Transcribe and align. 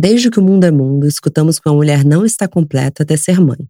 Desde 0.00 0.30
que 0.30 0.38
o 0.38 0.42
mundo 0.42 0.62
é 0.62 0.70
mundo, 0.70 1.08
escutamos 1.08 1.58
que 1.58 1.68
uma 1.68 1.74
mulher 1.74 2.04
não 2.04 2.24
está 2.24 2.46
completa 2.46 3.02
até 3.02 3.16
ser 3.16 3.40
mãe. 3.40 3.68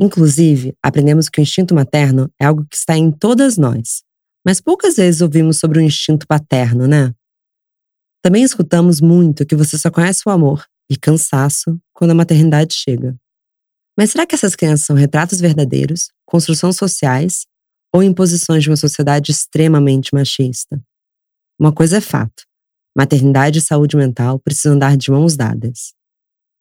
Inclusive, 0.00 0.74
aprendemos 0.82 1.28
que 1.28 1.38
o 1.38 1.42
instinto 1.42 1.74
materno 1.74 2.32
é 2.40 2.46
algo 2.46 2.64
que 2.64 2.74
está 2.74 2.96
em 2.96 3.12
todas 3.12 3.58
nós, 3.58 4.02
mas 4.46 4.62
poucas 4.62 4.96
vezes 4.96 5.20
ouvimos 5.20 5.58
sobre 5.58 5.78
o 5.78 5.82
instinto 5.82 6.26
paterno, 6.26 6.86
né? 6.86 7.14
Também 8.22 8.44
escutamos 8.44 8.98
muito 8.98 9.44
que 9.44 9.54
você 9.54 9.76
só 9.76 9.90
conhece 9.90 10.22
o 10.24 10.30
amor 10.30 10.64
e 10.90 10.96
cansaço 10.96 11.78
quando 11.92 12.12
a 12.12 12.14
maternidade 12.14 12.74
chega. 12.74 13.14
Mas 13.94 14.12
será 14.12 14.26
que 14.26 14.34
essas 14.34 14.56
crianças 14.56 14.86
são 14.86 14.96
retratos 14.96 15.38
verdadeiros, 15.38 16.10
construções 16.24 16.76
sociais 16.76 17.44
ou 17.94 18.02
imposições 18.02 18.62
de 18.62 18.70
uma 18.70 18.76
sociedade 18.76 19.32
extremamente 19.32 20.14
machista? 20.14 20.82
Uma 21.60 21.74
coisa 21.74 21.98
é 21.98 22.00
fato: 22.00 22.45
maternidade 22.96 23.58
e 23.58 23.62
saúde 23.62 23.94
mental 23.94 24.38
precisam 24.38 24.72
andar 24.72 24.96
de 24.96 25.10
mãos 25.10 25.36
dadas. 25.36 25.92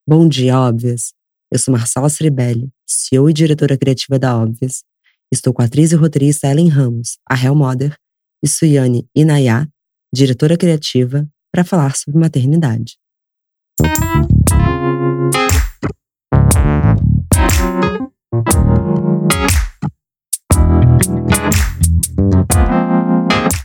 Bom 0.06 0.28
dia, 0.28 0.60
óbvias! 0.60 1.14
Eu 1.50 1.58
sou 1.58 1.72
Marcela 1.72 2.10
Ceribelli, 2.10 2.70
CEO 2.86 3.30
e 3.30 3.34
diretora 3.34 3.78
criativa 3.78 4.20
da 4.20 4.38
Óbvias. 4.38 4.84
Estou 5.32 5.54
com 5.54 5.62
a 5.62 5.66
atriz 5.66 5.94
e 5.94 5.96
roteirista 5.96 6.48
Ellen 6.48 6.68
Ramos, 6.68 7.18
a 7.30 7.42
Hell 7.42 7.56
Mother, 7.56 7.96
e 8.44 8.50
Suyane 8.50 9.08
Inayá, 9.16 9.66
diretora 10.14 10.58
criativa, 10.58 11.26
para 11.54 11.64
falar 11.64 11.96
sobre 11.96 12.20
maternidade. 12.20 12.98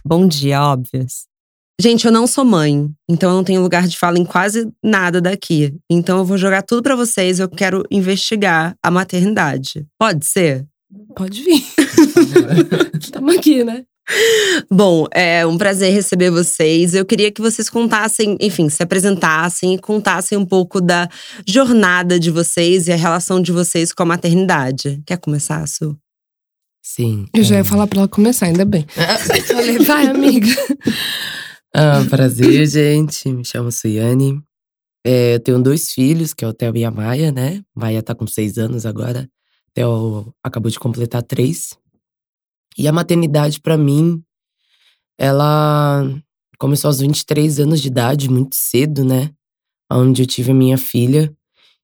Bom 0.04 0.28
dia, 0.28 0.62
óbvias. 0.62 1.29
Gente, 1.80 2.04
eu 2.04 2.12
não 2.12 2.26
sou 2.26 2.44
mãe, 2.44 2.90
então 3.08 3.30
eu 3.30 3.36
não 3.36 3.42
tenho 3.42 3.62
lugar 3.62 3.88
de 3.88 3.96
fala 3.96 4.18
em 4.18 4.24
quase 4.24 4.70
nada 4.84 5.18
daqui. 5.18 5.74
Então 5.90 6.18
eu 6.18 6.26
vou 6.26 6.36
jogar 6.36 6.60
tudo 6.60 6.82
para 6.82 6.94
vocês. 6.94 7.40
Eu 7.40 7.48
quero 7.48 7.84
investigar 7.90 8.74
a 8.82 8.90
maternidade. 8.90 9.86
Pode 9.98 10.26
ser? 10.26 10.66
Pode 11.16 11.42
vir. 11.42 11.64
Estamos 13.00 13.34
aqui, 13.34 13.64
né? 13.64 13.82
Bom, 14.70 15.06
é 15.10 15.46
um 15.46 15.56
prazer 15.56 15.90
receber 15.90 16.28
vocês. 16.30 16.94
Eu 16.94 17.06
queria 17.06 17.32
que 17.32 17.40
vocês 17.40 17.70
contassem, 17.70 18.36
enfim, 18.42 18.68
se 18.68 18.82
apresentassem 18.82 19.72
e 19.72 19.78
contassem 19.78 20.36
um 20.36 20.44
pouco 20.44 20.82
da 20.82 21.08
jornada 21.48 22.20
de 22.20 22.30
vocês 22.30 22.88
e 22.88 22.92
a 22.92 22.96
relação 22.96 23.40
de 23.40 23.52
vocês 23.52 23.90
com 23.90 24.02
a 24.02 24.06
maternidade. 24.06 25.00
Quer 25.06 25.16
começar, 25.16 25.66
Su? 25.66 25.96
Sim. 26.82 27.24
Eu 27.34 27.42
já 27.42 27.56
ia 27.56 27.64
falar 27.64 27.86
pra 27.86 28.00
ela 28.00 28.08
começar, 28.08 28.46
ainda 28.46 28.66
bem. 28.66 28.86
Falei, 29.46 29.78
vai, 29.78 30.08
amiga. 30.08 30.54
Ah, 31.72 32.04
prazer, 32.10 32.66
gente. 32.66 33.28
Me 33.30 33.44
chamo 33.44 33.70
Suiane. 33.70 34.42
É, 35.06 35.34
eu 35.36 35.40
tenho 35.40 35.62
dois 35.62 35.92
filhos, 35.92 36.34
que 36.34 36.44
é 36.44 36.48
o 36.48 36.52
Theo 36.52 36.76
e 36.76 36.84
a 36.84 36.90
Maia, 36.90 37.30
né? 37.30 37.62
Maia 37.74 38.02
tá 38.02 38.14
com 38.14 38.26
seis 38.26 38.58
anos 38.58 38.84
agora. 38.84 39.30
Theo 39.72 40.34
acabou 40.42 40.70
de 40.70 40.80
completar 40.80 41.22
três. 41.22 41.78
E 42.76 42.88
a 42.88 42.92
maternidade, 42.92 43.60
para 43.60 43.76
mim, 43.78 44.22
ela 45.18 46.02
começou 46.58 46.88
aos 46.88 47.00
23 47.00 47.60
anos 47.60 47.80
de 47.80 47.88
idade, 47.88 48.28
muito 48.28 48.56
cedo, 48.56 49.04
né? 49.04 49.30
Onde 49.90 50.22
eu 50.22 50.26
tive 50.26 50.50
a 50.50 50.54
minha 50.54 50.76
filha. 50.76 51.32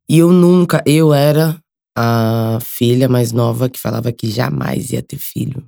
E 0.08 0.18
eu 0.18 0.32
nunca, 0.32 0.82
eu 0.86 1.14
era 1.14 1.60
a 1.96 2.58
filha 2.60 3.08
mais 3.08 3.32
nova 3.32 3.68
que 3.70 3.78
falava 3.78 4.12
que 4.12 4.30
jamais 4.30 4.90
ia 4.90 5.02
ter 5.02 5.18
filho. 5.18 5.64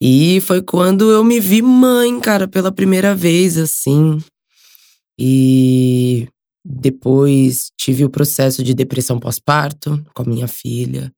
E 0.00 0.40
foi 0.40 0.62
quando 0.62 1.10
eu 1.10 1.22
me 1.22 1.38
vi 1.38 1.60
mãe, 1.60 2.18
cara, 2.20 2.48
pela 2.48 2.72
primeira 2.72 3.14
vez, 3.14 3.58
assim. 3.58 4.18
E 5.18 6.26
depois 6.64 7.70
tive 7.76 8.04
o 8.04 8.10
processo 8.10 8.64
de 8.64 8.72
depressão 8.72 9.18
pós-parto 9.20 10.02
com 10.14 10.22
a 10.22 10.26
minha 10.26 10.48
filha. 10.48 11.12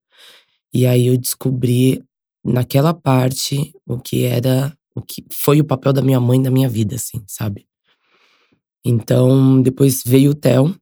E 0.74 0.84
aí 0.84 1.06
eu 1.06 1.16
descobri 1.16 2.02
naquela 2.44 2.92
parte 2.92 3.72
o 3.86 3.98
que 3.98 4.24
era, 4.24 4.76
o 4.96 5.00
que 5.00 5.24
foi 5.30 5.60
o 5.60 5.64
papel 5.64 5.92
da 5.92 6.02
minha 6.02 6.18
mãe 6.18 6.40
na 6.40 6.50
minha 6.50 6.68
vida, 6.68 6.96
assim, 6.96 7.22
sabe? 7.28 7.66
Então, 8.84 9.62
depois 9.62 10.02
veio 10.04 10.32
o 10.32 10.34
Theo, 10.34 10.74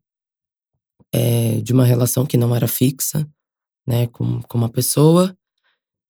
é, 1.13 1.61
de 1.61 1.73
uma 1.73 1.85
relação 1.85 2.25
que 2.25 2.39
não 2.39 2.55
era 2.57 2.67
fixa, 2.67 3.29
né, 3.87 4.07
com, 4.07 4.41
com 4.43 4.57
uma 4.57 4.69
pessoa. 4.71 5.37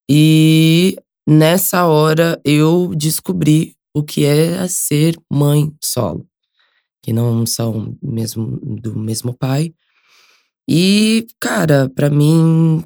E 0.09 0.97
nessa 1.30 1.86
hora 1.86 2.41
eu 2.44 2.92
descobri 2.96 3.76
o 3.94 4.02
que 4.02 4.24
é 4.24 4.66
ser 4.66 5.16
mãe 5.30 5.72
solo, 5.82 6.26
que 7.00 7.12
não 7.12 7.46
são 7.46 7.96
mesmo 8.02 8.58
do 8.80 8.98
mesmo 8.98 9.32
pai. 9.32 9.72
E, 10.69 11.26
cara, 11.40 11.88
para 11.88 12.10
mim, 12.10 12.82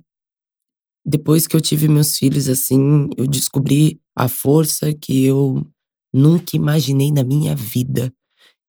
depois 1.05 1.47
que 1.47 1.57
eu 1.57 1.61
tive 1.61 1.89
meus 1.89 2.19
filhos 2.19 2.49
assim, 2.49 3.09
eu 3.17 3.27
descobri 3.27 3.99
a 4.15 4.29
força 4.29 4.93
que 4.93 5.25
eu 5.25 5.67
nunca 6.13 6.55
imaginei 6.55 7.11
na 7.11 7.25
minha 7.25 7.57
vida 7.57 8.13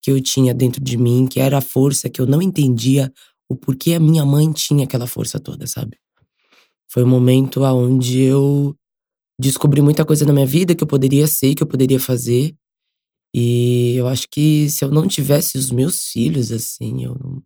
que 0.02 0.10
eu 0.10 0.22
tinha 0.22 0.54
dentro 0.54 0.82
de 0.82 0.98
mim, 0.98 1.28
que 1.28 1.40
era 1.40 1.58
a 1.58 1.62
força 1.62 2.10
que 2.10 2.22
eu 2.22 2.26
não 2.26 2.42
entendia 2.42 3.12
o 3.50 3.56
porquê 3.56 3.94
a 3.94 4.00
minha 4.00 4.26
mãe 4.26 4.52
tinha 4.54 4.86
aquela 4.86 5.08
força 5.08 5.40
toda, 5.40 5.68
sabe? 5.68 5.98
Foi 6.90 7.04
um 7.04 7.08
momento 7.08 7.62
onde 7.64 8.22
eu 8.22 8.76
descobri 9.40 9.82
muita 9.82 10.06
coisa 10.06 10.26
na 10.26 10.34
minha 10.34 10.46
vida 10.46 10.76
que 10.76 10.84
eu 10.84 10.88
poderia 10.88 11.28
ser, 11.28 11.56
que 11.56 11.64
eu 11.64 11.68
poderia 11.68 12.00
fazer. 12.00 12.56
E 13.34 13.96
eu 13.96 14.08
acho 14.08 14.28
que 14.30 14.70
se 14.70 14.86
eu 14.86 14.90
não 14.90 15.08
tivesse 15.08 15.58
os 15.58 15.70
meus 15.72 16.08
filhos, 16.08 16.52
assim, 16.52 17.04
eu 17.04 17.16
não, 17.16 17.44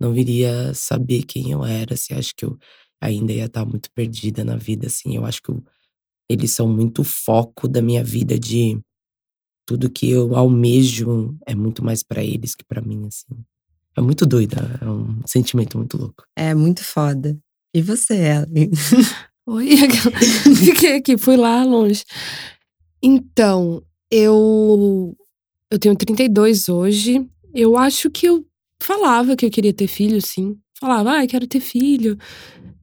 não 0.00 0.12
viria 0.12 0.72
saber 0.74 1.24
quem 1.24 1.50
eu 1.50 1.64
era. 1.64 1.94
Assim, 1.94 2.14
acho 2.14 2.34
que 2.34 2.44
eu 2.44 2.58
ainda 3.00 3.32
ia 3.32 3.44
estar 3.46 3.64
muito 3.64 3.90
perdida 3.92 4.44
na 4.44 4.56
vida, 4.56 4.86
assim. 4.86 5.16
Eu 5.16 5.26
acho 5.26 5.42
que 5.42 5.50
eu, 5.50 5.62
eles 6.30 6.52
são 6.52 6.66
muito 6.68 7.04
foco 7.04 7.68
da 7.68 7.82
minha 7.82 8.02
vida 8.02 8.38
de 8.38 8.80
tudo 9.66 9.90
que 9.90 10.10
eu 10.10 10.34
almejo 10.34 11.36
é 11.46 11.54
muito 11.54 11.84
mais 11.84 12.02
para 12.02 12.24
eles 12.24 12.54
que 12.54 12.64
para 12.64 12.80
mim, 12.80 13.06
assim. 13.06 13.44
É 13.94 14.00
muito 14.00 14.24
doida, 14.24 14.78
é 14.80 14.88
um 14.88 15.20
sentimento 15.26 15.76
muito 15.76 15.98
louco. 15.98 16.24
É 16.34 16.54
muito 16.54 16.82
foda. 16.82 17.38
E 17.74 17.82
você, 17.82 18.14
Ellen? 18.14 18.70
Oi, 19.50 19.70
fiquei 20.62 20.96
aqui, 20.96 21.16
fui 21.16 21.34
lá 21.34 21.64
longe. 21.64 22.04
Então, 23.02 23.82
eu 24.10 25.16
eu 25.70 25.78
tenho 25.78 25.96
32 25.96 26.68
hoje. 26.68 27.26
Eu 27.54 27.74
acho 27.78 28.10
que 28.10 28.26
eu 28.26 28.44
falava 28.78 29.34
que 29.34 29.46
eu 29.46 29.50
queria 29.50 29.72
ter 29.72 29.86
filho, 29.86 30.20
sim. 30.20 30.58
Falava, 30.78 31.12
ah, 31.12 31.24
eu 31.24 31.28
quero 31.28 31.46
ter 31.46 31.60
filho, 31.60 32.18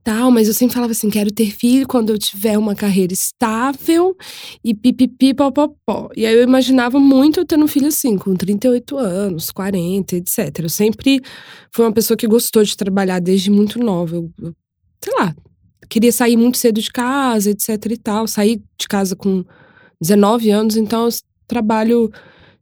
tal, 0.03 0.31
mas 0.31 0.47
eu 0.47 0.55
sempre 0.55 0.73
falava 0.73 0.91
assim, 0.91 1.07
quero 1.07 1.31
ter 1.31 1.51
filho 1.51 1.87
quando 1.87 2.09
eu 2.09 2.17
tiver 2.17 2.57
uma 2.57 2.73
carreira 2.73 3.13
estável 3.13 4.17
e 4.63 4.73
pipipi, 4.73 5.35
popopó. 5.35 6.09
E 6.15 6.25
aí 6.25 6.35
eu 6.35 6.41
imaginava 6.41 6.99
muito 6.99 7.41
eu 7.41 7.45
tendo 7.45 7.65
um 7.65 7.67
filho 7.67 7.89
assim, 7.89 8.17
com 8.17 8.35
38 8.35 8.97
anos, 8.97 9.51
40, 9.51 10.15
etc. 10.15 10.61
Eu 10.63 10.69
sempre 10.69 11.21
fui 11.71 11.85
uma 11.85 11.93
pessoa 11.93 12.17
que 12.17 12.27
gostou 12.27 12.63
de 12.63 12.75
trabalhar 12.75 13.19
desde 13.19 13.51
muito 13.51 13.77
nova. 13.77 14.15
Eu, 14.15 14.31
eu 14.41 14.55
sei 15.03 15.13
lá, 15.19 15.35
queria 15.87 16.11
sair 16.11 16.37
muito 16.37 16.57
cedo 16.57 16.81
de 16.81 16.91
casa, 16.91 17.51
etc 17.51 17.69
e 17.91 17.97
tal. 17.97 18.27
Saí 18.27 18.61
de 18.77 18.87
casa 18.87 19.15
com 19.15 19.43
19 20.01 20.49
anos, 20.49 20.77
então 20.77 21.05
eu 21.05 21.09
trabalho 21.47 22.11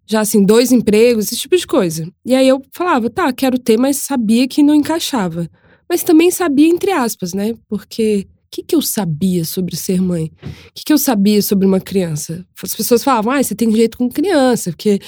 já 0.05 0.21
assim, 0.21 0.43
dois 0.43 0.71
empregos, 0.71 1.25
esse 1.25 1.37
tipo 1.37 1.55
de 1.55 1.65
coisa. 1.65 2.07
E 2.25 2.35
aí 2.35 2.47
eu 2.47 2.61
falava, 2.71 3.09
tá, 3.09 3.31
quero 3.31 3.57
ter, 3.57 3.77
mas 3.77 3.97
sabia 3.97 4.47
que 4.47 4.61
não 4.61 4.75
encaixava. 4.75 5.49
Mas 5.89 6.03
também 6.03 6.31
sabia, 6.31 6.67
entre 6.67 6.91
aspas, 6.91 7.33
né? 7.33 7.53
Porque 7.67 8.27
o 8.27 8.51
que, 8.51 8.63
que 8.63 8.75
eu 8.75 8.81
sabia 8.81 9.45
sobre 9.45 9.75
ser 9.75 10.01
mãe? 10.01 10.31
O 10.43 10.73
que, 10.73 10.83
que 10.85 10.93
eu 10.93 10.97
sabia 10.97 11.41
sobre 11.41 11.65
uma 11.65 11.79
criança? 11.79 12.45
As 12.61 12.75
pessoas 12.75 13.03
falavam, 13.03 13.31
ah, 13.31 13.41
você 13.41 13.55
tem 13.55 13.71
jeito 13.71 13.97
com 13.97 14.09
criança, 14.09 14.71
porque 14.71 14.99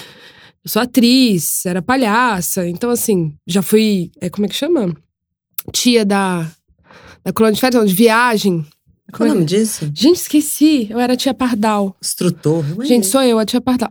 eu 0.63 0.69
sou 0.69 0.81
atriz, 0.81 1.65
era 1.65 1.81
palhaça. 1.81 2.67
Então, 2.67 2.89
assim, 2.89 3.35
já 3.45 3.61
fui, 3.61 4.11
é, 4.19 4.29
como 4.29 4.45
é 4.45 4.49
que 4.49 4.55
chama? 4.55 4.95
Tia 5.71 6.05
da 6.05 6.49
da 7.25 7.33
colônia 7.33 7.55
de 7.55 7.59
férias, 7.59 7.81
não, 7.81 7.87
de 7.87 7.95
viagem. 7.95 8.63
Qual 9.11 9.27
é 9.27 9.31
o 9.31 9.35
nome 9.35 9.45
disso? 9.45 9.89
Gente, 9.93 10.17
esqueci. 10.17 10.87
Eu 10.89 10.99
era 10.99 11.15
tia 11.15 11.33
Pardal. 11.33 11.95
Instrutor. 12.03 12.63
Gente, 12.85 13.07
sou 13.07 13.23
eu, 13.23 13.39
a 13.39 13.45
tia 13.45 13.61
Pardal. 13.61 13.89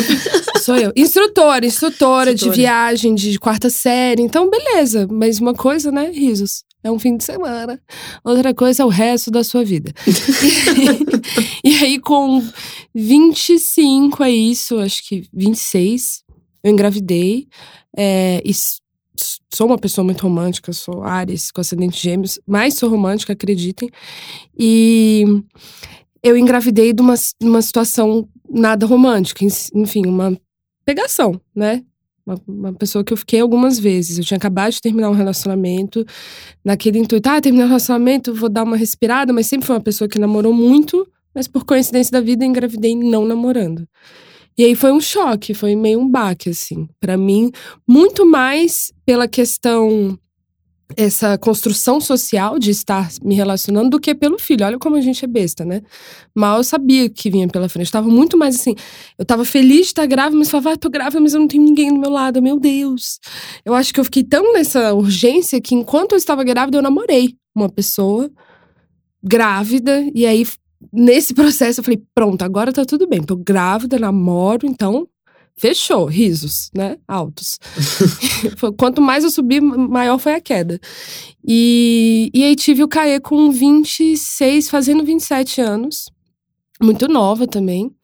sou 0.62 0.76
eu. 0.76 0.92
Instrutora, 0.96 1.66
instrutora, 1.66 2.34
de 2.34 2.48
viagem 2.50 3.14
de 3.14 3.38
quarta 3.38 3.68
série. 3.68 4.22
Então, 4.22 4.48
beleza. 4.48 5.06
Mas 5.10 5.40
uma 5.40 5.54
coisa, 5.54 5.90
né? 5.90 6.10
Risos. 6.10 6.64
É 6.82 6.90
um 6.90 6.98
fim 6.98 7.16
de 7.16 7.24
semana. 7.24 7.78
Outra 8.24 8.54
coisa 8.54 8.82
é 8.82 8.86
o 8.86 8.88
resto 8.88 9.30
da 9.30 9.44
sua 9.44 9.62
vida. 9.62 9.92
e, 11.62 11.74
aí, 11.76 11.98
com 11.98 12.42
25, 12.94 14.24
é 14.24 14.30
isso, 14.30 14.78
acho 14.78 15.06
que 15.06 15.28
26, 15.32 16.22
eu 16.64 16.72
engravidei. 16.72 17.48
É, 17.94 18.40
e 18.44 18.52
sou 19.52 19.66
uma 19.66 19.78
pessoa 19.78 20.04
muito 20.04 20.22
romântica, 20.22 20.72
sou 20.72 21.02
Ares 21.02 21.50
com 21.50 21.60
ascendente 21.60 22.00
gêmeos, 22.00 22.38
mas 22.46 22.74
sou 22.74 22.88
romântica, 22.88 23.32
acreditem. 23.32 23.90
E 24.58 25.24
eu 26.22 26.36
engravidei 26.36 26.92
de 26.92 27.02
uma, 27.02 27.14
uma 27.42 27.62
situação 27.62 28.28
nada 28.48 28.86
romântica, 28.86 29.44
enfim, 29.74 30.06
uma 30.06 30.36
pegação, 30.84 31.40
né? 31.54 31.82
Uma, 32.24 32.40
uma, 32.46 32.72
pessoa 32.74 33.02
que 33.02 33.12
eu 33.12 33.16
fiquei 33.16 33.40
algumas 33.40 33.78
vezes. 33.78 34.18
Eu 34.18 34.24
tinha 34.24 34.36
acabado 34.36 34.72
de 34.72 34.80
terminar 34.80 35.08
um 35.08 35.14
relacionamento, 35.14 36.04
naquele 36.64 36.98
intuito, 36.98 37.28
ah, 37.28 37.40
terminar 37.40 37.64
um 37.64 37.68
relacionamento, 37.68 38.34
vou 38.34 38.48
dar 38.48 38.62
uma 38.62 38.76
respirada, 38.76 39.32
mas 39.32 39.46
sempre 39.46 39.66
foi 39.66 39.74
uma 39.74 39.82
pessoa 39.82 40.06
que 40.06 40.18
namorou 40.18 40.52
muito, 40.52 41.08
mas 41.34 41.48
por 41.48 41.64
coincidência 41.64 42.12
da 42.12 42.20
vida 42.20 42.44
engravidei 42.44 42.94
não 42.94 43.24
namorando. 43.24 43.86
E 44.60 44.64
aí 44.66 44.74
foi 44.74 44.92
um 44.92 45.00
choque, 45.00 45.54
foi 45.54 45.74
meio 45.74 45.98
um 45.98 46.06
baque, 46.06 46.50
assim, 46.50 46.86
para 47.00 47.16
mim, 47.16 47.50
muito 47.88 48.26
mais 48.26 48.92
pela 49.06 49.26
questão 49.26 50.18
essa 50.94 51.38
construção 51.38 51.98
social 51.98 52.58
de 52.58 52.70
estar 52.70 53.08
me 53.22 53.34
relacionando 53.34 53.88
do 53.88 53.98
que 53.98 54.14
pelo 54.14 54.38
filho. 54.38 54.66
Olha 54.66 54.78
como 54.78 54.96
a 54.96 55.00
gente 55.00 55.24
é 55.24 55.26
besta, 55.26 55.64
né? 55.64 55.80
Mal 56.34 56.58
eu 56.58 56.64
sabia 56.64 57.08
que 57.08 57.30
vinha 57.30 57.48
pela 57.48 57.70
frente. 57.70 57.86
Eu 57.86 57.92
tava 57.92 58.10
muito 58.10 58.36
mais 58.36 58.56
assim. 58.56 58.74
Eu 59.18 59.24
tava 59.24 59.46
feliz 59.46 59.78
de 59.78 59.86
estar 59.86 60.04
grávida, 60.04 60.36
mas 60.36 60.50
falava, 60.50 60.72
ah, 60.72 60.76
tô 60.76 60.90
grávida, 60.90 61.22
mas 61.22 61.32
eu 61.32 61.40
não 61.40 61.48
tenho 61.48 61.64
ninguém 61.64 61.94
do 61.94 61.98
meu 61.98 62.10
lado. 62.10 62.42
Meu 62.42 62.60
Deus. 62.60 63.18
Eu 63.64 63.72
acho 63.72 63.94
que 63.94 64.00
eu 64.00 64.04
fiquei 64.04 64.24
tão 64.24 64.52
nessa 64.52 64.92
urgência 64.92 65.58
que 65.58 65.74
enquanto 65.74 66.12
eu 66.12 66.18
estava 66.18 66.44
grávida, 66.44 66.76
eu 66.76 66.82
namorei 66.82 67.34
uma 67.56 67.70
pessoa 67.70 68.30
grávida. 69.22 70.04
E 70.14 70.26
aí, 70.26 70.44
nesse 70.92 71.34
processo, 71.34 71.80
eu 71.80 71.84
falei, 71.84 72.02
pronto, 72.14 72.42
agora 72.42 72.72
tá 72.72 72.84
tudo 72.84 73.06
bem. 73.06 73.22
Tô 73.22 73.36
grávida, 73.36 73.98
namoro, 73.98 74.66
então 74.66 75.06
fechou, 75.56 76.06
risos, 76.06 76.70
né? 76.74 76.96
Altos. 77.06 77.58
Quanto 78.78 79.02
mais 79.02 79.24
eu 79.24 79.30
subi, 79.30 79.60
maior 79.60 80.18
foi 80.18 80.34
a 80.34 80.40
queda. 80.40 80.80
E, 81.46 82.30
e 82.32 82.44
aí 82.44 82.56
tive 82.56 82.82
o 82.82 82.88
Caê 82.88 83.20
com 83.20 83.50
26, 83.50 84.70
fazendo 84.70 85.04
27 85.04 85.60
anos. 85.60 86.10
Muito 86.82 87.06
nova 87.08 87.46
também. 87.46 87.94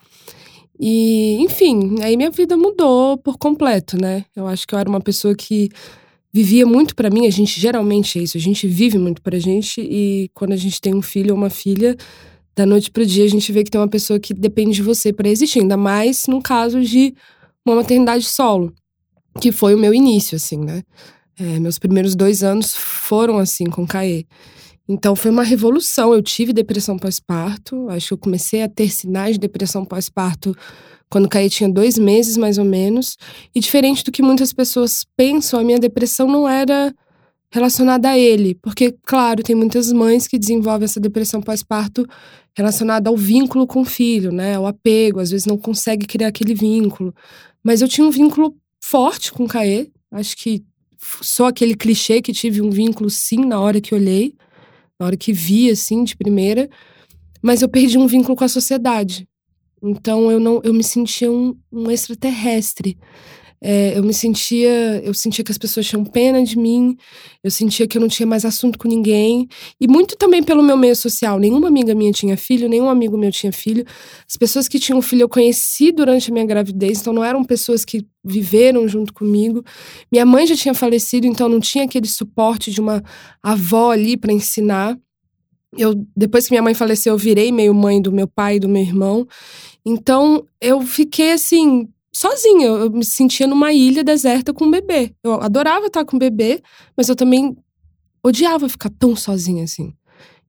E, 0.79 1.38
enfim, 1.40 1.96
aí 2.02 2.17
minha 2.17 2.31
vida 2.31 2.56
mudou 2.56 3.17
por 3.17 3.38
completo, 3.38 3.96
né? 3.99 4.26
Eu 4.37 4.46
acho 4.46 4.67
que 4.67 4.75
eu 4.75 4.79
era 4.79 4.88
uma 4.88 5.00
pessoa 5.00 5.34
que 5.34 5.70
vivia 6.31 6.67
muito 6.67 6.94
para 6.94 7.08
mim. 7.08 7.26
A 7.26 7.31
gente 7.31 7.58
geralmente 7.58 8.19
é 8.19 8.22
isso, 8.22 8.37
a 8.37 8.40
gente 8.40 8.67
vive 8.67 8.99
muito 8.99 9.22
pra 9.22 9.38
gente. 9.38 9.81
E 9.81 10.31
quando 10.34 10.52
a 10.52 10.56
gente 10.56 10.79
tem 10.79 10.94
um 10.94 11.00
filho 11.00 11.32
ou 11.32 11.38
uma 11.38 11.49
filha, 11.49 11.96
da 12.56 12.64
noite 12.64 12.91
pro 12.91 13.05
dia 13.05 13.25
a 13.25 13.29
gente 13.29 13.53
vê 13.53 13.62
que 13.62 13.70
tem 13.70 13.81
uma 13.81 13.88
pessoa 13.88 14.19
que 14.19 14.32
depende 14.32 14.76
de 14.76 14.82
você 14.82 15.12
para 15.12 15.29
existir. 15.29 15.61
Ainda 15.61 15.76
mais 15.76 16.26
no 16.26 16.41
caso 16.43 16.81
de 16.81 17.14
uma 17.64 17.76
maternidade 17.76 18.25
solo, 18.25 18.73
que 19.41 19.53
foi 19.53 19.75
o 19.75 19.79
meu 19.79 19.93
início, 19.93 20.37
assim, 20.37 20.58
né? 20.58 20.82
É, 21.38 21.61
meus 21.61 21.79
primeiros 21.79 22.14
dois 22.14 22.43
anos 22.43 22.75
foram 22.75 23.37
assim 23.38 23.67
com 23.67 23.87
Caê. 23.87 24.25
Então 24.88 25.14
foi 25.14 25.31
uma 25.31 25.43
revolução. 25.43 26.14
Eu 26.14 26.23
tive 26.23 26.53
depressão 26.53 26.97
pós-parto. 26.97 27.88
Acho 27.91 28.08
que 28.08 28.14
eu 28.14 28.19
comecei 28.19 28.62
a 28.62 28.69
ter 28.69 28.88
sinais 28.91 29.35
de 29.35 29.41
depressão 29.41 29.85
pós-parto 29.85 30.56
quando 31.11 31.29
Caê 31.29 31.50
tinha 31.50 31.69
dois 31.69 31.99
meses, 31.99 32.37
mais 32.37 32.56
ou 32.56 32.64
menos. 32.64 33.17
E 33.55 33.61
diferente 33.61 34.03
do 34.03 34.11
que 34.11 34.23
muitas 34.23 34.53
pessoas 34.53 35.05
pensam, 35.17 35.61
a 35.61 35.64
minha 35.64 35.79
depressão 35.79 36.26
não 36.26 36.49
era 36.49 36.94
relacionada 37.50 38.10
a 38.10 38.19
ele. 38.19 38.54
Porque, 38.54 38.94
claro, 39.02 39.43
tem 39.43 39.54
muitas 39.56 39.93
mães 39.93 40.26
que 40.26 40.38
desenvolvem 40.38 40.84
essa 40.84 41.00
depressão 41.00 41.40
pós-parto 41.40 42.06
relacionada 42.56 43.10
ao 43.10 43.16
vínculo 43.16 43.66
com 43.66 43.82
o 43.82 43.84
filho, 43.84 44.32
né? 44.32 44.56
Ao 44.56 44.66
apego, 44.66 45.20
às 45.20 45.31
vezes 45.31 45.46
não 45.46 45.58
consegue 45.58 46.06
criar 46.06 46.28
aquele 46.28 46.54
vínculo. 46.54 47.14
Mas 47.62 47.82
eu 47.82 47.88
tinha 47.88 48.06
um 48.06 48.10
vínculo 48.10 48.56
forte 48.82 49.32
com 49.32 49.44
o 49.44 49.48
Caê. 49.48 49.90
Acho 50.10 50.37
que 50.37 50.64
só 51.20 51.46
aquele 51.48 51.75
clichê 51.75 52.22
que 52.22 52.32
tive 52.32 52.62
um 52.62 52.70
vínculo 52.70 53.10
sim 53.10 53.44
na 53.44 53.60
hora 53.60 53.81
que 53.81 53.94
olhei, 53.94 54.34
na 54.98 55.06
hora 55.06 55.16
que 55.16 55.32
vi 55.32 55.70
assim 55.70 56.04
de 56.04 56.16
primeira, 56.16 56.69
mas 57.43 57.62
eu 57.62 57.69
perdi 57.69 57.98
um 57.98 58.06
vínculo 58.06 58.37
com 58.37 58.44
a 58.44 58.48
sociedade. 58.48 59.28
Então 59.82 60.31
eu 60.31 60.40
não 60.40 60.60
eu 60.64 60.72
me 60.72 60.82
sentia 60.82 61.31
um, 61.31 61.56
um 61.70 61.90
extraterrestre. 61.90 62.96
É, 63.61 63.97
eu 63.97 64.03
me 64.03 64.12
sentia, 64.12 65.00
eu 65.03 65.14
sentia 65.14 65.44
que 65.44 65.50
as 65.50 65.58
pessoas 65.58 65.87
tinham 65.87 66.05
pena 66.05 66.43
de 66.44 66.58
mim, 66.58 66.97
eu 67.43 67.50
sentia 67.50 67.87
que 67.87 67.97
eu 67.97 68.00
não 68.00 68.08
tinha 68.08 68.26
mais 68.26 68.44
assunto 68.44 68.79
com 68.79 68.88
ninguém. 68.88 69.49
E 69.81 69.88
muito 69.88 70.17
também 70.17 70.43
pelo 70.43 70.62
meu 70.62 70.76
meio 70.76 70.94
social. 70.94 71.38
Nenhuma 71.38 71.69
amiga 71.69 71.94
minha 71.94 72.12
tinha 72.12 72.37
filho, 72.37 72.69
nenhum 72.69 72.88
amigo 72.88 73.17
meu 73.17 73.32
tinha 73.32 73.53
filho. 73.53 73.85
As 74.29 74.37
pessoas 74.37 74.69
que 74.69 74.79
tinham 74.79 75.00
filho 75.00 75.23
eu 75.23 75.29
conheci 75.29 75.93
durante 75.93 76.31
a 76.31 76.32
minha 76.32 76.44
gravidez, 76.44 77.00
então 77.00 77.12
não 77.12 77.25
eram 77.25 77.44
pessoas 77.44 77.85
que 77.85 78.06
viveram 78.25 78.87
junto 78.88 79.14
comigo. 79.14 79.64
Minha 80.11 80.26
mãe 80.26 80.47
já 80.47 80.56
tinha 80.56 80.75
falecido, 80.75 81.26
então 81.26 81.49
não 81.49 81.61
tinha 81.61 81.85
aquele 81.85 82.06
suporte 82.06 82.70
de 82.70 82.81
uma 82.81 83.03
avó 83.43 83.93
ali 83.93 84.17
para 84.17 84.32
ensinar. 84.32 84.99
Eu, 85.76 85.94
depois 86.17 86.47
que 86.47 86.53
minha 86.53 86.62
mãe 86.62 86.75
faleceu, 86.75 87.14
eu 87.14 87.19
virei 87.19 87.53
meio 87.53 87.75
mãe 87.75 88.00
do 88.00 88.11
meu 88.12 88.26
pai 88.26 88.56
e 88.56 88.61
do 88.61 88.69
meu 88.69 88.82
irmão. 88.82 89.26
Então, 89.85 90.44
eu 90.61 90.81
fiquei 90.82 91.32
assim, 91.32 91.88
sozinha. 92.17 92.67
Eu 92.67 92.91
me 92.91 93.05
sentia 93.05 93.47
numa 93.47 93.73
ilha 93.73 94.03
deserta 94.03 94.53
com 94.53 94.65
um 94.65 94.71
bebê. 94.71 95.15
Eu 95.23 95.41
adorava 95.41 95.87
estar 95.87 96.05
com 96.05 96.17
o 96.17 96.19
bebê, 96.19 96.63
mas 96.97 97.09
eu 97.09 97.17
também 97.17 97.57
odiava 98.25 98.69
ficar 98.69 98.91
tão 98.91 99.15
sozinha 99.15 99.65
assim. 99.65 99.95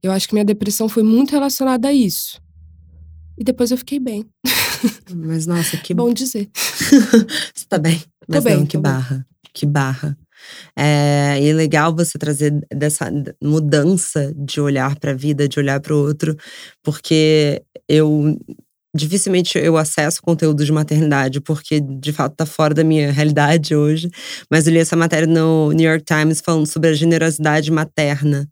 Eu 0.02 0.12
acho 0.12 0.28
que 0.28 0.34
minha 0.34 0.46
depressão 0.46 0.88
foi 0.88 1.04
muito 1.04 1.32
relacionada 1.32 1.88
a 1.88 1.94
isso. 1.94 2.42
E 3.38 3.44
depois 3.44 3.72
eu 3.72 3.78
fiquei 3.78 4.00
bem. 4.00 4.26
Mas 5.14 5.46
nossa, 5.46 5.78
que 5.78 5.94
bom 5.94 6.12
dizer. 6.12 6.50
você 6.56 7.66
tá 7.68 7.78
bem? 7.78 8.02
Mas 8.28 8.44
tô 8.44 8.50
não, 8.50 8.58
bem, 8.58 8.66
que 8.66 8.78
barra. 8.78 9.16
Bem. 9.16 9.26
Que 9.54 9.66
barra. 9.66 10.18
É, 10.76 11.40
e 11.42 11.50
é 11.50 11.54
legal 11.54 11.96
você 11.96 12.18
trazer 12.18 12.54
dessa 12.74 13.12
mudança 13.42 14.34
de 14.36 14.62
olhar 14.62 14.98
para 15.00 15.12
a 15.12 15.16
vida, 15.16 15.48
de 15.48 15.60
olhar 15.60 15.80
para 15.80 15.94
o 15.94 16.00
outro, 16.00 16.36
porque 16.84 17.64
eu 17.88 18.38
dificilmente 18.98 19.58
eu 19.58 19.78
acesso 19.78 20.22
conteúdo 20.22 20.66
de 20.66 20.72
maternidade, 20.72 21.40
porque 21.40 21.80
de 21.80 22.12
fato 22.12 22.36
tá 22.36 22.46
fora 22.46 22.74
da 22.74 22.84
minha 22.84 23.12
realidade 23.12 23.76
hoje. 23.76 24.10
Mas 24.52 24.68
eu 24.68 24.74
li 24.74 24.80
essa 24.80 24.96
matéria 24.96 25.28
no 25.28 25.72
New 25.72 25.90
York 25.90 26.04
Times 26.04 26.42
falando 26.42 26.66
sobre 26.66 26.90
a 26.90 26.94
generosidade 26.94 27.72
materna. 27.72 28.50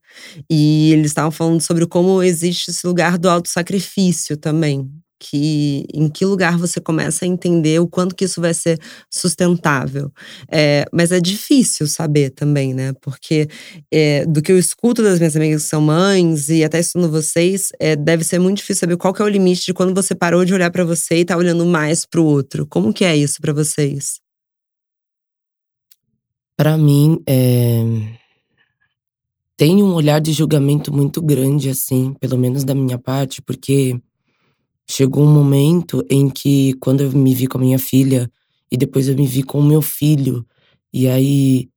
E 0.50 0.94
eles 0.94 1.07
estavam 1.07 1.31
falando 1.31 1.62
sobre 1.62 1.86
como 1.86 2.24
existe 2.24 2.71
esse 2.71 2.86
lugar 2.88 3.18
do 3.18 3.30
autossacrifício 3.30 4.38
também 4.38 4.89
que 5.27 5.86
em 5.92 6.07
que 6.07 6.24
lugar 6.24 6.56
você 6.57 6.80
começa 6.80 7.25
a 7.25 7.27
entender 7.27 7.80
o 7.80 7.88
quanto 7.88 8.16
que 8.16 8.25
isso 8.25 8.39
vai 8.39 8.54
ser 8.54 8.80
sustentável. 9.10 10.12
É, 10.51 10.86
mas 10.92 11.12
é 11.12 11.19
difícil 11.19 11.88
saber 11.88 12.30
também, 12.30 12.74
né? 12.74 12.94
Porque 13.01 13.48
é, 13.92 14.25
do 14.25 14.42
que 14.42 14.51
eu 14.51 14.60
escuto 14.60 15.01
das 15.01 15.18
minhas 15.18 15.36
amigas 15.36 15.63
que 15.63 15.69
são 15.69 15.81
mães 15.81 16.50
e 16.50 16.63
até 16.63 16.80
estudando 16.80 17.12
vocês, 17.12 17.69
é, 17.80 17.95
deve 17.95 18.24
ser 18.24 18.39
muito 18.39 18.57
difícil 18.57 18.81
saber 18.81 18.98
qual 18.98 19.13
que 19.13 19.22
é 19.22 19.25
o 19.25 19.27
limite 19.30 19.66
de 19.66 19.74
quando 19.74 19.95
você 19.95 20.13
parou 20.13 20.45
de 20.45 20.54
olhar 20.54 20.69
para 20.69 20.83
você 20.83 21.19
e 21.19 21.25
tá 21.25 21.36
olhando 21.36 21.66
mais 21.66 22.06
para 22.06 22.21
o 22.21 22.25
outro. 22.25 22.68
Como 22.68 22.94
que 22.94 23.04
é 23.04 23.16
isso 23.16 23.42
para 23.42 23.54
vocês? 23.54 24.19
Para 26.56 26.78
mim, 26.78 27.19
é... 27.28 27.83
tem 29.57 29.81
um 29.83 29.94
olhar 29.94 30.21
de 30.21 30.31
julgamento 30.31 30.94
muito 30.94 31.21
grande, 31.21 31.69
assim, 31.69 32.14
pelo 32.19 32.38
menos 32.38 32.64
da 32.64 32.76
minha 32.76 33.00
parte, 33.00 33.42
porque 33.42 34.00
Chegou 34.89 35.23
um 35.23 35.33
momento 35.33 36.06
em 36.09 36.30
que, 36.30 36.73
quando 36.75 37.01
eu 37.01 37.11
me 37.11 37.33
vi 37.33 37.47
com 37.47 37.57
a 37.57 37.61
minha 37.61 37.80
filha, 37.80 38.31
e 38.71 38.77
depois 38.77 39.07
eu 39.07 39.15
me 39.15 39.25
vi 39.27 39.44
com 39.44 39.59
o 39.59 39.63
meu 39.63 39.81
filho, 39.81 40.45
e 40.94 41.07
aí, 41.07 41.69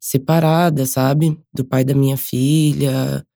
separada, 0.00 0.86
sabe? 0.86 1.38
Do 1.52 1.64
pai 1.64 1.84
da 1.84 1.94
minha 1.94 2.16
filha, 2.16 3.26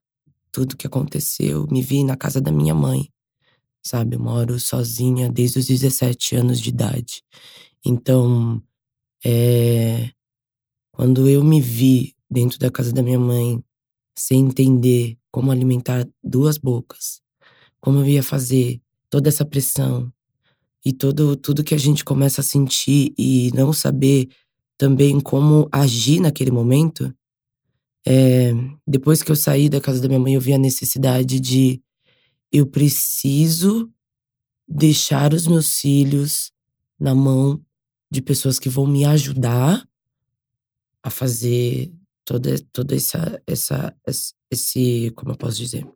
tudo 0.52 0.76
que 0.76 0.86
aconteceu, 0.86 1.66
me 1.70 1.82
vi 1.82 2.04
na 2.04 2.16
casa 2.16 2.40
da 2.40 2.52
minha 2.52 2.74
mãe, 2.74 3.08
sabe? 3.84 4.16
Eu 4.16 4.20
moro 4.20 4.60
sozinha 4.60 5.30
desde 5.30 5.60
os 5.60 5.66
17 5.66 6.36
anos 6.36 6.60
de 6.60 6.70
idade. 6.70 7.22
Então, 7.84 8.62
é. 9.24 10.10
Quando 10.92 11.28
eu 11.28 11.44
me 11.44 11.60
vi 11.60 12.14
dentro 12.30 12.58
da 12.58 12.70
casa 12.70 12.92
da 12.92 13.02
minha 13.02 13.18
mãe, 13.18 13.62
sem 14.18 14.40
entender 14.40 15.18
como 15.32 15.50
alimentar 15.50 16.08
duas 16.22 16.58
bocas, 16.58 17.20
como 17.80 18.00
eu 18.00 18.06
ia 18.06 18.22
fazer 18.22 18.80
toda 19.10 19.28
essa 19.28 19.44
pressão 19.44 20.10
e 20.84 20.92
todo, 20.92 21.36
tudo 21.36 21.64
que 21.64 21.74
a 21.74 21.78
gente 21.78 22.04
começa 22.04 22.40
a 22.40 22.44
sentir 22.44 23.12
e 23.18 23.50
não 23.54 23.72
saber 23.72 24.28
também 24.78 25.20
como 25.20 25.68
agir 25.70 26.20
naquele 26.20 26.50
momento, 26.50 27.14
é, 28.06 28.52
depois 28.86 29.22
que 29.22 29.30
eu 29.30 29.36
saí 29.36 29.68
da 29.68 29.80
casa 29.80 30.00
da 30.00 30.08
minha 30.08 30.20
mãe, 30.20 30.34
eu 30.34 30.40
vi 30.40 30.54
a 30.54 30.58
necessidade 30.58 31.38
de 31.38 31.82
eu 32.50 32.66
preciso 32.66 33.92
deixar 34.66 35.34
os 35.34 35.46
meus 35.46 35.78
filhos 35.80 36.50
na 36.98 37.14
mão 37.14 37.62
de 38.10 38.22
pessoas 38.22 38.58
que 38.58 38.68
vão 38.68 38.86
me 38.86 39.04
ajudar 39.04 39.86
a 41.02 41.10
fazer 41.10 41.92
toda, 42.24 42.58
toda 42.72 42.94
essa, 42.94 43.42
essa, 43.46 43.94
esse, 44.50 45.12
como 45.16 45.32
eu 45.32 45.36
posso 45.36 45.56
dizer, 45.56 45.86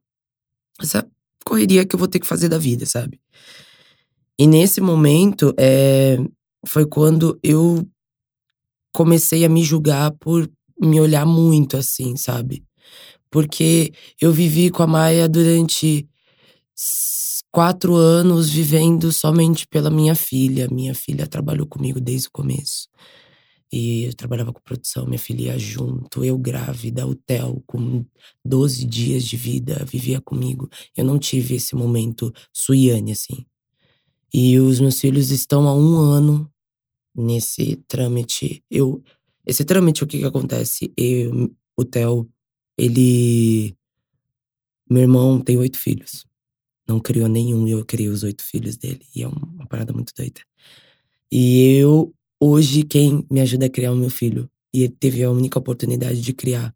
essa 0.80 1.08
correria 1.44 1.84
que 1.84 1.94
eu 1.94 1.98
vou 1.98 2.08
ter 2.08 2.18
que 2.18 2.26
fazer 2.26 2.48
da 2.48 2.58
vida, 2.58 2.86
sabe? 2.86 3.20
E 4.38 4.46
nesse 4.46 4.80
momento, 4.80 5.54
é, 5.58 6.18
foi 6.66 6.86
quando 6.86 7.38
eu 7.42 7.86
comecei 8.92 9.44
a 9.44 9.48
me 9.48 9.62
julgar 9.62 10.12
por 10.12 10.50
me 10.80 11.00
olhar 11.00 11.24
muito 11.26 11.76
assim, 11.76 12.16
sabe? 12.16 12.64
Porque 13.30 13.92
eu 14.20 14.32
vivi 14.32 14.70
com 14.70 14.82
a 14.82 14.86
Maia 14.86 15.28
durante 15.28 16.08
quatro 17.50 17.94
anos 17.94 18.48
vivendo 18.50 19.12
somente 19.12 19.66
pela 19.66 19.90
minha 19.90 20.14
filha. 20.14 20.68
Minha 20.70 20.94
filha 20.94 21.26
trabalhou 21.26 21.66
comigo 21.66 22.00
desde 22.00 22.28
o 22.28 22.32
começo. 22.32 22.88
E 23.76 24.04
eu 24.04 24.14
trabalhava 24.14 24.52
com 24.52 24.60
produção, 24.60 25.04
minha 25.04 25.18
filha 25.18 25.46
ia 25.46 25.58
junto, 25.58 26.24
eu 26.24 26.38
grávida, 26.38 27.02
Theo 27.26 27.60
com 27.66 28.06
12 28.44 28.84
dias 28.84 29.24
de 29.24 29.36
vida, 29.36 29.84
vivia 29.84 30.20
comigo. 30.20 30.70
Eu 30.96 31.04
não 31.04 31.18
tive 31.18 31.56
esse 31.56 31.74
momento 31.74 32.32
Suiane, 32.52 33.10
assim. 33.10 33.44
E 34.32 34.60
os 34.60 34.78
meus 34.78 35.00
filhos 35.00 35.32
estão 35.32 35.66
há 35.66 35.74
um 35.74 35.96
ano 35.96 36.48
nesse 37.12 37.74
trâmite. 37.88 38.62
Eu, 38.70 39.02
esse 39.44 39.64
trâmite, 39.64 40.04
o 40.04 40.06
que 40.06 40.20
que 40.20 40.24
acontece? 40.24 40.92
Eu, 40.96 41.52
o 41.76 41.84
Theo, 41.84 42.30
ele. 42.78 43.76
Meu 44.88 45.02
irmão 45.02 45.40
tem 45.40 45.56
oito 45.56 45.78
filhos. 45.78 46.24
Não 46.86 47.00
criou 47.00 47.26
nenhum, 47.26 47.66
eu 47.66 47.84
criei 47.84 48.08
os 48.08 48.22
oito 48.22 48.44
filhos 48.44 48.76
dele. 48.76 49.04
E 49.16 49.24
é 49.24 49.26
uma 49.26 49.66
parada 49.66 49.92
muito 49.92 50.12
doida. 50.16 50.40
E 51.32 51.74
eu 51.76 52.14
Hoje, 52.40 52.82
quem 52.82 53.24
me 53.30 53.40
ajuda 53.40 53.66
a 53.66 53.70
criar 53.70 53.92
o 53.92 53.96
meu 53.96 54.10
filho, 54.10 54.50
e 54.72 54.82
ele 54.82 54.96
teve 54.98 55.22
a 55.22 55.30
única 55.30 55.58
oportunidade 55.58 56.20
de 56.20 56.32
criar, 56.32 56.74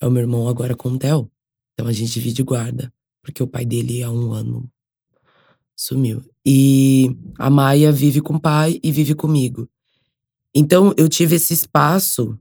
é 0.00 0.06
o 0.06 0.10
meu 0.10 0.22
irmão 0.22 0.48
agora 0.48 0.74
com 0.74 0.90
o 0.90 0.98
Theo. 0.98 1.30
Então 1.72 1.86
a 1.86 1.92
gente 1.92 2.12
divide 2.12 2.42
guarda, 2.42 2.92
porque 3.22 3.42
o 3.42 3.46
pai 3.46 3.64
dele 3.64 4.02
há 4.02 4.10
um 4.10 4.32
ano 4.32 4.70
sumiu. 5.76 6.22
E 6.46 7.16
a 7.38 7.50
Maia 7.50 7.90
vive 7.90 8.20
com 8.20 8.34
o 8.34 8.40
pai 8.40 8.78
e 8.82 8.92
vive 8.92 9.14
comigo. 9.14 9.68
Então 10.54 10.94
eu 10.96 11.08
tive 11.08 11.36
esse 11.36 11.52
espaço 11.52 12.38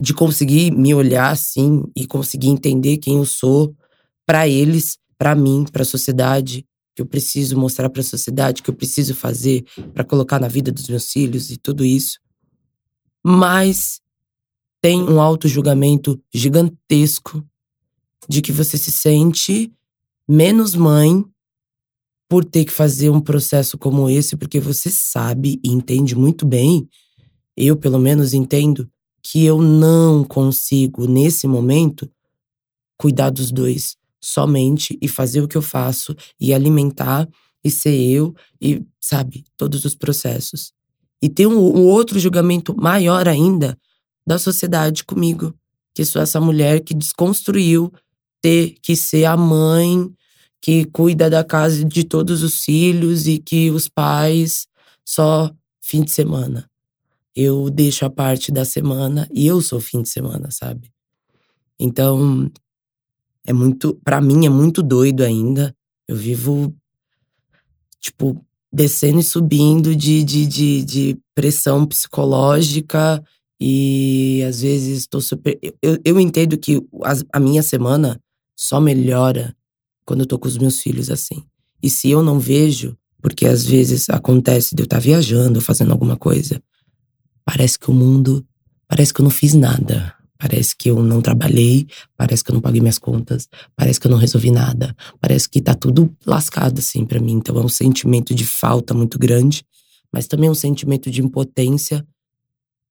de 0.00 0.12
conseguir 0.12 0.72
me 0.72 0.94
olhar 0.94 1.30
assim 1.30 1.84
e 1.94 2.06
conseguir 2.06 2.48
entender 2.48 2.98
quem 2.98 3.18
eu 3.18 3.26
sou 3.26 3.74
para 4.26 4.48
eles, 4.48 4.98
para 5.16 5.34
mim, 5.34 5.64
para 5.70 5.82
a 5.82 5.86
sociedade, 5.86 6.66
que 6.94 7.02
eu 7.02 7.06
preciso 7.06 7.58
mostrar 7.58 7.88
para 7.88 8.00
a 8.00 8.04
sociedade, 8.04 8.62
que 8.62 8.70
eu 8.70 8.74
preciso 8.74 9.14
fazer 9.14 9.64
para 9.94 10.04
colocar 10.04 10.38
na 10.38 10.48
vida 10.48 10.70
dos 10.70 10.88
meus 10.88 11.10
filhos 11.10 11.50
e 11.50 11.56
tudo 11.56 11.84
isso. 11.84 12.18
Mas 13.24 14.00
tem 14.80 15.02
um 15.02 15.20
auto-julgamento 15.20 16.20
gigantesco 16.34 17.46
de 18.28 18.42
que 18.42 18.52
você 18.52 18.76
se 18.76 18.92
sente 18.92 19.72
menos 20.28 20.74
mãe 20.74 21.24
por 22.28 22.44
ter 22.44 22.64
que 22.64 22.72
fazer 22.72 23.10
um 23.10 23.20
processo 23.20 23.76
como 23.76 24.08
esse, 24.08 24.36
porque 24.36 24.58
você 24.58 24.90
sabe 24.90 25.60
e 25.64 25.70
entende 25.70 26.16
muito 26.16 26.46
bem, 26.46 26.88
eu 27.56 27.76
pelo 27.76 27.98
menos 27.98 28.32
entendo, 28.32 28.90
que 29.22 29.44
eu 29.44 29.62
não 29.62 30.24
consigo, 30.24 31.06
nesse 31.06 31.46
momento, 31.46 32.10
cuidar 32.96 33.30
dos 33.30 33.52
dois 33.52 33.96
somente 34.22 34.98
e 35.00 35.08
fazer 35.08 35.40
o 35.40 35.48
que 35.48 35.56
eu 35.56 35.62
faço 35.62 36.14
e 36.40 36.54
alimentar 36.54 37.28
e 37.64 37.70
ser 37.70 37.94
eu 37.94 38.34
e, 38.60 38.82
sabe, 39.00 39.44
todos 39.56 39.84
os 39.84 39.94
processos. 39.94 40.72
E 41.20 41.28
tem 41.28 41.46
um, 41.46 41.58
um 41.58 41.86
outro 41.86 42.18
julgamento 42.18 42.74
maior 42.76 43.28
ainda 43.28 43.78
da 44.26 44.38
sociedade 44.38 45.04
comigo, 45.04 45.54
que 45.94 46.04
sou 46.04 46.20
essa 46.22 46.40
mulher 46.40 46.80
que 46.80 46.94
desconstruiu 46.94 47.92
ter 48.40 48.74
que 48.82 48.96
ser 48.96 49.24
a 49.24 49.36
mãe 49.36 50.10
que 50.60 50.84
cuida 50.86 51.28
da 51.28 51.42
casa 51.42 51.84
de 51.84 52.04
todos 52.04 52.42
os 52.42 52.60
filhos 52.64 53.26
e 53.26 53.38
que 53.38 53.70
os 53.70 53.88
pais 53.88 54.66
só 55.04 55.50
fim 55.80 56.02
de 56.02 56.12
semana. 56.12 56.68
Eu 57.34 57.68
deixo 57.68 58.04
a 58.04 58.10
parte 58.10 58.52
da 58.52 58.64
semana 58.64 59.28
e 59.32 59.46
eu 59.46 59.60
sou 59.60 59.80
fim 59.80 60.02
de 60.02 60.08
semana, 60.08 60.50
sabe? 60.50 60.92
Então, 61.78 62.50
é 63.46 63.52
muito, 63.52 63.94
para 64.04 64.20
mim 64.20 64.46
é 64.46 64.48
muito 64.48 64.82
doido 64.82 65.22
ainda. 65.22 65.74
Eu 66.06 66.16
vivo 66.16 66.74
tipo 68.00 68.44
descendo 68.72 69.20
e 69.20 69.22
subindo 69.22 69.94
de, 69.94 70.24
de, 70.24 70.46
de, 70.46 70.84
de 70.84 71.18
pressão 71.34 71.84
psicológica 71.86 73.22
e 73.60 74.42
às 74.48 74.62
vezes 74.62 74.98
estou 75.00 75.20
super. 75.20 75.58
Eu, 75.80 75.98
eu 76.04 76.20
entendo 76.20 76.56
que 76.58 76.84
a, 77.04 77.38
a 77.38 77.40
minha 77.40 77.62
semana 77.62 78.20
só 78.56 78.80
melhora 78.80 79.54
quando 80.04 80.20
eu 80.20 80.26
tô 80.26 80.38
com 80.38 80.48
os 80.48 80.58
meus 80.58 80.80
filhos 80.80 81.10
assim. 81.10 81.44
E 81.82 81.90
se 81.90 82.10
eu 82.10 82.22
não 82.22 82.38
vejo, 82.38 82.96
porque 83.20 83.46
às 83.46 83.64
vezes 83.64 84.08
acontece 84.08 84.74
de 84.74 84.82
eu 84.82 84.84
estar 84.84 84.96
tá 84.96 85.02
viajando, 85.02 85.60
fazendo 85.60 85.92
alguma 85.92 86.16
coisa, 86.16 86.62
parece 87.44 87.78
que 87.78 87.90
o 87.90 87.94
mundo. 87.94 88.44
Parece 88.88 89.14
que 89.14 89.20
eu 89.20 89.24
não 89.24 89.30
fiz 89.30 89.54
nada. 89.54 90.14
Parece 90.42 90.74
que 90.74 90.90
eu 90.90 91.00
não 91.00 91.22
trabalhei, 91.22 91.86
parece 92.16 92.42
que 92.42 92.50
eu 92.50 92.54
não 92.54 92.60
paguei 92.60 92.80
minhas 92.80 92.98
contas, 92.98 93.48
parece 93.76 94.00
que 94.00 94.08
eu 94.08 94.10
não 94.10 94.18
resolvi 94.18 94.50
nada, 94.50 94.92
parece 95.20 95.48
que 95.48 95.62
tá 95.62 95.72
tudo 95.72 96.12
lascado 96.26 96.80
assim 96.80 97.04
para 97.04 97.20
mim. 97.20 97.34
Então 97.34 97.56
é 97.56 97.64
um 97.64 97.68
sentimento 97.68 98.34
de 98.34 98.44
falta 98.44 98.92
muito 98.92 99.20
grande, 99.20 99.64
mas 100.12 100.26
também 100.26 100.50
um 100.50 100.54
sentimento 100.54 101.12
de 101.12 101.22
impotência, 101.22 102.04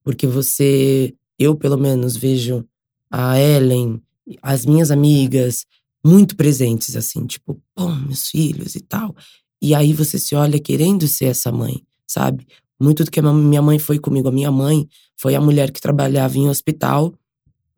porque 0.01 0.25
você, 0.25 1.13
eu 1.37 1.53
pelo 1.53 1.77
menos 1.77 2.15
vejo 2.15 2.65
a 3.11 3.37
Ellen, 3.37 4.01
as 4.41 4.65
minhas 4.65 4.89
amigas 4.89 5.65
muito 6.01 6.37
presentes 6.37 6.95
assim, 6.95 7.25
tipo, 7.25 7.61
pô, 7.75 7.89
meus 7.89 8.29
filhos 8.29 8.75
e 8.75 8.79
tal. 8.79 9.13
E 9.61 9.75
aí 9.75 9.91
você 9.91 10.17
se 10.17 10.35
olha 10.35 10.57
querendo 10.57 11.05
ser 11.05 11.25
essa 11.25 11.51
mãe, 11.51 11.83
sabe? 12.07 12.47
Muito 12.79 13.03
do 13.03 13.11
que 13.11 13.19
a 13.19 13.33
minha 13.33 13.61
mãe 13.61 13.77
foi 13.77 13.99
comigo. 13.99 14.29
A 14.29 14.31
minha 14.31 14.51
mãe 14.51 14.87
foi 15.17 15.35
a 15.35 15.41
mulher 15.41 15.69
que 15.69 15.81
trabalhava 15.81 16.37
em 16.37 16.47
hospital 16.47 17.13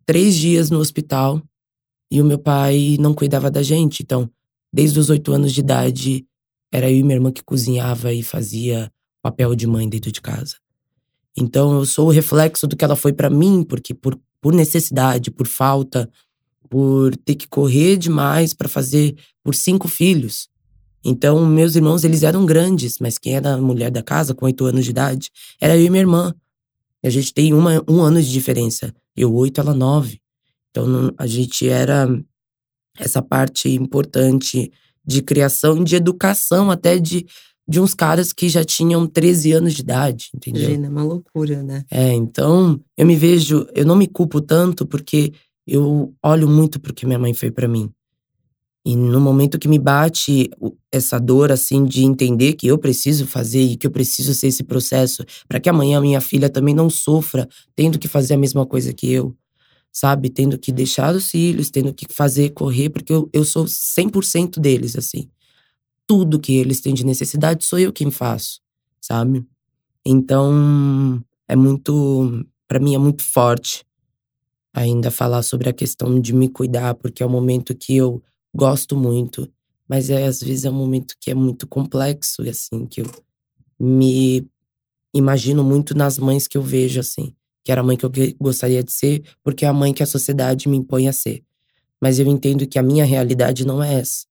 três 0.06 0.36
dias 0.36 0.70
no 0.70 0.80
hospital 0.80 1.42
e 2.12 2.22
o 2.22 2.26
meu 2.26 2.38
pai 2.38 2.98
não 3.00 3.14
cuidava 3.14 3.50
da 3.50 3.64
gente. 3.64 4.04
Então, 4.04 4.30
desde 4.72 5.00
os 5.00 5.10
oito 5.10 5.32
anos 5.34 5.52
de 5.54 5.60
idade, 5.60 6.26
era 6.72 6.90
eu 6.90 6.98
e 6.98 7.04
minha 7.04 7.16
irmã 7.16 7.32
que 7.32 7.44
cozinhava 7.44 8.14
e 8.14 8.24
fazia 8.24 8.92
papel 9.22 9.56
de 9.56 9.68
mãe 9.68 9.88
dentro 9.88 10.12
de 10.12 10.22
casa. 10.22 10.56
Então, 11.36 11.76
eu 11.76 11.86
sou 11.86 12.08
o 12.08 12.12
reflexo 12.12 12.68
do 12.68 12.76
que 12.76 12.84
ela 12.84 12.96
foi 12.96 13.14
para 13.14 13.30
mim, 13.30 13.64
porque 13.64 13.94
por, 13.94 14.20
por 14.40 14.54
necessidade, 14.54 15.32
por 15.32 15.48
falta, 15.48 16.10
por 16.70 17.16
ter 17.18 17.36
que 17.36 17.48
correr 17.48 17.98
demais 17.98 18.54
para 18.54 18.68
fazer 18.68 19.16
por 19.44 19.56
cinco 19.56 19.88
filhos. 19.88 20.50
Então, 21.04 21.46
meus 21.46 21.76
irmãos, 21.76 22.04
eles 22.04 22.24
eram 22.24 22.46
grandes, 22.46 22.98
mas 23.00 23.18
quem 23.18 23.36
era 23.36 23.56
a 23.56 23.58
mulher 23.62 23.92
da 23.92 24.02
casa, 24.02 24.34
com 24.34 24.46
oito 24.46 24.66
anos 24.66 24.86
de 24.86 24.92
idade, 24.92 25.30
era 25.60 25.76
eu 25.76 25.86
e 25.86 25.90
minha 25.90 26.02
irmã. 26.02 26.34
A 27.04 27.10
gente 27.10 27.34
tem 27.34 27.54
uma, 27.54 27.84
um 27.88 28.02
ano 28.02 28.22
de 28.22 28.32
diferença. 28.32 28.94
Eu 29.16 29.34
oito, 29.34 29.60
ela 29.60 29.74
nove. 29.74 30.20
Então 30.72 31.14
a 31.18 31.28
gente 31.28 31.68
era 31.68 32.08
essa 32.98 33.22
parte 33.22 33.70
importante 33.70 34.72
de 35.06 35.22
criação, 35.22 35.84
de 35.84 35.96
educação, 35.96 36.72
até 36.72 36.98
de, 36.98 37.26
de 37.68 37.80
uns 37.80 37.94
caras 37.94 38.32
que 38.32 38.48
já 38.48 38.64
tinham 38.64 39.06
13 39.06 39.52
anos 39.52 39.74
de 39.74 39.82
idade, 39.82 40.30
entendeu? 40.34 40.64
Imagina, 40.64 40.88
é 40.88 40.90
uma 40.90 41.04
loucura, 41.04 41.62
né? 41.62 41.84
É, 41.92 42.14
então 42.14 42.80
eu 42.98 43.06
me 43.06 43.16
vejo, 43.16 43.68
eu 43.76 43.86
não 43.86 43.96
me 43.96 44.08
culpo 44.08 44.42
tanto 44.42 44.86
porque 44.86 45.34
eu 45.68 46.14
olho 46.24 46.48
muito 46.48 46.80
pro 46.80 46.94
que 46.94 47.06
minha 47.06 47.20
mãe 47.20 47.34
fez 47.34 47.52
para 47.52 47.68
mim. 47.68 47.90
E 48.86 48.96
no 48.96 49.20
momento 49.20 49.60
que 49.60 49.68
me 49.68 49.80
bate 49.80 50.50
essa 50.94 51.20
dor, 51.20 51.52
assim, 51.52 51.84
de 51.86 52.04
entender 52.04 52.54
que 52.54 52.68
eu 52.68 52.78
preciso 52.78 53.26
fazer 53.26 53.64
e 53.64 53.76
que 53.76 53.88
eu 53.88 53.92
preciso 53.92 54.32
ser 54.36 54.48
esse 54.48 54.64
processo, 54.64 55.26
para 55.48 55.60
que 55.60 55.68
amanhã 55.68 56.00
minha 56.00 56.22
filha 56.22 56.52
também 56.52 56.76
não 56.76 56.88
sofra 56.88 57.50
tendo 57.76 57.98
que 57.98 58.08
fazer 58.08 58.36
a 58.36 58.38
mesma 58.38 58.64
coisa 58.64 58.94
que 58.94 59.12
eu, 59.12 59.36
sabe? 59.92 60.30
Tendo 60.30 60.56
que 60.56 60.72
deixar 60.72 61.16
os 61.16 61.32
filhos, 61.32 61.72
tendo 61.72 61.92
que 61.96 62.06
fazer, 62.14 62.52
correr, 62.52 62.92
porque 62.92 63.12
eu, 63.12 63.28
eu 63.34 63.44
sou 63.44 63.66
100% 63.66 64.60
deles, 64.60 64.96
assim. 64.96 65.28
Tudo 66.06 66.40
que 66.40 66.54
eles 66.54 66.80
têm 66.80 66.94
de 66.94 67.04
necessidade 67.04 67.66
sou 67.66 67.80
eu 67.80 67.92
quem 67.92 68.12
faço, 68.12 68.62
sabe? 69.02 69.44
Então, 70.06 71.24
é 71.48 71.56
muito. 71.56 72.46
para 72.68 72.80
mim, 72.80 72.94
é 72.94 73.00
muito 73.00 73.24
forte 73.24 73.84
ainda 74.72 75.10
falar 75.10 75.42
sobre 75.42 75.70
a 75.70 75.74
questão 75.74 76.20
de 76.22 76.34
me 76.34 76.50
cuidar, 76.50 76.94
porque 76.96 77.24
é 77.24 77.26
o 77.26 77.30
momento 77.30 77.76
que 77.76 77.96
eu 77.96 78.22
gosto 78.54 78.96
muito, 78.96 79.50
mas 79.94 80.10
é, 80.10 80.26
às 80.26 80.42
vezes 80.42 80.66
é 80.66 80.72
um 80.72 80.74
momento 80.74 81.14
que 81.20 81.30
é 81.30 81.36
muito 81.36 81.68
complexo, 81.68 82.42
assim, 82.50 82.88
que 82.88 83.02
eu 83.02 83.06
me 83.80 84.44
imagino 85.14 85.64
muito 85.64 85.96
nas 85.96 86.18
mães 86.18 86.48
que 86.48 86.58
eu 86.58 86.64
vejo, 86.64 87.00
assim, 87.00 87.36
que 87.64 87.72
era 87.72 87.82
a 87.82 87.84
mãe 87.84 87.96
que 87.96 88.04
eu 88.04 88.12
gostaria 88.42 88.84
de 88.84 88.92
ser, 88.92 89.24
porque 89.44 89.66
é 89.66 89.68
a 89.68 89.74
mãe 89.74 89.94
que 89.94 90.02
a 90.02 90.08
sociedade 90.08 90.68
me 90.68 90.78
impõe 90.78 91.08
a 91.08 91.14
ser. 91.14 91.44
Mas 92.02 92.18
eu 92.18 92.26
entendo 92.26 92.66
que 92.66 92.80
a 92.80 92.82
minha 92.82 93.06
realidade 93.06 93.68
não 93.68 93.84
é 93.84 94.00
essa. 94.00 94.26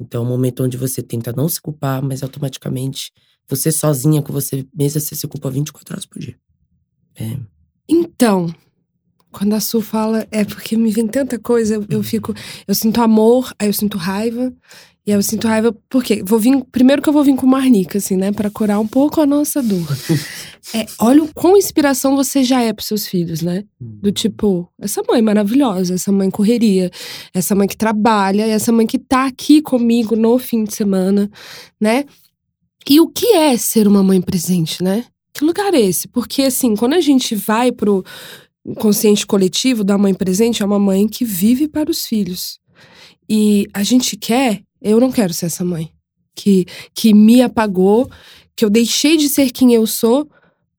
Então 0.00 0.24
é 0.24 0.26
um 0.26 0.28
momento 0.28 0.64
onde 0.64 0.76
você 0.76 1.00
tenta 1.00 1.32
não 1.32 1.48
se 1.48 1.60
culpar, 1.60 2.02
mas 2.02 2.24
automaticamente 2.24 3.12
você 3.48 3.70
sozinha 3.70 4.20
com 4.20 4.32
você 4.32 4.66
mesma, 4.74 5.00
você 5.00 5.14
se 5.14 5.28
culpa 5.28 5.48
24 5.52 5.94
horas 5.94 6.04
por 6.04 6.18
dia. 6.18 6.36
É. 7.14 7.38
Então, 7.88 8.52
quando 9.30 9.54
a 9.54 9.60
Su 9.60 9.80
fala, 9.80 10.26
é 10.30 10.44
porque 10.44 10.76
me 10.76 10.90
vem 10.90 11.06
tanta 11.06 11.38
coisa, 11.38 11.74
eu, 11.74 11.86
eu 11.88 12.02
fico. 12.02 12.34
Eu 12.66 12.74
sinto 12.74 13.00
amor, 13.00 13.52
aí 13.58 13.68
eu 13.68 13.72
sinto 13.72 13.96
raiva. 13.96 14.52
E 15.06 15.12
aí 15.12 15.18
eu 15.18 15.22
sinto 15.22 15.48
raiva, 15.48 15.74
porque 15.88 16.22
vou 16.22 16.38
vir. 16.38 16.62
Primeiro 16.70 17.00
que 17.00 17.08
eu 17.08 17.12
vou 17.12 17.24
vir 17.24 17.34
com 17.34 17.46
marnica, 17.46 17.98
assim, 17.98 18.16
né? 18.16 18.32
Pra 18.32 18.50
curar 18.50 18.78
um 18.78 18.86
pouco 18.86 19.20
a 19.20 19.26
nossa 19.26 19.62
dor. 19.62 19.86
é, 20.74 20.84
olha 20.98 21.22
o 21.22 21.34
quão 21.34 21.56
inspiração 21.56 22.14
você 22.14 22.44
já 22.44 22.62
é 22.62 22.72
pros 22.72 22.86
seus 22.86 23.06
filhos, 23.06 23.40
né? 23.40 23.64
Do 23.80 24.08
uhum. 24.08 24.12
tipo, 24.12 24.68
essa 24.78 25.02
mãe 25.08 25.22
maravilhosa, 25.22 25.94
essa 25.94 26.12
mãe 26.12 26.30
correria, 26.30 26.90
essa 27.32 27.54
mãe 27.54 27.66
que 27.66 27.76
trabalha, 27.76 28.46
essa 28.46 28.70
mãe 28.70 28.86
que 28.86 28.98
tá 28.98 29.26
aqui 29.26 29.62
comigo 29.62 30.14
no 30.14 30.38
fim 30.38 30.64
de 30.64 30.74
semana, 30.74 31.30
né? 31.80 32.04
E 32.88 33.00
o 33.00 33.08
que 33.08 33.26
é 33.34 33.56
ser 33.56 33.88
uma 33.88 34.02
mãe 34.02 34.20
presente, 34.20 34.82
né? 34.82 35.04
Que 35.32 35.44
lugar 35.44 35.72
é 35.74 35.80
esse? 35.80 36.08
Porque, 36.08 36.42
assim, 36.42 36.74
quando 36.74 36.94
a 36.94 37.00
gente 37.00 37.34
vai 37.34 37.72
pro 37.72 38.04
consciente 38.76 39.26
coletivo 39.26 39.82
da 39.82 39.96
mãe 39.96 40.14
presente, 40.14 40.62
é 40.62 40.66
uma 40.66 40.78
mãe 40.78 41.08
que 41.08 41.24
vive 41.24 41.68
para 41.68 41.90
os 41.90 42.06
filhos. 42.06 42.58
E 43.28 43.66
a 43.72 43.82
gente 43.82 44.16
quer, 44.16 44.62
eu 44.82 45.00
não 45.00 45.10
quero 45.10 45.32
ser 45.32 45.46
essa 45.46 45.64
mãe 45.64 45.90
que, 46.34 46.66
que 46.94 47.14
me 47.14 47.42
apagou, 47.42 48.10
que 48.56 48.64
eu 48.64 48.70
deixei 48.70 49.16
de 49.16 49.28
ser 49.28 49.50
quem 49.50 49.74
eu 49.74 49.86
sou 49.86 50.28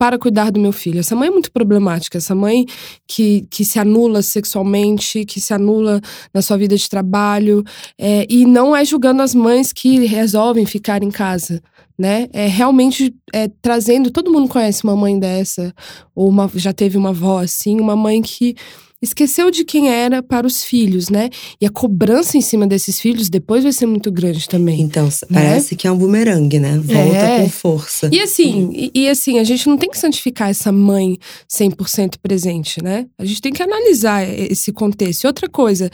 para 0.02 0.18
cuidar 0.18 0.52
do 0.52 0.60
meu 0.60 0.72
filho. 0.72 1.00
Essa 1.00 1.16
mãe 1.16 1.28
é 1.28 1.32
muito 1.32 1.52
problemática, 1.52 2.18
essa 2.18 2.34
mãe 2.34 2.66
que, 3.08 3.46
que 3.52 3.64
se 3.64 3.78
anula 3.78 4.24
sexualmente, 4.24 5.26
que 5.26 5.40
se 5.40 5.54
anula 5.54 6.02
na 6.34 6.42
sua 6.42 6.58
vida 6.58 6.76
de 6.76 6.90
trabalho, 6.90 7.64
é, 8.00 8.26
e 8.28 8.44
não 8.44 8.76
é 8.76 8.84
julgando 8.84 9.22
as 9.22 9.36
mães 9.36 9.72
que 9.72 10.08
resolvem 10.08 10.66
ficar 10.66 11.04
em 11.04 11.12
casa. 11.12 11.62
Né? 11.98 12.28
É 12.34 12.48
realmente 12.48 13.14
é, 13.34 13.50
trazendo. 13.62 14.12
Todo 14.12 14.32
mundo 14.32 14.48
conhece 14.48 14.84
uma 14.84 14.96
mãe 14.96 15.18
dessa, 15.20 15.74
ou 16.16 16.28
uma, 16.30 16.50
já 16.56 16.74
teve 16.74 16.98
uma 16.98 17.10
avó 17.10 17.40
assim, 17.40 17.80
uma 17.80 17.96
mãe 17.96 18.22
que 18.22 18.56
esqueceu 19.02 19.50
de 19.50 19.66
quem 19.66 19.90
era 19.90 20.22
para 20.22 20.46
os 20.46 20.64
filhos, 20.64 21.10
né? 21.10 21.30
E 21.60 21.66
a 21.66 21.70
cobrança 21.70 22.38
em 22.38 22.42
cima 22.42 22.68
desses 22.68 23.00
filhos 23.00 23.30
depois 23.30 23.64
vai 23.64 23.74
ser 23.74 23.88
muito 23.88 24.12
grande 24.12 24.48
também. 24.48 24.80
Então, 24.80 25.06
né? 25.06 25.12
parece 25.34 25.76
que 25.76 25.88
é 25.88 25.92
um 25.92 25.98
bumerangue, 25.98 26.60
né? 26.60 26.78
Volta 26.78 27.18
é. 27.18 27.42
com 27.42 27.50
força. 27.50 28.10
E 28.12 28.22
assim, 28.22 28.70
e, 28.72 28.92
e, 28.94 29.10
assim, 29.10 29.40
a 29.40 29.44
gente 29.44 29.68
não 29.68 29.78
tem 29.78 29.90
que 29.90 29.98
santificar 29.98 30.50
essa 30.50 30.72
mãe 30.72 31.18
100% 31.52 32.16
presente, 32.22 32.82
né? 32.84 33.08
A 33.18 33.26
gente 33.26 33.42
tem 33.42 33.52
que 33.52 33.64
analisar 33.64 34.24
esse 34.24 34.72
contexto. 34.72 35.24
E 35.24 35.28
outra 35.28 35.50
coisa, 35.50 35.90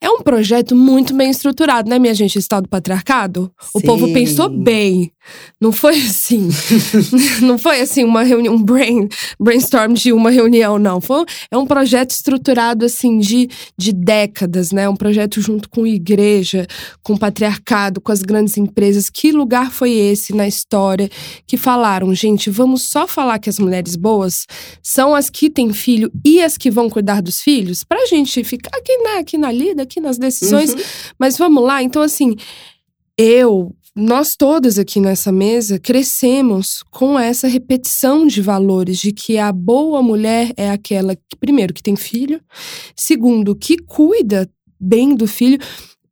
é 0.00 0.08
um 0.08 0.22
projeto 0.22 0.76
muito 0.76 1.12
bem 1.12 1.28
estruturado, 1.28 1.90
né, 1.90 1.98
minha 1.98 2.14
gente? 2.14 2.38
Estado 2.38 2.64
do 2.64 2.68
patriarcado. 2.68 3.52
Sim. 3.60 3.68
O 3.74 3.80
povo 3.80 4.12
pensou 4.12 4.48
bem. 4.48 5.12
Não 5.60 5.72
foi 5.72 5.96
assim. 5.96 6.48
não 7.42 7.58
foi 7.58 7.80
assim 7.80 8.04
uma 8.04 8.22
reunião, 8.22 8.54
um 8.54 8.62
brain, 8.62 9.08
brainstorm 9.38 9.92
de 9.92 10.12
uma 10.12 10.30
reunião, 10.30 10.78
não. 10.78 11.00
Foi, 11.00 11.24
é 11.50 11.58
um 11.58 11.66
projeto 11.66 12.12
estruturado 12.12 12.84
assim 12.84 13.18
de, 13.18 13.48
de 13.76 13.92
décadas, 13.92 14.70
né? 14.70 14.88
Um 14.88 14.94
projeto 14.96 15.40
junto 15.40 15.68
com 15.68 15.84
igreja, 15.84 16.66
com 17.02 17.16
patriarcado, 17.16 18.00
com 18.00 18.12
as 18.12 18.22
grandes 18.22 18.56
empresas. 18.56 19.10
Que 19.10 19.32
lugar 19.32 19.72
foi 19.72 19.92
esse 19.92 20.32
na 20.32 20.46
história 20.46 21.10
que 21.44 21.56
falaram, 21.56 22.14
gente, 22.14 22.50
vamos 22.50 22.82
só 22.82 23.06
falar 23.06 23.40
que 23.40 23.50
as 23.50 23.58
mulheres 23.58 23.96
boas 23.96 24.46
são 24.80 25.14
as 25.14 25.28
que 25.28 25.50
têm 25.50 25.72
filho 25.72 26.10
e 26.24 26.40
as 26.40 26.56
que 26.56 26.70
vão 26.70 26.88
cuidar 26.88 27.20
dos 27.20 27.40
filhos? 27.40 27.82
Pra 27.82 28.06
gente 28.06 28.44
ficar 28.44 28.70
aqui, 28.78 28.96
né, 28.98 29.18
aqui 29.18 29.36
na 29.36 29.50
lida, 29.50 29.87
aqui 29.88 30.00
nas 30.00 30.18
decisões. 30.18 30.72
Uhum. 30.72 30.80
Mas 31.18 31.36
vamos 31.36 31.64
lá, 31.64 31.82
então 31.82 32.02
assim, 32.02 32.36
eu 33.16 33.74
nós 33.96 34.36
todas 34.36 34.78
aqui 34.78 35.00
nessa 35.00 35.32
mesa 35.32 35.76
crescemos 35.76 36.84
com 36.88 37.18
essa 37.18 37.48
repetição 37.48 38.28
de 38.28 38.40
valores 38.40 38.98
de 38.98 39.10
que 39.10 39.38
a 39.38 39.50
boa 39.50 40.00
mulher 40.00 40.52
é 40.56 40.70
aquela 40.70 41.16
que, 41.16 41.36
primeiro, 41.40 41.74
que 41.74 41.82
tem 41.82 41.96
filho, 41.96 42.40
segundo, 42.94 43.56
que 43.56 43.76
cuida 43.76 44.48
bem 44.78 45.16
do 45.16 45.26
filho. 45.26 45.58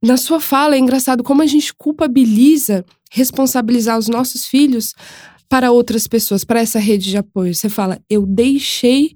Na 0.03 0.17
sua 0.17 0.41
fala 0.41 0.75
é 0.75 0.79
engraçado 0.81 1.23
como 1.23 1.43
a 1.43 1.47
gente 1.47 1.73
culpabiliza 1.75 2.85
responsabilizar 3.09 3.97
os 3.97 4.09
nossos 4.09 4.47
filhos 4.47 4.93
para 5.49 5.71
outras 5.71 6.09
pessoas, 6.09 6.43
para 6.43 6.61
essa 6.61 6.81
rede 6.81 7.09
de 7.09 7.17
apoio. 7.17 7.55
Você 7.55 7.69
fala, 7.69 8.01
eu 8.11 8.27
deixei 8.27 9.16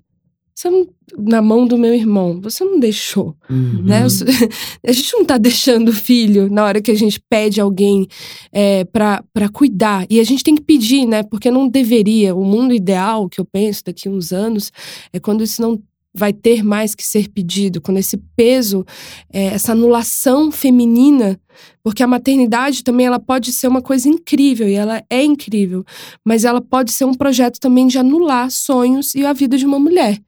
você 0.60 0.68
não, 0.68 0.86
na 1.16 1.40
mão 1.40 1.66
do 1.66 1.78
meu 1.78 1.94
irmão, 1.94 2.38
você 2.38 2.62
não 2.62 2.78
deixou, 2.78 3.34
uhum. 3.48 3.82
né? 3.82 4.02
A 4.86 4.92
gente 4.92 5.14
não 5.14 5.24
tá 5.24 5.38
deixando 5.38 5.88
o 5.88 5.94
filho 5.94 6.50
na 6.50 6.64
hora 6.64 6.82
que 6.82 6.90
a 6.90 6.94
gente 6.94 7.18
pede 7.18 7.60
alguém 7.60 8.06
é, 8.52 8.84
para 8.84 9.48
cuidar. 9.52 10.06
E 10.10 10.20
a 10.20 10.24
gente 10.24 10.44
tem 10.44 10.54
que 10.54 10.62
pedir, 10.62 11.06
né? 11.06 11.22
Porque 11.22 11.50
não 11.50 11.66
deveria. 11.66 12.34
O 12.34 12.44
mundo 12.44 12.74
ideal, 12.74 13.28
que 13.28 13.40
eu 13.40 13.44
penso 13.44 13.84
daqui 13.86 14.08
a 14.08 14.10
uns 14.10 14.32
anos, 14.32 14.70
é 15.12 15.18
quando 15.18 15.42
isso 15.42 15.62
não 15.62 15.80
vai 16.12 16.32
ter 16.32 16.62
mais 16.62 16.94
que 16.94 17.04
ser 17.04 17.28
pedido, 17.28 17.80
quando 17.80 17.98
esse 17.98 18.16
peso, 18.36 18.84
é, 19.32 19.46
essa 19.46 19.72
anulação 19.72 20.50
feminina, 20.50 21.40
porque 21.84 22.02
a 22.02 22.06
maternidade 22.06 22.82
também 22.82 23.06
ela 23.06 23.20
pode 23.20 23.52
ser 23.52 23.68
uma 23.68 23.80
coisa 23.80 24.08
incrível 24.08 24.68
e 24.68 24.74
ela 24.74 25.02
é 25.08 25.22
incrível, 25.22 25.84
mas 26.24 26.44
ela 26.44 26.60
pode 26.60 26.90
ser 26.92 27.04
um 27.04 27.14
projeto 27.14 27.60
também 27.60 27.86
de 27.86 27.96
anular 27.96 28.50
sonhos 28.50 29.14
e 29.14 29.24
a 29.24 29.32
vida 29.32 29.56
de 29.56 29.64
uma 29.64 29.78
mulher 29.78 30.20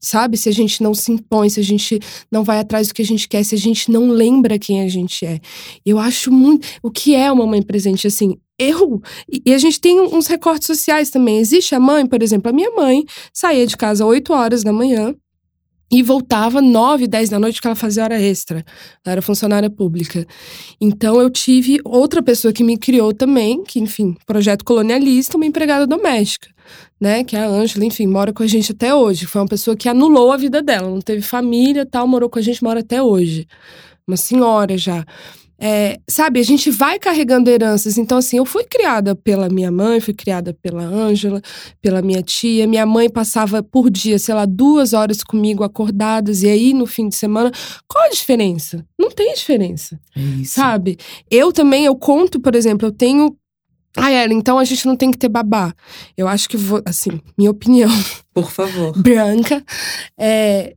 sabe? 0.00 0.36
Se 0.36 0.48
a 0.48 0.52
gente 0.52 0.82
não 0.82 0.94
se 0.94 1.12
impõe, 1.12 1.48
se 1.48 1.60
a 1.60 1.64
gente 1.64 2.00
não 2.30 2.42
vai 2.42 2.58
atrás 2.58 2.88
do 2.88 2.94
que 2.94 3.02
a 3.02 3.04
gente 3.04 3.28
quer, 3.28 3.44
se 3.44 3.54
a 3.54 3.58
gente 3.58 3.90
não 3.90 4.08
lembra 4.08 4.58
quem 4.58 4.82
a 4.82 4.88
gente 4.88 5.24
é. 5.26 5.40
Eu 5.84 5.98
acho 5.98 6.32
muito. 6.32 6.66
O 6.82 6.90
que 6.90 7.14
é 7.14 7.30
uma 7.30 7.46
mãe 7.46 7.62
presente? 7.62 8.06
Assim, 8.06 8.36
eu. 8.58 9.00
E 9.44 9.52
a 9.52 9.58
gente 9.58 9.80
tem 9.80 10.00
uns 10.00 10.26
recortes 10.26 10.66
sociais 10.66 11.10
também. 11.10 11.38
Existe 11.38 11.74
a 11.74 11.80
mãe, 11.80 12.06
por 12.06 12.22
exemplo, 12.22 12.50
a 12.50 12.52
minha 12.52 12.70
mãe 12.70 13.04
saía 13.32 13.66
de 13.66 13.76
casa 13.76 14.04
às 14.04 14.08
8 14.08 14.32
horas 14.32 14.62
da 14.62 14.72
manhã. 14.72 15.14
E 15.92 16.02
voltava 16.02 16.62
9, 16.62 17.08
10 17.08 17.30
da 17.30 17.38
noite, 17.38 17.56
porque 17.56 17.66
ela 17.66 17.74
fazia 17.74 18.04
hora 18.04 18.20
extra. 18.20 18.64
Ela 19.04 19.12
era 19.12 19.22
funcionária 19.22 19.68
pública. 19.68 20.24
Então 20.80 21.20
eu 21.20 21.28
tive 21.28 21.80
outra 21.84 22.22
pessoa 22.22 22.52
que 22.52 22.62
me 22.62 22.78
criou 22.78 23.12
também, 23.12 23.64
que, 23.64 23.80
enfim, 23.80 24.16
projeto 24.26 24.64
colonialista, 24.64 25.36
uma 25.36 25.46
empregada 25.46 25.86
doméstica 25.86 26.48
né? 27.00 27.24
Que 27.24 27.34
é 27.36 27.40
a 27.40 27.48
Ângela, 27.48 27.84
enfim, 27.84 28.06
mora 28.06 28.32
com 28.32 28.42
a 28.42 28.46
gente 28.46 28.72
até 28.72 28.94
hoje. 28.94 29.26
Foi 29.26 29.40
uma 29.40 29.48
pessoa 29.48 29.76
que 29.76 29.88
anulou 29.88 30.32
a 30.32 30.36
vida 30.36 30.62
dela, 30.62 30.88
não 30.90 31.00
teve 31.00 31.22
família 31.22 31.86
tal, 31.86 32.06
morou 32.06 32.28
com 32.28 32.38
a 32.38 32.42
gente, 32.42 32.62
mora 32.62 32.80
até 32.80 33.02
hoje. 33.02 33.46
Uma 34.06 34.16
senhora 34.16 34.76
já. 34.76 35.04
É, 35.62 36.00
sabe, 36.08 36.40
a 36.40 36.42
gente 36.42 36.70
vai 36.70 36.98
carregando 36.98 37.50
heranças. 37.50 37.98
Então, 37.98 38.16
assim, 38.18 38.38
eu 38.38 38.46
fui 38.46 38.64
criada 38.64 39.14
pela 39.14 39.48
minha 39.48 39.70
mãe, 39.70 40.00
fui 40.00 40.14
criada 40.14 40.56
pela 40.62 40.82
Ângela, 40.82 41.42
pela 41.82 42.00
minha 42.00 42.22
tia. 42.22 42.66
Minha 42.66 42.86
mãe 42.86 43.10
passava 43.10 43.62
por 43.62 43.90
dia, 43.90 44.18
sei 44.18 44.34
lá, 44.34 44.46
duas 44.46 44.94
horas 44.94 45.22
comigo 45.22 45.62
acordadas. 45.62 46.42
E 46.42 46.48
aí, 46.48 46.72
no 46.72 46.86
fim 46.86 47.08
de 47.08 47.16
semana, 47.16 47.52
qual 47.86 48.04
a 48.04 48.08
diferença? 48.08 48.86
Não 48.98 49.10
tem 49.10 49.34
diferença. 49.34 50.00
É 50.16 50.44
sabe? 50.44 50.96
Eu 51.30 51.52
também, 51.52 51.84
eu 51.84 51.94
conto, 51.94 52.40
por 52.40 52.54
exemplo, 52.54 52.88
eu 52.88 52.92
tenho 52.92 53.36
ah, 53.96 54.10
Ela, 54.10 54.32
então 54.32 54.58
a 54.58 54.64
gente 54.64 54.86
não 54.86 54.96
tem 54.96 55.10
que 55.10 55.18
ter 55.18 55.28
babá. 55.28 55.74
Eu 56.16 56.28
acho 56.28 56.48
que, 56.48 56.56
vou, 56.56 56.80
assim, 56.86 57.20
minha 57.36 57.50
opinião. 57.50 57.90
Por 58.32 58.50
favor. 58.50 58.92
branca. 59.02 59.64
É, 60.18 60.76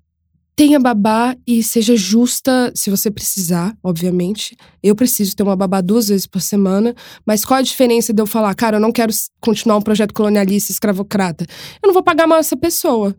tenha 0.56 0.80
babá 0.80 1.36
e 1.48 1.64
seja 1.64 1.96
justa 1.96 2.72
se 2.76 2.90
você 2.90 3.10
precisar, 3.10 3.76
obviamente. 3.84 4.56
Eu 4.82 4.96
preciso 4.96 5.36
ter 5.36 5.44
uma 5.44 5.56
babá 5.56 5.82
duas 5.82 6.08
vezes 6.08 6.28
por 6.28 6.42
semana, 6.42 6.94
mas 7.26 7.44
qual 7.44 7.60
a 7.60 7.64
diferença 7.64 8.14
de 8.14 8.22
eu 8.22 8.28
falar, 8.28 8.54
cara, 8.56 8.78
eu 8.78 8.82
não 8.82 8.92
quero 8.92 9.12
continuar 9.40 9.78
um 9.78 9.82
projeto 9.82 10.14
colonialista 10.14 10.72
escravocrata? 10.72 11.46
Eu 11.82 11.88
não 11.88 11.94
vou 11.94 12.04
pagar 12.04 12.28
mal 12.28 12.40
essa 12.40 12.56
pessoa. 12.56 13.16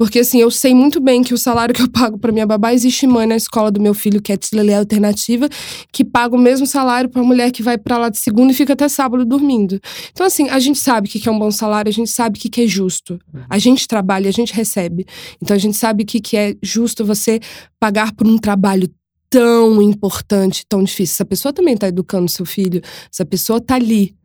Porque, 0.00 0.20
assim, 0.20 0.40
eu 0.40 0.50
sei 0.50 0.74
muito 0.74 0.98
bem 0.98 1.22
que 1.22 1.34
o 1.34 1.36
salário 1.36 1.74
que 1.74 1.82
eu 1.82 1.90
pago 1.92 2.18
para 2.18 2.32
minha 2.32 2.46
babá 2.46 2.72
existe 2.72 3.06
mãe 3.06 3.26
na 3.26 3.36
escola 3.36 3.70
do 3.70 3.78
meu 3.78 3.92
filho, 3.92 4.22
que 4.22 4.32
é 4.32 4.36
Tilelê 4.38 4.72
Alternativa, 4.72 5.46
que 5.92 6.02
paga 6.02 6.34
o 6.34 6.38
mesmo 6.38 6.66
salário 6.66 7.10
para 7.10 7.22
mulher 7.22 7.50
que 7.50 7.62
vai 7.62 7.76
para 7.76 7.98
lá 7.98 8.08
de 8.08 8.18
segunda 8.18 8.50
e 8.50 8.54
fica 8.54 8.72
até 8.72 8.88
sábado 8.88 9.26
dormindo. 9.26 9.78
Então, 10.10 10.26
assim, 10.26 10.48
a 10.48 10.58
gente 10.58 10.78
sabe 10.78 11.06
o 11.06 11.10
que 11.10 11.28
é 11.28 11.30
um 11.30 11.38
bom 11.38 11.50
salário, 11.50 11.90
a 11.90 11.92
gente 11.92 12.08
sabe 12.08 12.38
o 12.38 12.40
que 12.40 12.62
é 12.62 12.66
justo. 12.66 13.20
A 13.50 13.58
gente 13.58 13.86
trabalha, 13.86 14.30
a 14.30 14.32
gente 14.32 14.54
recebe. 14.54 15.04
Então, 15.38 15.54
a 15.54 15.60
gente 15.60 15.76
sabe 15.76 16.04
o 16.04 16.06
que 16.06 16.34
é 16.34 16.54
justo 16.62 17.04
você 17.04 17.38
pagar 17.78 18.14
por 18.14 18.26
um 18.26 18.38
trabalho 18.38 18.88
tão 19.28 19.82
importante, 19.82 20.64
tão 20.66 20.82
difícil. 20.82 21.12
Essa 21.12 21.26
pessoa 21.26 21.52
também 21.52 21.76
tá 21.76 21.88
educando 21.88 22.30
seu 22.30 22.46
filho, 22.46 22.80
essa 23.12 23.26
pessoa 23.26 23.60
tá 23.60 23.74
ali 23.74 24.16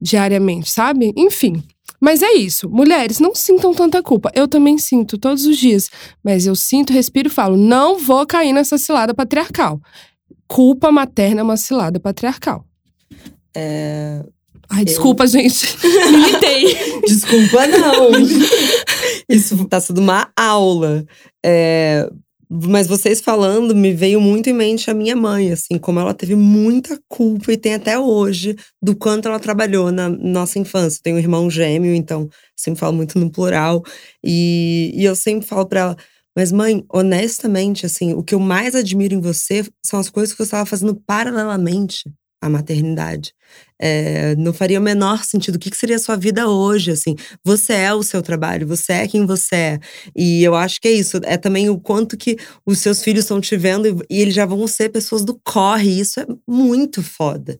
diariamente, 0.00 0.70
sabe? 0.70 1.12
Enfim. 1.14 1.62
Mas 2.00 2.22
é 2.22 2.32
isso. 2.32 2.68
Mulheres, 2.68 3.18
não 3.18 3.34
sintam 3.34 3.74
tanta 3.74 4.02
culpa. 4.02 4.30
Eu 4.34 4.46
também 4.46 4.78
sinto 4.78 5.18
todos 5.18 5.46
os 5.46 5.56
dias. 5.56 5.90
Mas 6.22 6.46
eu 6.46 6.54
sinto, 6.54 6.92
respiro 6.92 7.28
e 7.28 7.32
falo: 7.32 7.56
não 7.56 7.98
vou 7.98 8.26
cair 8.26 8.52
nessa 8.52 8.78
cilada 8.78 9.14
patriarcal. 9.14 9.80
Culpa 10.46 10.90
materna 10.90 11.40
é 11.40 11.44
uma 11.44 11.56
cilada 11.56 11.98
patriarcal. 11.98 12.64
É. 13.54 14.24
Ai, 14.70 14.84
desculpa, 14.84 15.24
eu... 15.24 15.28
gente. 15.28 15.66
Militei. 16.10 17.00
desculpa, 17.06 17.66
não. 17.66 18.10
Isso 19.28 19.64
tá 19.66 19.80
sendo 19.80 20.00
uma 20.00 20.30
aula. 20.36 21.04
É, 21.44 22.08
mas 22.50 22.86
vocês 22.86 23.20
falando, 23.20 23.74
me 23.74 23.92
veio 23.92 24.20
muito 24.20 24.48
em 24.48 24.52
mente 24.52 24.90
a 24.90 24.94
minha 24.94 25.14
mãe, 25.14 25.52
assim, 25.52 25.78
como 25.78 26.00
ela 26.00 26.14
teve 26.14 26.34
muita 26.34 26.98
culpa 27.08 27.52
e 27.52 27.56
tem 27.56 27.74
até 27.74 27.98
hoje 27.98 28.56
do 28.82 28.96
quanto 28.96 29.28
ela 29.28 29.38
trabalhou 29.38 29.92
na 29.92 30.08
nossa 30.08 30.58
infância. 30.58 31.00
Tenho 31.02 31.16
um 31.16 31.20
irmão 31.20 31.50
gêmeo, 31.50 31.94
então 31.94 32.28
sempre 32.56 32.80
falo 32.80 32.94
muito 32.94 33.18
no 33.18 33.30
plural. 33.30 33.82
E, 34.24 34.92
e 34.94 35.04
eu 35.04 35.14
sempre 35.14 35.46
falo 35.46 35.66
para 35.66 35.80
ela, 35.80 35.96
mas 36.36 36.52
mãe, 36.52 36.84
honestamente, 36.92 37.84
assim, 37.84 38.14
o 38.14 38.22
que 38.22 38.34
eu 38.34 38.40
mais 38.40 38.74
admiro 38.74 39.14
em 39.14 39.20
você 39.20 39.64
são 39.84 40.00
as 40.00 40.08
coisas 40.08 40.32
que 40.32 40.38
você 40.38 40.44
estava 40.44 40.66
fazendo 40.66 40.94
paralelamente 41.06 42.04
a 42.40 42.48
maternidade. 42.48 43.32
É, 43.80 44.34
não 44.36 44.52
faria 44.52 44.78
o 44.78 44.82
menor 44.82 45.24
sentido. 45.24 45.56
O 45.56 45.58
que, 45.58 45.70
que 45.70 45.76
seria 45.76 45.96
a 45.96 45.98
sua 45.98 46.16
vida 46.16 46.48
hoje? 46.48 46.90
Assim, 46.92 47.16
você 47.44 47.72
é 47.74 47.94
o 47.94 48.02
seu 48.02 48.22
trabalho, 48.22 48.66
você 48.66 48.92
é 48.92 49.08
quem 49.08 49.26
você 49.26 49.54
é. 49.56 49.80
E 50.16 50.42
eu 50.44 50.54
acho 50.54 50.80
que 50.80 50.88
é 50.88 50.92
isso. 50.92 51.18
É 51.24 51.36
também 51.36 51.68
o 51.70 51.78
quanto 51.78 52.16
que 52.16 52.36
os 52.66 52.78
seus 52.78 53.02
filhos 53.02 53.24
estão 53.24 53.40
te 53.40 53.56
vendo 53.56 54.04
e, 54.10 54.20
eles 54.20 54.34
já 54.34 54.46
vão 54.46 54.66
ser 54.66 54.90
pessoas 54.90 55.24
do 55.24 55.38
corre. 55.44 56.00
Isso 56.00 56.20
é 56.20 56.26
muito 56.46 57.02
foda. 57.02 57.58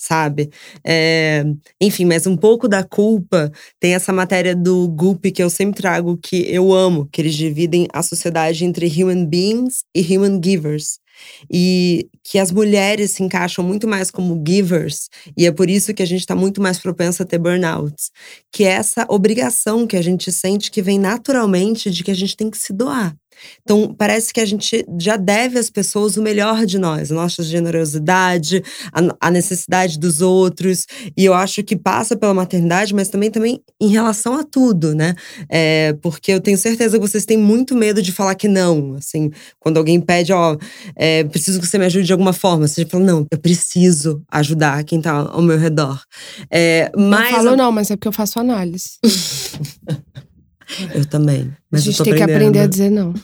sabe? 0.00 0.50
É, 0.86 1.44
enfim, 1.80 2.04
mas 2.04 2.26
um 2.26 2.36
pouco 2.36 2.68
da 2.68 2.84
culpa 2.84 3.50
tem 3.80 3.94
essa 3.94 4.12
matéria 4.12 4.54
do 4.54 4.88
Goop 4.88 5.30
que 5.32 5.42
eu 5.42 5.50
sempre 5.50 5.80
trago, 5.80 6.16
que 6.18 6.36
eu 6.52 6.72
amo, 6.72 7.08
que 7.12 7.20
eles 7.20 7.34
dividem 7.34 7.88
a 7.92 8.02
sociedade 8.02 8.64
entre 8.64 8.86
human 8.86 9.26
beings 9.26 9.84
e 9.94 10.00
human 10.02 10.40
givers. 10.42 11.00
E 11.50 12.08
que 12.22 12.38
as 12.38 12.50
mulheres 12.50 13.12
se 13.12 13.22
encaixam 13.22 13.64
muito 13.64 13.88
mais 13.88 14.10
como 14.10 14.42
givers, 14.46 15.08
e 15.36 15.46
é 15.46 15.52
por 15.52 15.70
isso 15.70 15.94
que 15.94 16.02
a 16.02 16.06
gente 16.06 16.20
está 16.20 16.34
muito 16.34 16.60
mais 16.60 16.78
propensa 16.78 17.22
a 17.22 17.26
ter 17.26 17.38
burnouts. 17.38 18.10
Que 18.52 18.64
é 18.64 18.68
essa 18.68 19.06
obrigação 19.08 19.86
que 19.86 19.96
a 19.96 20.02
gente 20.02 20.30
sente 20.32 20.70
que 20.70 20.82
vem 20.82 20.98
naturalmente 20.98 21.90
de 21.90 22.04
que 22.04 22.10
a 22.10 22.14
gente 22.14 22.36
tem 22.36 22.50
que 22.50 22.58
se 22.58 22.72
doar. 22.72 23.16
Então, 23.62 23.94
parece 23.96 24.32
que 24.32 24.40
a 24.40 24.46
gente 24.46 24.84
já 24.98 25.16
deve 25.16 25.58
às 25.58 25.70
pessoas 25.70 26.16
o 26.16 26.22
melhor 26.22 26.64
de 26.64 26.78
nós, 26.78 27.10
a 27.10 27.14
nossa 27.14 27.42
generosidade, 27.42 28.62
a, 28.92 29.28
a, 29.28 29.30
necessidade 29.30 29.98
dos 29.98 30.20
outros. 30.20 30.86
E 31.16 31.24
eu 31.24 31.34
acho 31.34 31.62
que 31.62 31.76
passa 31.76 32.16
pela 32.16 32.34
maternidade, 32.34 32.94
mas 32.94 33.08
também, 33.08 33.30
também 33.30 33.60
em 33.80 33.88
relação 33.88 34.34
a 34.34 34.44
tudo, 34.44 34.94
né? 34.94 35.14
É, 35.48 35.94
porque 36.00 36.32
eu 36.32 36.40
tenho 36.40 36.58
certeza 36.58 36.98
que 36.98 37.06
vocês 37.06 37.24
têm 37.24 37.36
muito 37.36 37.74
medo 37.74 38.02
de 38.02 38.12
falar 38.12 38.34
que 38.34 38.48
não. 38.48 38.94
Assim, 38.94 39.30
quando 39.58 39.76
alguém 39.76 40.00
pede, 40.00 40.32
ó, 40.32 40.56
é, 40.96 41.24
preciso 41.24 41.60
que 41.60 41.66
você 41.66 41.78
me 41.78 41.86
ajude 41.86 42.06
de 42.06 42.12
alguma 42.12 42.32
forma, 42.32 42.66
você 42.66 42.84
fala, 42.84 43.04
não, 43.04 43.26
eu 43.30 43.38
preciso 43.38 44.22
ajudar 44.30 44.84
quem 44.84 45.00
tá 45.00 45.12
ao 45.12 45.42
meu 45.42 45.58
redor. 45.58 46.02
É, 46.50 46.90
mas, 46.96 47.30
eu 47.30 47.36
falo 47.36 47.56
não, 47.56 47.72
mas 47.72 47.90
é 47.90 47.96
porque 47.96 48.08
eu 48.08 48.12
faço 48.12 48.38
análise. 48.38 48.98
Eu 50.94 51.04
também. 51.06 51.52
a 51.72 51.78
gente 51.78 52.02
tem 52.02 52.14
que 52.14 52.22
aprender 52.22 52.60
a 52.60 52.66
dizer 52.66 52.90
não. 52.90 53.14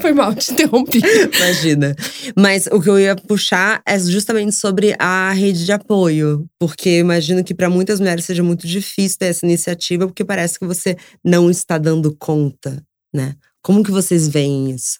Foi 0.00 0.12
mal, 0.12 0.34
te 0.34 0.52
interrompi. 0.52 1.00
Imagina. 1.36 1.94
Mas 2.36 2.66
o 2.66 2.80
que 2.80 2.90
eu 2.90 2.98
ia 2.98 3.16
puxar 3.16 3.80
é 3.86 3.98
justamente 3.98 4.54
sobre 4.54 4.94
a 4.98 5.32
rede 5.32 5.64
de 5.64 5.72
apoio. 5.72 6.46
Porque 6.58 6.88
eu 6.90 7.00
imagino 7.00 7.44
que 7.44 7.54
para 7.54 7.70
muitas 7.70 8.00
mulheres 8.00 8.24
seja 8.24 8.42
muito 8.42 8.66
difícil 8.66 9.18
ter 9.18 9.26
essa 9.26 9.46
iniciativa, 9.46 10.06
porque 10.06 10.24
parece 10.24 10.58
que 10.58 10.66
você 10.66 10.96
não 11.24 11.48
está 11.48 11.78
dando 11.78 12.14
conta, 12.18 12.82
né? 13.14 13.34
Como 13.62 13.82
que 13.82 13.90
vocês 13.90 14.28
veem 14.28 14.72
isso? 14.72 14.98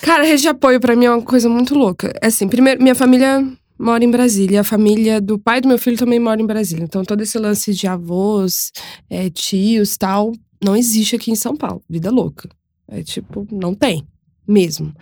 Cara, 0.00 0.22
a 0.22 0.26
rede 0.26 0.42
de 0.42 0.48
apoio 0.48 0.78
para 0.78 0.94
mim 0.94 1.06
é 1.06 1.10
uma 1.10 1.22
coisa 1.22 1.48
muito 1.48 1.74
louca. 1.74 2.12
É 2.22 2.28
assim, 2.28 2.46
primeiro, 2.46 2.80
minha 2.80 2.94
família 2.94 3.44
mora 3.76 4.04
em 4.04 4.10
Brasília. 4.10 4.60
A 4.60 4.64
família 4.64 5.20
do 5.20 5.38
pai 5.38 5.60
do 5.60 5.66
meu 5.66 5.78
filho 5.78 5.96
também 5.96 6.20
mora 6.20 6.40
em 6.40 6.46
Brasília. 6.46 6.84
Então, 6.84 7.04
todo 7.04 7.22
esse 7.22 7.38
lance 7.38 7.74
de 7.74 7.86
avós, 7.86 8.70
é, 9.08 9.28
tios 9.30 9.96
tal, 9.96 10.32
não 10.62 10.76
existe 10.76 11.16
aqui 11.16 11.30
em 11.30 11.36
São 11.36 11.56
Paulo. 11.56 11.82
Vida 11.88 12.10
louca. 12.10 12.48
É 12.88 13.02
tipo, 13.02 13.46
não 13.50 13.74
tem 13.74 14.06
mesmo. 14.46 14.92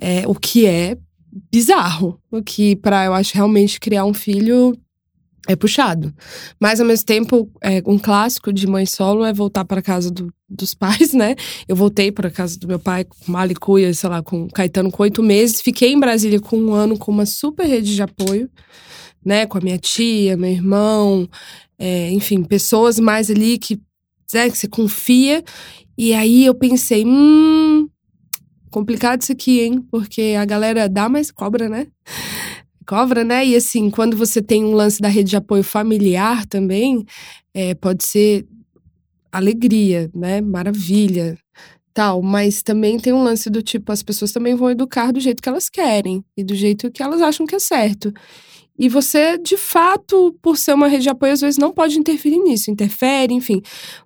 É, 0.00 0.26
o 0.26 0.34
que 0.34 0.66
é 0.66 0.96
bizarro. 1.52 2.20
O 2.30 2.42
que, 2.42 2.76
para 2.76 3.06
eu 3.06 3.14
acho, 3.14 3.34
realmente 3.34 3.80
criar 3.80 4.04
um 4.04 4.14
filho 4.14 4.78
é 5.46 5.56
puxado. 5.56 6.14
Mas, 6.60 6.80
ao 6.80 6.86
mesmo 6.86 7.06
tempo, 7.06 7.50
é, 7.62 7.82
um 7.86 7.98
clássico 7.98 8.52
de 8.52 8.66
mãe 8.66 8.84
solo 8.86 9.24
é 9.24 9.32
voltar 9.32 9.64
para 9.64 9.82
casa 9.82 10.10
do, 10.10 10.32
dos 10.48 10.74
pais, 10.76 11.12
né? 11.12 11.34
Eu 11.66 11.74
voltei 11.74 12.12
para 12.12 12.30
casa 12.30 12.58
do 12.58 12.68
meu 12.68 12.78
pai 12.78 13.04
com 13.04 13.32
Malicuia, 13.32 13.92
sei 13.94 14.10
lá, 14.10 14.22
com 14.22 14.48
Caetano 14.48 14.90
com 14.90 15.02
oito 15.02 15.22
meses. 15.22 15.60
Fiquei 15.60 15.92
em 15.92 16.00
Brasília 16.00 16.40
com 16.40 16.56
um 16.56 16.72
ano 16.72 16.98
com 16.98 17.10
uma 17.10 17.26
super 17.26 17.66
rede 17.66 17.94
de 17.94 18.02
apoio, 18.02 18.50
né? 19.24 19.46
Com 19.46 19.58
a 19.58 19.60
minha 19.60 19.78
tia, 19.78 20.36
meu 20.36 20.50
irmão, 20.50 21.28
é, 21.78 22.10
enfim, 22.10 22.42
pessoas 22.42 22.98
mais 22.98 23.30
ali 23.30 23.58
que 23.58 23.80
né, 24.32 24.50
que 24.50 24.58
você 24.58 24.68
confia. 24.68 25.42
E 25.96 26.14
aí 26.14 26.44
eu 26.44 26.54
pensei, 26.54 27.04
hum, 27.04 27.88
complicado 28.70 29.22
isso 29.22 29.32
aqui, 29.32 29.60
hein? 29.60 29.80
Porque 29.90 30.36
a 30.38 30.44
galera 30.44 30.88
dá, 30.88 31.08
mas 31.08 31.30
cobra, 31.30 31.68
né? 31.68 31.86
Cobra, 32.86 33.24
né? 33.24 33.44
E 33.46 33.56
assim, 33.56 33.90
quando 33.90 34.16
você 34.16 34.40
tem 34.40 34.64
um 34.64 34.72
lance 34.72 35.00
da 35.00 35.08
rede 35.08 35.30
de 35.30 35.36
apoio 35.36 35.62
familiar 35.62 36.46
também, 36.46 37.04
é, 37.52 37.74
pode 37.74 38.04
ser 38.04 38.46
alegria, 39.30 40.10
né? 40.14 40.40
Maravilha, 40.40 41.36
tal. 41.92 42.22
Mas 42.22 42.62
também 42.62 42.98
tem 42.98 43.12
um 43.12 43.22
lance 43.22 43.50
do 43.50 43.62
tipo, 43.62 43.92
as 43.92 44.02
pessoas 44.02 44.32
também 44.32 44.54
vão 44.54 44.70
educar 44.70 45.12
do 45.12 45.20
jeito 45.20 45.42
que 45.42 45.48
elas 45.48 45.68
querem 45.68 46.24
e 46.36 46.44
do 46.44 46.54
jeito 46.54 46.90
que 46.90 47.02
elas 47.02 47.20
acham 47.20 47.46
que 47.46 47.56
é 47.56 47.58
certo. 47.58 48.12
E 48.78 48.88
você, 48.88 49.36
de 49.36 49.56
fato, 49.56 50.36
por 50.40 50.56
ser 50.56 50.72
uma 50.72 50.86
rede 50.86 51.02
de 51.02 51.08
apoio, 51.08 51.32
às 51.32 51.40
vezes 51.40 51.58
não 51.58 51.72
pode 51.72 51.98
interferir 51.98 52.38
nisso, 52.38 52.70
interfere, 52.70 53.34
enfim. 53.34 53.60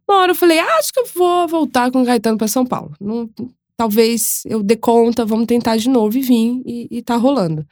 Uma 0.09 0.21
hora 0.21 0.31
eu 0.33 0.37
falei, 0.37 0.59
ah, 0.59 0.79
acho 0.79 0.93
que 0.93 1.01
eu 1.01 1.07
vou 1.15 1.47
voltar 1.47 1.91
com 1.91 2.01
o 2.01 2.05
Gaetano 2.05 2.39
para 2.39 2.49
São 2.49 2.65
Paulo. 2.65 2.95
Não, 2.99 3.29
talvez 3.77 4.43
eu 4.47 4.63
dê 4.63 4.75
conta, 4.75 5.27
vamos 5.27 5.47
tentar 5.47 5.77
de 5.77 5.91
novo 5.91 6.17
e 6.17 6.23
vim, 6.23 6.63
e, 6.65 6.89
e 6.91 7.03
tá 7.03 7.17
rolando. 7.17 7.67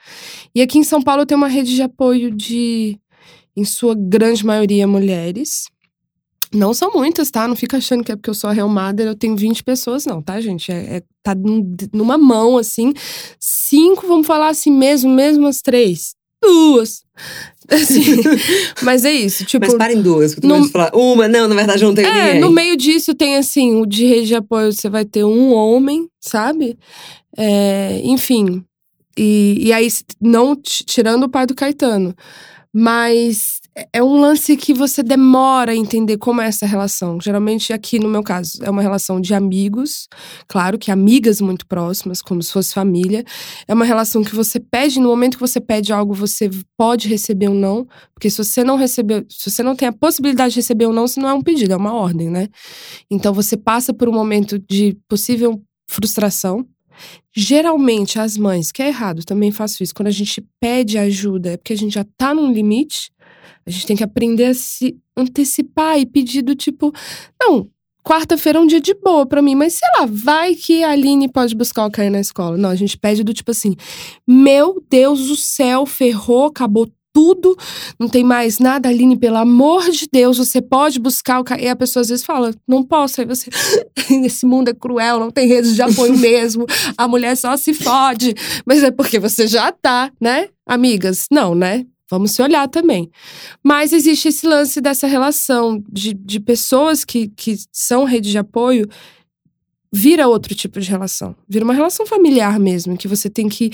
E 0.55 0.61
aqui 0.61 0.79
em 0.79 0.85
São 0.85 1.01
Paulo 1.01 1.23
eu 1.23 1.27
tenho 1.27 1.41
uma 1.41 1.49
rede 1.49 1.75
de 1.75 1.81
apoio 1.81 2.31
de, 2.31 2.99
em 3.57 3.65
sua 3.65 3.95
grande 3.95 4.45
maioria, 4.45 4.87
mulheres. 4.87 5.69
Não 6.53 6.75
são 6.75 6.93
muitas, 6.93 7.31
tá? 7.31 7.49
Não 7.49 7.57
fica 7.57 7.79
achando 7.79 8.05
que 8.05 8.13
é 8.13 8.17
porque 8.17 8.29
eu 8.29 8.35
sou 8.35 8.51
a 8.51 8.53
Real 8.53 8.69
Mother, 8.69 9.07
eu 9.07 9.15
tenho 9.15 9.37
20 9.37 9.63
pessoas, 9.63 10.05
não, 10.05 10.21
tá, 10.21 10.39
gente? 10.41 10.71
É, 10.71 10.97
é, 10.97 11.03
tá 11.23 11.33
numa 11.95 12.19
mão, 12.19 12.59
assim. 12.59 12.93
Cinco, 13.39 14.07
vamos 14.07 14.27
falar 14.27 14.49
assim 14.49 14.71
mesmo, 14.71 15.11
mesmo 15.15 15.47
as 15.47 15.63
três 15.63 16.20
duas. 16.43 17.03
Assim, 17.69 18.17
mas 18.83 19.05
é 19.05 19.13
isso, 19.13 19.45
tipo. 19.45 19.65
Mas 19.65 19.75
parem 19.77 20.03
duas, 20.03 20.35
que 20.35 20.41
tu 20.41 20.49
no, 20.49 20.69
falar 20.69 20.91
uma, 20.95 21.29
não, 21.29 21.47
na 21.47 21.55
verdade 21.55 21.85
não 21.85 21.95
tem 21.95 22.05
é, 22.05 22.27
ninguém. 22.27 22.41
No 22.41 22.51
meio 22.51 22.77
disso 22.77 23.15
tem 23.15 23.37
assim, 23.37 23.77
o 23.77 23.87
de 23.87 24.05
rede 24.07 24.29
de 24.29 24.35
apoio 24.35 24.73
você 24.73 24.89
vai 24.89 25.05
ter 25.05 25.25
um 25.25 25.53
homem, 25.53 26.09
sabe? 26.21 26.79
É, 27.37 28.01
enfim. 28.05 28.65
E, 29.17 29.67
e 29.67 29.73
aí, 29.73 29.89
não 30.21 30.57
tirando 30.57 31.25
o 31.25 31.29
pai 31.29 31.47
do 31.47 31.55
Caetano. 31.55 32.15
Mas 32.73 33.60
é, 33.81 33.89
é 33.95 34.03
um 34.03 34.21
lance 34.21 34.57
que 34.57 34.75
você 34.75 35.03
demora 35.03 35.73
a 35.73 35.77
entender 35.77 36.19
como 36.19 36.41
é 36.41 36.47
essa 36.47 36.67
relação. 36.67 37.21
Geralmente, 37.21 37.73
aqui 37.73 37.99
no 37.99 38.09
meu 38.09 38.23
caso, 38.23 38.63
é 38.63 38.69
uma 38.69 38.83
relação 38.83 39.21
de 39.21 39.33
amigos, 39.33 40.09
claro 40.47 40.79
que 40.79 40.91
amigas 40.91 41.41
muito 41.41 41.67
próximas, 41.67 42.21
como 42.21 42.43
se 42.43 42.53
fosse 42.53 42.75
família. 42.75 43.25
É 43.67 43.73
uma 43.73 43.85
relação 43.85 44.23
que 44.23 44.35
você 44.35 44.61
pede, 44.61 45.01
no 45.01 45.09
momento 45.09 45.37
que 45.37 45.41
você 45.41 45.61
pede 45.61 45.93
algo, 45.93 46.13
você 46.13 46.51
pode 46.77 47.09
receber 47.09 47.49
um 47.49 47.55
não. 47.55 47.87
Porque 48.15 48.29
se 48.29 48.39
você 48.39 48.63
não 48.63 48.77
receber, 48.77 49.25
se 49.29 49.51
você 49.51 49.63
não 49.63 49.75
tem 49.75 49.89
a 49.89 49.93
possibilidade 49.93 50.55
de 50.55 50.61
receber 50.61 50.87
um 50.87 50.93
não, 50.93 51.05
isso 51.05 51.21
não 51.21 51.29
é 51.29 51.35
um 51.35 51.43
pedido, 51.43 51.73
é 51.73 51.77
uma 51.77 51.95
ordem, 51.95 52.29
né? 52.29 52.49
Então 53.11 53.33
você 53.33 53.57
passa 53.57 53.95
por 53.95 54.09
um 54.09 54.13
momento 54.13 54.59
de 54.59 54.97
possível 55.09 55.63
frustração, 55.89 56.67
Geralmente, 57.35 58.19
as 58.19 58.37
mães, 58.37 58.73
que 58.73 58.83
é 58.83 58.89
errado, 58.89 59.25
também 59.25 59.51
faço 59.51 59.83
isso, 59.83 59.95
quando 59.95 60.09
a 60.09 60.13
gente 60.13 60.45
pede 60.61 60.99
ajuda, 60.99 61.53
é 61.53 61.57
porque 61.57 61.73
a 61.73 61.77
gente 61.77 61.95
já 61.95 62.05
tá 62.17 62.35
num 62.35 62.53
limite, 62.53 63.11
a 63.67 63.71
gente 63.71 63.87
tem 63.87 63.97
que 63.97 64.05
aprender 64.05 64.47
a 64.47 64.55
se 64.55 64.97
antecipar 65.17 65.99
e 65.99 66.07
pedir 66.07 66.43
do 66.43 66.55
tipo, 66.55 66.93
não, 67.41 67.69
quarta-feira 68.03 68.59
é 68.59 68.63
um 68.63 68.67
dia 68.67 68.81
de 68.81 68.95
boa 68.95 69.27
para 69.27 69.43
mim, 69.43 69.55
mas 69.55 69.75
sei 69.75 69.89
lá, 69.99 70.07
vai 70.11 70.55
que 70.55 70.83
a 70.83 70.91
Aline 70.91 71.29
pode 71.29 71.55
buscar 71.55 71.87
o 71.87 71.91
Caio 71.91 72.11
na 72.11 72.21
escola. 72.21 72.57
Não, 72.57 72.71
a 72.71 72.75
gente 72.75 72.99
pede 72.99 73.23
do 73.23 73.35
tipo 73.35 73.51
assim: 73.51 73.77
meu 74.27 74.83
Deus 74.89 75.29
do 75.29 75.37
céu, 75.37 75.87
ferrou, 75.87 76.47
acabou 76.47 76.89
tudo, 77.13 77.57
não 77.99 78.09
tem 78.09 78.23
mais 78.23 78.59
nada, 78.59 78.89
Aline, 78.89 79.17
pelo 79.17 79.37
amor 79.37 79.91
de 79.91 80.09
Deus, 80.11 80.39
você 80.39 80.63
pode 80.63 80.99
buscar 81.01 81.41
o 81.41 81.45
E 81.59 81.69
a 81.69 81.77
pessoa 81.77 82.03
às 82.03 82.09
vezes 82.09 82.25
fala, 82.25 82.55
não 82.67 82.85
posso. 82.85 83.21
Aí 83.21 83.27
você, 83.27 83.51
esse 84.25 84.47
mundo 84.47 84.69
é 84.69 84.75
cruel, 84.75 85.19
não 85.19 85.31
tem 85.31 85.49
redes 85.49 85.75
de 85.75 85.83
apoio 85.83 86.17
mesmo, 86.17 86.67
a 86.97 87.09
mulher 87.09 87.37
só 87.37 87.57
se 87.57 87.75
fode. 87.75 88.35
Mas 88.65 88.83
é 88.83 88.91
porque 88.91 89.19
você 89.19 89.47
já 89.47 89.73
tá, 89.73 90.11
né? 90.21 90.49
Amigas, 90.67 91.27
não, 91.31 91.55
né? 91.55 91.85
Vamos 92.11 92.33
se 92.33 92.43
olhar 92.43 92.69
também. 92.69 93.11
Mas 93.63 93.93
existe 93.93 94.29
esse 94.29 94.47
lance 94.47 94.81
dessa 94.81 95.07
relação 95.07 95.83
de, 95.89 96.13
de 96.13 96.41
pessoas 96.41 97.05
que, 97.05 97.29
que 97.29 97.57
são 97.71 98.05
rede 98.05 98.31
de 98.31 98.39
apoio 98.39 98.89
vira 99.93 100.29
outro 100.29 100.55
tipo 100.55 100.81
de 100.81 100.89
relação. 100.89 101.35
Vira 101.49 101.65
uma 101.65 101.75
relação 101.75 102.07
familiar 102.07 102.59
mesmo, 102.59 102.97
que 102.97 103.09
você 103.09 103.29
tem 103.29 103.49
que 103.49 103.71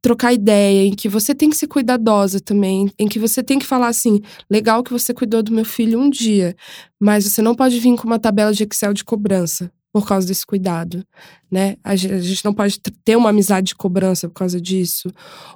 trocar 0.00 0.32
ideia, 0.32 0.86
em 0.86 0.94
que 0.94 1.08
você 1.08 1.34
tem 1.34 1.48
que 1.48 1.56
ser 1.56 1.68
cuidadosa 1.68 2.40
também, 2.40 2.90
em 2.98 3.06
que 3.06 3.18
você 3.18 3.42
tem 3.42 3.58
que 3.58 3.66
falar 3.66 3.88
assim: 3.88 4.20
legal 4.50 4.82
que 4.82 4.92
você 4.92 5.14
cuidou 5.14 5.42
do 5.42 5.52
meu 5.52 5.64
filho 5.64 6.00
um 6.00 6.10
dia, 6.10 6.56
mas 7.00 7.24
você 7.24 7.40
não 7.40 7.54
pode 7.54 7.78
vir 7.78 7.96
com 7.96 8.06
uma 8.06 8.18
tabela 8.18 8.52
de 8.52 8.64
Excel 8.64 8.92
de 8.92 9.04
cobrança 9.04 9.70
por 9.92 10.06
causa 10.06 10.26
desse 10.26 10.46
cuidado, 10.46 11.06
né? 11.50 11.76
A 11.84 11.94
gente 11.94 12.44
não 12.44 12.54
pode 12.54 12.80
ter 13.04 13.14
uma 13.14 13.28
amizade 13.28 13.68
de 13.68 13.74
cobrança 13.74 14.26
por 14.26 14.34
causa 14.34 14.58
disso. 14.58 15.10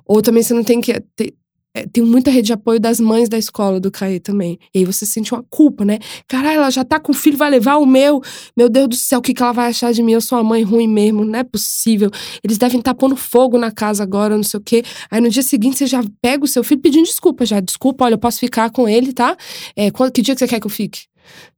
Ou 0.05 0.21
também 0.21 0.43
você 0.43 0.53
não 0.53 0.63
tem 0.63 0.79
que 0.79 1.01
ter, 1.17 1.35
é, 1.77 1.87
tem 1.87 2.03
muita 2.03 2.31
rede 2.31 2.47
de 2.47 2.53
apoio 2.55 2.81
das 2.81 2.99
mães 2.99 3.29
da 3.29 3.37
escola 3.37 3.79
do 3.79 3.91
Caê 3.91 4.19
também. 4.19 4.59
E 4.75 4.79
aí 4.79 4.85
você 4.87 5.05
sente 5.05 5.35
uma 5.35 5.45
culpa, 5.51 5.85
né? 5.85 5.99
Caralho, 6.27 6.57
ela 6.57 6.71
já 6.71 6.83
tá 6.83 6.99
com 6.99 7.13
o 7.13 7.15
filho, 7.15 7.37
vai 7.37 7.51
levar 7.51 7.77
o 7.77 7.85
meu. 7.85 8.23
Meu 8.57 8.71
Deus 8.71 8.89
do 8.89 8.97
céu, 8.97 9.19
o 9.19 9.23
que, 9.23 9.35
que 9.35 9.43
ela 9.43 9.53
vai 9.53 9.69
achar 9.69 9.93
de 9.93 10.03
mim? 10.03 10.13
Eu 10.13 10.23
sou 10.23 10.39
uma 10.39 10.45
mãe 10.45 10.63
ruim 10.63 10.89
mesmo, 10.89 11.23
não 11.23 11.39
é 11.39 11.45
possível. 11.45 12.11
Eles 12.43 12.57
devem 12.57 12.79
estar 12.79 12.95
tá 12.95 12.99
pondo 12.99 13.15
fogo 13.15 13.59
na 13.59 13.71
casa 13.71 14.03
agora, 14.03 14.35
não 14.35 14.43
sei 14.43 14.59
o 14.59 14.63
quê. 14.63 14.83
Aí 15.11 15.21
no 15.21 15.29
dia 15.29 15.43
seguinte 15.43 15.77
você 15.77 15.87
já 15.87 16.03
pega 16.23 16.45
o 16.45 16.49
seu 16.49 16.65
filho 16.65 16.81
pedindo 16.81 17.05
desculpa 17.05 17.45
já. 17.45 17.61
Desculpa, 17.61 18.07
olha, 18.07 18.15
eu 18.15 18.19
posso 18.19 18.39
ficar 18.41 18.71
com 18.71 18.89
ele, 18.89 19.13
tá? 19.13 19.37
É, 19.77 19.91
que 19.91 20.23
dia 20.23 20.35
que 20.35 20.39
você 20.39 20.49
quer 20.49 20.59
que 20.59 20.67
eu 20.67 20.71
fique? 20.71 21.01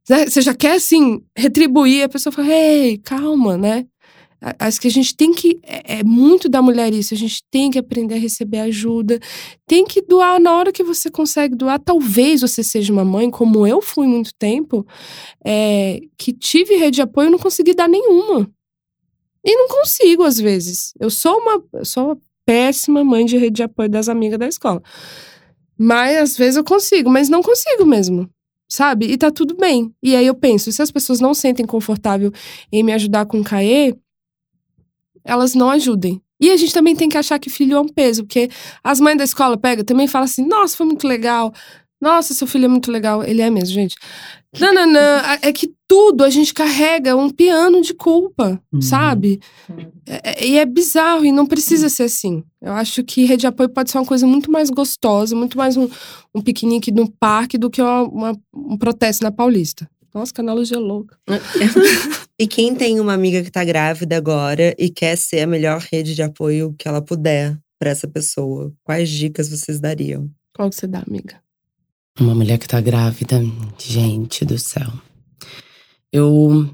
Né? 0.09 0.25
Você 0.25 0.41
já 0.41 0.53
quer, 0.53 0.75
assim, 0.75 1.21
retribuir. 1.37 2.03
A 2.03 2.09
pessoa 2.09 2.33
fala, 2.33 2.49
ei, 2.49 2.97
calma, 2.97 3.57
né? 3.57 3.85
Acho 4.57 4.79
que 4.79 4.87
a 4.87 4.91
gente 4.91 5.15
tem 5.15 5.33
que. 5.33 5.59
É, 5.63 5.99
é, 5.99 6.03
muito 6.03 6.47
da 6.47 6.61
mulher 6.61 6.93
isso. 6.93 7.13
A 7.13 7.17
gente 7.17 7.43
tem 7.51 7.69
que 7.69 7.77
aprender 7.77 8.15
a 8.15 8.19
receber 8.19 8.59
ajuda. 8.59 9.19
Tem 9.67 9.85
que 9.85 10.01
doar 10.01 10.39
na 10.39 10.55
hora 10.55 10.71
que 10.71 10.83
você 10.83 11.09
consegue 11.09 11.55
doar. 11.55 11.79
Talvez 11.79 12.41
você 12.41 12.63
seja 12.63 12.93
uma 12.93 13.03
mãe, 13.03 13.29
como 13.29 13.67
eu 13.67 13.81
fui 13.81 14.07
muito 14.07 14.33
tempo, 14.33 14.87
é, 15.43 15.99
que 16.17 16.31
tive 16.31 16.75
rede 16.75 16.95
de 16.95 17.01
apoio 17.01 17.27
e 17.27 17.31
não 17.31 17.39
consegui 17.39 17.73
dar 17.73 17.89
nenhuma. 17.89 18.49
E 19.43 19.55
não 19.55 19.67
consigo, 19.67 20.23
às 20.23 20.39
vezes. 20.39 20.93
Eu 20.99 21.09
sou 21.09 21.37
uma, 21.37 21.63
sou 21.83 22.05
uma 22.05 22.17
péssima 22.45 23.03
mãe 23.03 23.25
de 23.25 23.37
rede 23.37 23.57
de 23.57 23.63
apoio 23.63 23.89
das 23.89 24.07
amigas 24.07 24.39
da 24.39 24.47
escola. 24.47 24.81
Mas 25.77 26.17
às 26.17 26.37
vezes 26.37 26.55
eu 26.55 26.63
consigo, 26.63 27.09
mas 27.09 27.29
não 27.29 27.41
consigo 27.41 27.85
mesmo 27.85 28.29
sabe? 28.71 29.07
E 29.07 29.17
tá 29.17 29.31
tudo 29.31 29.55
bem. 29.55 29.91
E 30.01 30.15
aí 30.15 30.27
eu 30.27 30.35
penso, 30.35 30.71
se 30.71 30.81
as 30.81 30.91
pessoas 30.91 31.19
não 31.19 31.33
sentem 31.33 31.65
confortável 31.65 32.31
em 32.71 32.83
me 32.83 32.93
ajudar 32.93 33.25
com 33.25 33.39
o 33.39 33.43
CAE, 33.43 33.95
elas 35.23 35.53
não 35.53 35.69
ajudem. 35.69 36.21
E 36.41 36.49
a 36.49 36.57
gente 36.57 36.73
também 36.73 36.95
tem 36.95 37.09
que 37.09 37.17
achar 37.17 37.37
que 37.37 37.49
filho 37.49 37.75
é 37.75 37.79
um 37.81 37.87
peso, 37.87 38.23
porque 38.23 38.49
as 38.83 38.99
mães 38.99 39.17
da 39.17 39.23
escola 39.23 39.57
pegam 39.57 39.83
também 39.83 40.07
falam 40.07 40.25
assim: 40.25 40.45
nossa, 40.47 40.77
foi 40.77 40.85
muito 40.85 41.07
legal. 41.07 41.53
Nossa, 42.01 42.33
seu 42.33 42.47
filho 42.47 42.65
é 42.65 42.69
muito 42.69 42.89
legal. 42.89 43.23
Ele 43.23 43.41
é 43.41 43.49
mesmo, 43.49 43.73
gente. 43.73 43.95
Não, 44.57 44.73
não, 44.73 44.87
não. 44.87 44.99
É 45.41 45.51
que 45.51 45.73
tudo 45.87 46.23
a 46.23 46.29
gente 46.29 46.53
carrega 46.53 47.15
um 47.15 47.29
piano 47.29 47.81
de 47.81 47.93
culpa, 47.93 48.59
uhum. 48.71 48.81
sabe? 48.81 49.39
É, 50.07 50.45
é, 50.45 50.47
e 50.47 50.57
é 50.57 50.65
bizarro 50.65 51.25
e 51.25 51.31
não 51.31 51.45
precisa 51.45 51.89
ser 51.89 52.03
assim. 52.03 52.43
Eu 52.61 52.71
acho 52.73 53.03
que 53.03 53.25
rede 53.25 53.41
de 53.41 53.47
apoio 53.47 53.69
pode 53.69 53.91
ser 53.91 53.97
uma 53.97 54.05
coisa 54.05 54.25
muito 54.25 54.49
mais 54.49 54.69
gostosa, 54.69 55.35
muito 55.35 55.57
mais 55.57 55.75
um, 55.75 55.89
um 56.33 56.41
piquenique 56.41 56.91
no 56.91 57.11
parque 57.11 57.57
do 57.57 57.69
que 57.69 57.81
uma, 57.81 58.03
uma, 58.03 58.39
um 58.53 58.77
protesto 58.77 59.23
na 59.23 59.31
Paulista. 59.31 59.89
Nossa, 60.13 60.33
que 60.33 60.41
analogia 60.41 60.79
louca. 60.79 61.17
e 62.37 62.47
quem 62.47 62.75
tem 62.75 62.99
uma 62.99 63.13
amiga 63.13 63.43
que 63.43 63.51
tá 63.51 63.63
grávida 63.63 64.17
agora 64.17 64.75
e 64.77 64.89
quer 64.89 65.15
ser 65.15 65.41
a 65.41 65.47
melhor 65.47 65.79
rede 65.79 66.15
de 66.15 66.21
apoio 66.21 66.73
que 66.77 66.87
ela 66.87 67.01
puder 67.01 67.57
para 67.77 67.89
essa 67.89 68.07
pessoa, 68.07 68.73
quais 68.83 69.09
dicas 69.09 69.49
vocês 69.49 69.79
dariam? 69.79 70.29
Qual 70.53 70.69
que 70.69 70.75
você 70.75 70.87
dá, 70.87 71.03
amiga? 71.07 71.41
Uma 72.19 72.35
mulher 72.35 72.57
que 72.57 72.67
tá 72.67 72.81
grávida, 72.81 73.41
gente 73.77 74.43
do 74.43 74.57
céu. 74.57 74.91
Eu 76.11 76.69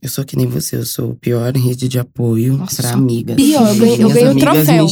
eu 0.00 0.08
sou 0.08 0.24
que 0.24 0.36
nem 0.36 0.46
você, 0.46 0.76
eu 0.76 0.86
sou 0.86 1.10
o 1.10 1.16
pior 1.16 1.52
rede 1.56 1.88
de 1.88 1.98
apoio 1.98 2.56
Nossa, 2.56 2.82
pra 2.82 2.92
amigas. 2.92 3.34
Pior, 3.34 3.68
eu 3.68 3.76
ganhei, 3.76 4.04
eu 4.04 4.08
ganhei 4.08 4.28
o 4.28 4.38
troféu. 4.38 4.86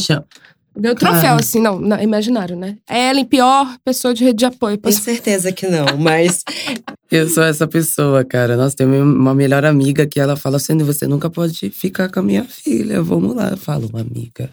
Deu 0.79 0.93
troféu, 0.93 1.21
Cara. 1.21 1.39
assim, 1.39 1.59
não, 1.59 1.79
não, 1.79 1.99
imaginário, 1.99 2.55
né? 2.55 2.77
É 2.87 3.09
Ellen, 3.09 3.25
pior 3.25 3.77
pessoa 3.83 4.13
de 4.13 4.23
rede 4.23 4.37
de 4.37 4.45
apoio. 4.45 4.77
Tenho 4.77 4.95
certeza 4.95 5.51
que 5.51 5.65
não, 5.67 5.97
mas. 5.97 6.43
eu 7.09 7.27
sou 7.27 7.43
essa 7.43 7.67
pessoa, 7.67 8.23
cara. 8.23 8.55
Nossa, 8.55 8.75
tem 8.75 8.85
uma 8.85 9.33
melhor 9.33 9.65
amiga 9.65 10.05
que 10.05 10.19
ela 10.19 10.35
fala 10.35 10.57
assim: 10.57 10.77
você 10.77 11.07
nunca 11.07 11.31
pode 11.31 11.71
ficar 11.71 12.09
com 12.11 12.19
a 12.19 12.23
minha 12.23 12.43
filha, 12.43 13.01
vamos 13.01 13.35
lá. 13.35 13.49
Eu 13.49 13.57
falo, 13.57 13.89
amiga, 13.95 14.51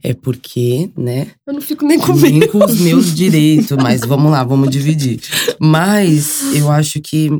é 0.00 0.14
porque, 0.14 0.90
né? 0.96 1.32
Eu 1.44 1.54
não 1.54 1.60
fico 1.60 1.84
nem 1.84 1.98
com 1.98 2.12
Nem 2.14 2.46
com 2.46 2.64
os 2.64 2.78
meus 2.78 3.10
direitos, 3.14 3.76
mas 3.76 4.02
vamos 4.02 4.30
lá, 4.30 4.44
vamos 4.44 4.70
dividir. 4.70 5.20
Mas 5.58 6.54
eu 6.54 6.70
acho 6.70 7.00
que, 7.00 7.30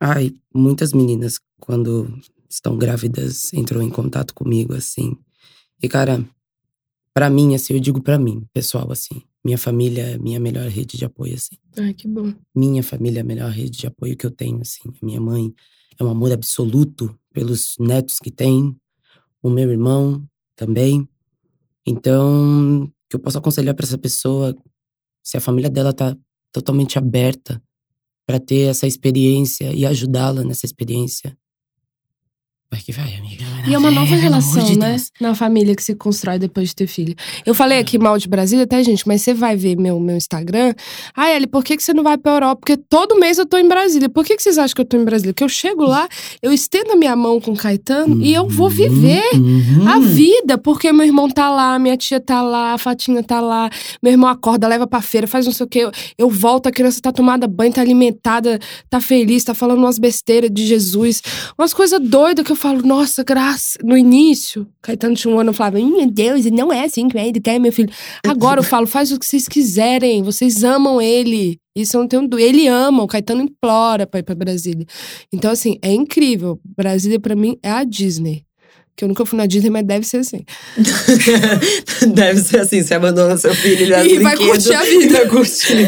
ai, 0.00 0.32
muitas 0.54 0.92
meninas, 0.92 1.40
quando 1.60 2.08
estão 2.48 2.76
grávidas, 2.76 3.52
entram 3.52 3.82
em 3.82 3.90
contato 3.90 4.32
comigo, 4.32 4.74
assim. 4.74 5.16
E, 5.82 5.88
cara, 5.88 6.24
para 7.20 7.28
mim, 7.28 7.54
assim, 7.54 7.74
eu 7.74 7.80
digo 7.80 8.00
para 8.00 8.18
mim, 8.18 8.46
pessoal, 8.50 8.90
assim, 8.90 9.20
minha 9.44 9.58
família 9.58 10.02
é 10.02 10.18
minha 10.18 10.40
melhor 10.40 10.66
rede 10.70 10.96
de 10.96 11.04
apoio, 11.04 11.34
assim. 11.34 11.54
Ai, 11.76 11.92
que 11.92 12.08
bom. 12.08 12.32
Minha 12.54 12.82
família 12.82 13.18
é 13.18 13.20
a 13.20 13.24
melhor 13.24 13.50
rede 13.50 13.76
de 13.76 13.86
apoio 13.86 14.16
que 14.16 14.24
eu 14.24 14.30
tenho, 14.30 14.58
assim. 14.62 14.90
Minha 15.02 15.20
mãe 15.20 15.52
é 15.98 16.02
um 16.02 16.08
amor 16.08 16.32
absoluto 16.32 17.14
pelos 17.30 17.74
netos 17.78 18.18
que 18.18 18.30
tem, 18.30 18.74
o 19.42 19.50
meu 19.50 19.70
irmão 19.70 20.26
também. 20.56 21.06
Então, 21.84 22.84
o 22.84 22.90
que 23.06 23.16
eu 23.16 23.20
posso 23.20 23.36
aconselhar 23.36 23.74
para 23.74 23.84
essa 23.84 23.98
pessoa, 23.98 24.56
se 25.22 25.36
a 25.36 25.42
família 25.42 25.68
dela 25.68 25.92
tá 25.92 26.16
totalmente 26.50 26.96
aberta 26.96 27.62
para 28.26 28.40
ter 28.40 28.62
essa 28.70 28.86
experiência 28.86 29.74
e 29.74 29.84
ajudá-la 29.84 30.42
nessa 30.42 30.64
experiência, 30.64 31.36
Vai 32.70 32.80
que 32.80 32.92
vai, 32.92 33.16
amiga. 33.16 33.44
E 33.66 33.74
é 33.74 33.78
uma 33.78 33.90
nova 33.90 34.14
relação, 34.14 34.64
de 34.64 34.78
né? 34.78 34.96
Na 35.20 35.34
família 35.34 35.74
que 35.74 35.82
se 35.82 35.94
constrói 35.94 36.38
depois 36.38 36.68
de 36.68 36.76
ter 36.76 36.86
filho. 36.86 37.14
Eu 37.44 37.54
falei 37.54 37.78
aqui 37.78 37.98
mal 37.98 38.16
de 38.18 38.28
Brasília, 38.28 38.64
até, 38.64 38.82
gente, 38.82 39.06
mas 39.06 39.22
você 39.22 39.34
vai 39.34 39.56
ver 39.56 39.76
meu, 39.76 39.98
meu 40.00 40.16
Instagram. 40.16 40.74
Ah, 41.14 41.30
Eli, 41.30 41.46
por 41.46 41.64
que, 41.64 41.76
que 41.76 41.82
você 41.82 41.92
não 41.92 42.02
vai 42.02 42.16
pra 42.16 42.32
Europa? 42.32 42.60
Porque 42.60 42.76
todo 42.76 43.18
mês 43.18 43.38
eu 43.38 43.46
tô 43.46 43.56
em 43.56 43.68
Brasília. 43.68 44.08
Por 44.08 44.24
que, 44.24 44.36
que 44.36 44.42
vocês 44.42 44.58
acham 44.58 44.74
que 44.74 44.80
eu 44.80 44.84
tô 44.84 44.96
em 44.96 45.04
Brasília? 45.04 45.32
Porque 45.32 45.44
eu 45.44 45.48
chego 45.48 45.84
lá, 45.84 46.08
eu 46.42 46.52
estendo 46.52 46.92
a 46.92 46.96
minha 46.96 47.14
mão 47.16 47.40
com 47.40 47.52
o 47.52 47.56
Caetano 47.56 48.16
uhum, 48.16 48.22
e 48.22 48.34
eu 48.34 48.48
vou 48.48 48.68
viver 48.68 49.24
uhum. 49.34 49.88
a 49.88 49.98
vida. 49.98 50.58
Porque 50.58 50.92
meu 50.92 51.06
irmão 51.06 51.28
tá 51.28 51.50
lá, 51.50 51.78
minha 51.78 51.96
tia 51.96 52.20
tá 52.20 52.42
lá, 52.42 52.74
a 52.74 52.78
Fatinha 52.78 53.22
tá 53.22 53.40
lá, 53.40 53.70
meu 54.02 54.12
irmão 54.12 54.28
acorda, 54.28 54.66
leva 54.66 54.86
pra 54.86 55.00
feira, 55.00 55.26
faz 55.26 55.46
não 55.46 55.52
sei 55.52 55.66
o 55.66 55.68
quê. 55.68 55.80
Eu, 55.80 55.90
eu 56.18 56.30
volto, 56.30 56.66
a 56.66 56.72
criança 56.72 57.00
tá 57.00 57.12
tomada 57.12 57.46
banho, 57.46 57.72
tá 57.72 57.80
alimentada, 57.80 58.58
tá 58.88 59.00
feliz, 59.00 59.44
tá 59.44 59.54
falando 59.54 59.78
umas 59.78 59.98
besteiras 59.98 60.50
de 60.50 60.66
Jesus. 60.66 61.22
Umas 61.58 61.74
coisas 61.74 62.00
doidas 62.00 62.44
que 62.44 62.52
eu 62.52 62.56
falo, 62.56 62.82
nossa, 62.82 63.24
graça. 63.50 63.78
No 63.82 63.96
início, 63.96 64.66
Caetano 64.82 65.14
tinha 65.14 65.34
um 65.34 65.38
ano, 65.38 65.50
eu 65.50 65.54
falava, 65.54 65.78
meu 65.78 66.10
Deus, 66.10 66.44
não 66.46 66.72
é 66.72 66.84
assim 66.84 67.08
que 67.08 67.18
ele 67.18 67.40
quer, 67.40 67.58
meu 67.58 67.72
filho. 67.72 67.90
Agora 68.26 68.60
eu 68.60 68.64
falo, 68.64 68.86
faz 68.86 69.12
o 69.12 69.18
que 69.18 69.26
vocês 69.26 69.48
quiserem, 69.48 70.22
vocês 70.22 70.62
amam 70.62 71.00
ele. 71.00 71.58
Isso 71.76 71.96
eu 71.96 72.00
não 72.00 72.08
tenho 72.08 72.28
dúvida. 72.28 72.48
Ele 72.48 72.66
ama, 72.66 73.02
o 73.02 73.06
Caetano 73.06 73.42
implora 73.42 74.06
pra 74.06 74.20
ir 74.20 74.22
pra 74.22 74.34
Brasília. 74.34 74.86
Então, 75.32 75.50
assim, 75.50 75.78
é 75.82 75.92
incrível. 75.92 76.60
Brasília, 76.76 77.20
para 77.20 77.36
mim, 77.36 77.56
é 77.62 77.70
a 77.70 77.84
Disney. 77.84 78.44
Que 79.00 79.04
eu 79.04 79.08
nunca 79.08 79.24
fui 79.24 79.38
na 79.38 79.46
Disney, 79.46 79.70
mas 79.70 79.82
deve 79.86 80.04
ser 80.06 80.18
assim. 80.18 80.44
deve 82.12 82.38
ser 82.40 82.60
assim. 82.60 82.82
Você 82.82 82.92
abandona 82.92 83.34
seu 83.38 83.54
filho, 83.54 83.82
ele 83.94 84.14
E 84.14 84.18
vai 84.18 84.36
curtir 84.36 84.74
a 84.74 84.82
vida. 84.82 85.18
Vai 85.20 85.28
curtir. 85.28 85.86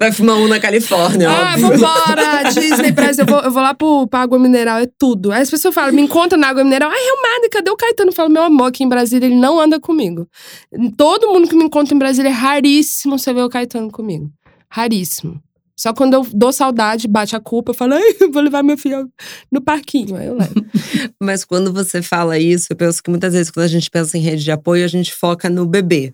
vai 0.00 0.10
fumar 0.10 0.36
um 0.36 0.48
na 0.48 0.58
Califórnia, 0.58 1.30
Ah, 1.30 1.52
óbvio. 1.54 1.78
vambora! 1.78 2.50
Disney, 2.52 2.90
Brasil. 2.90 3.24
Eu 3.24 3.32
vou, 3.32 3.40
eu 3.42 3.50
vou 3.52 3.62
lá 3.62 3.72
pro, 3.72 4.08
pra 4.08 4.22
água 4.22 4.36
mineral, 4.36 4.80
é 4.80 4.88
tudo. 4.98 5.30
Aí 5.30 5.42
as 5.42 5.48
pessoas 5.50 5.72
falam, 5.72 5.92
me 5.92 6.02
encontra 6.02 6.36
na 6.36 6.48
água 6.48 6.64
mineral. 6.64 6.90
Ai, 6.90 6.98
Reumada, 7.04 7.48
cadê 7.52 7.70
o 7.70 7.76
Caetano? 7.76 8.10
Eu 8.10 8.14
falo, 8.14 8.30
meu 8.30 8.42
amor, 8.42 8.66
aqui 8.66 8.82
em 8.82 8.88
Brasília 8.88 9.26
ele 9.26 9.36
não 9.36 9.60
anda 9.60 9.78
comigo. 9.78 10.26
Todo 10.96 11.28
mundo 11.28 11.46
que 11.48 11.54
me 11.54 11.62
encontra 11.62 11.94
em 11.94 11.98
Brasília 11.98 12.30
é 12.30 12.32
raríssimo 12.32 13.16
você 13.16 13.32
ver 13.32 13.42
o 13.42 13.48
Caetano 13.48 13.92
comigo. 13.92 14.28
Raríssimo. 14.68 15.40
Só 15.80 15.94
quando 15.94 16.12
eu 16.12 16.26
dou 16.34 16.52
saudade, 16.52 17.08
bate 17.08 17.34
a 17.34 17.40
culpa, 17.40 17.70
eu 17.70 17.74
falo, 17.74 17.94
vou 18.30 18.42
levar 18.42 18.62
meu 18.62 18.76
filho 18.76 19.10
no 19.50 19.62
parquinho. 19.62 20.14
Aí 20.14 20.26
eu 20.26 20.36
levo. 20.36 20.52
Mas 21.18 21.42
quando 21.42 21.72
você 21.72 22.02
fala 22.02 22.38
isso, 22.38 22.66
eu 22.68 22.76
penso 22.76 23.02
que 23.02 23.08
muitas 23.08 23.32
vezes 23.32 23.50
quando 23.50 23.64
a 23.64 23.68
gente 23.68 23.90
pensa 23.90 24.18
em 24.18 24.20
rede 24.20 24.44
de 24.44 24.52
apoio, 24.52 24.84
a 24.84 24.88
gente 24.88 25.10
foca 25.10 25.48
no 25.48 25.64
bebê. 25.64 26.12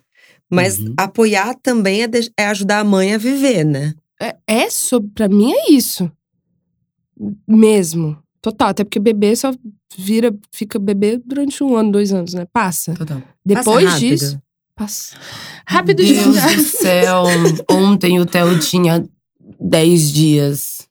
Mas 0.48 0.78
uhum. 0.78 0.94
apoiar 0.96 1.52
também 1.60 2.04
é, 2.04 2.06
de, 2.06 2.30
é, 2.38 2.46
ajudar 2.46 2.78
a 2.78 2.84
mãe 2.84 3.12
a 3.12 3.18
viver, 3.18 3.64
né? 3.64 3.92
É, 4.22 4.36
é 4.46 4.70
sobre, 4.70 5.10
pra 5.12 5.28
mim 5.28 5.50
é 5.50 5.72
isso. 5.72 6.08
Mesmo. 7.44 8.16
Total. 8.40 8.68
Até 8.68 8.84
porque 8.84 9.00
bebê 9.00 9.34
só 9.34 9.52
vira, 9.98 10.32
fica 10.52 10.78
bebê 10.78 11.20
durante 11.26 11.64
um 11.64 11.74
ano, 11.74 11.90
dois 11.90 12.12
anos, 12.12 12.34
né? 12.34 12.46
Passa. 12.52 12.94
Total. 12.94 13.20
Depois 13.44 13.84
passa 13.84 13.98
disso. 13.98 14.40
Passa. 14.76 15.16
Rápido 15.66 16.04
Deus 16.04 16.36
do 16.54 16.62
céu. 16.62 17.24
Ontem 17.68 18.20
o 18.20 18.26
Theo 18.26 18.60
tinha 18.60 19.04
10 19.60 20.12
dias, 20.12 20.88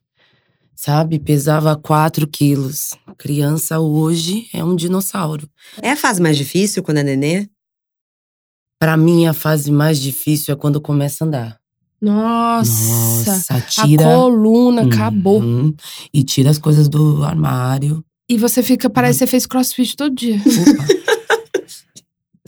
sabe? 0.76 1.20
Pesava 1.20 1.76
4 1.76 2.28
quilos. 2.28 2.92
Criança 3.18 3.80
hoje 3.80 4.48
é 4.54 4.64
um 4.64 4.76
dinossauro. 4.76 5.50
É 5.82 5.92
a 5.92 5.96
fase 5.96 6.22
mais 6.22 6.38
difícil 6.38 6.84
quando 6.84 6.98
é 6.98 7.04
nenê? 7.04 7.48
Pra 8.80 8.98
mim, 8.98 9.26
a 9.26 9.34
fase 9.34 9.72
mais 9.72 10.00
difícil 10.00 10.54
é 10.54 10.58
quando 10.58 10.82
começa 10.82 11.24
a 11.24 11.28
andar. 11.28 11.60
Nossa, 12.02 13.32
Nossa 13.32 13.62
tira, 13.62 14.04
a 14.04 14.16
coluna 14.16 14.84
uhum, 14.84 14.88
acabou. 14.90 15.42
E 16.14 16.24
tira 16.24 16.50
as 16.50 16.60
coisas 16.60 16.90
do 16.90 17.24
armário. 17.24 18.04
E 18.30 18.38
você 18.38 18.62
fica, 18.62 18.90
parece 18.90 19.20
que 19.20 19.26
você 19.26 19.32
fez 19.32 19.46
crossfit 19.46 19.96
todo 19.96 20.14
dia. 20.14 20.36
Opa. 20.36 21.06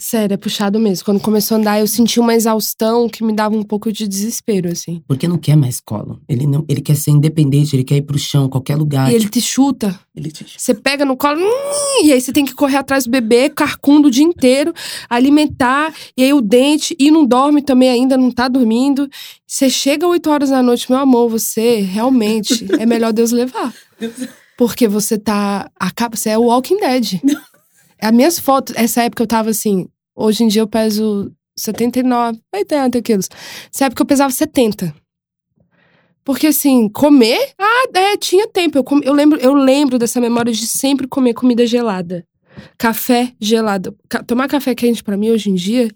Sério, 0.08 0.32
é 0.32 0.36
puxado 0.38 0.80
mesmo. 0.80 1.04
Quando 1.04 1.20
começou 1.20 1.54
a 1.54 1.60
andar, 1.60 1.80
eu 1.80 1.86
senti 1.86 2.18
uma 2.18 2.34
exaustão 2.34 3.10
que 3.10 3.22
me 3.22 3.30
dava 3.30 3.54
um 3.54 3.62
pouco 3.62 3.92
de 3.92 4.08
desespero, 4.08 4.70
assim. 4.70 5.02
Porque 5.06 5.28
não 5.28 5.36
quer 5.36 5.54
mais 5.54 5.82
colo. 5.82 6.18
Ele 6.26 6.46
não, 6.46 6.64
ele 6.66 6.80
quer 6.80 6.96
ser 6.96 7.10
independente, 7.10 7.76
ele 7.76 7.84
quer 7.84 7.96
ir 7.96 8.02
pro 8.02 8.18
chão, 8.18 8.48
qualquer 8.48 8.74
lugar. 8.74 9.12
E 9.12 9.14
ele 9.14 9.28
te 9.28 9.38
chuta. 9.42 10.00
Ele 10.16 10.30
te 10.30 10.44
chuta. 10.44 10.54
Você 10.56 10.72
pega 10.72 11.04
no 11.04 11.14
colo, 11.14 11.38
hum, 11.38 12.06
e 12.06 12.10
aí 12.10 12.22
você 12.22 12.32
tem 12.32 12.46
que 12.46 12.54
correr 12.54 12.78
atrás 12.78 13.04
do 13.04 13.10
bebê, 13.10 13.50
carcundo 13.50 14.08
o 14.08 14.10
dia 14.10 14.24
inteiro, 14.24 14.72
alimentar, 15.10 15.92
e 16.16 16.22
aí 16.22 16.32
o 16.32 16.40
dente, 16.40 16.96
e 16.98 17.10
não 17.10 17.26
dorme 17.26 17.60
também 17.60 17.90
ainda, 17.90 18.16
não 18.16 18.30
tá 18.30 18.48
dormindo. 18.48 19.10
Você 19.46 19.68
chega 19.68 20.08
8 20.08 20.30
horas 20.30 20.48
da 20.48 20.62
noite, 20.62 20.90
meu 20.90 21.00
amor, 21.00 21.28
você 21.28 21.80
realmente 21.80 22.66
é 22.80 22.86
melhor 22.86 23.12
Deus 23.12 23.30
levar. 23.30 23.74
Porque 24.56 24.88
você 24.88 25.18
tá. 25.18 25.70
Acaba, 25.78 26.16
você 26.16 26.30
é 26.30 26.38
o 26.38 26.44
Walking 26.44 26.78
Dead. 26.78 27.20
As 28.00 28.12
minhas 28.12 28.38
fotos, 28.38 28.74
essa 28.74 29.02
época 29.02 29.22
eu 29.22 29.26
tava 29.26 29.50
assim. 29.50 29.86
Hoje 30.20 30.42
em 30.42 30.48
dia 30.48 30.62
eu 30.62 30.66
peso 30.66 31.32
79, 31.56 32.40
80 32.52 33.00
quilos. 33.02 33.28
Essa 33.72 33.84
época 33.84 34.02
eu 34.02 34.06
pesava 34.06 34.32
70. 34.32 34.92
Porque 36.24 36.48
assim, 36.48 36.88
comer, 36.88 37.38
ah, 37.58 37.84
é, 37.94 38.16
tinha 38.16 38.48
tempo. 38.48 38.76
Eu, 38.78 38.84
com, 38.84 38.98
eu, 39.02 39.12
lembro, 39.14 39.38
eu 39.40 39.54
lembro 39.54 39.98
dessa 39.98 40.20
memória 40.20 40.52
de 40.52 40.66
sempre 40.66 41.06
comer 41.06 41.34
comida 41.34 41.64
gelada. 41.66 42.26
Café 42.76 43.32
gelado. 43.40 43.96
Ca- 44.08 44.22
tomar 44.24 44.48
café 44.48 44.74
quente 44.74 45.02
pra 45.04 45.16
mim 45.16 45.30
hoje 45.30 45.50
em 45.50 45.54
dia 45.54 45.88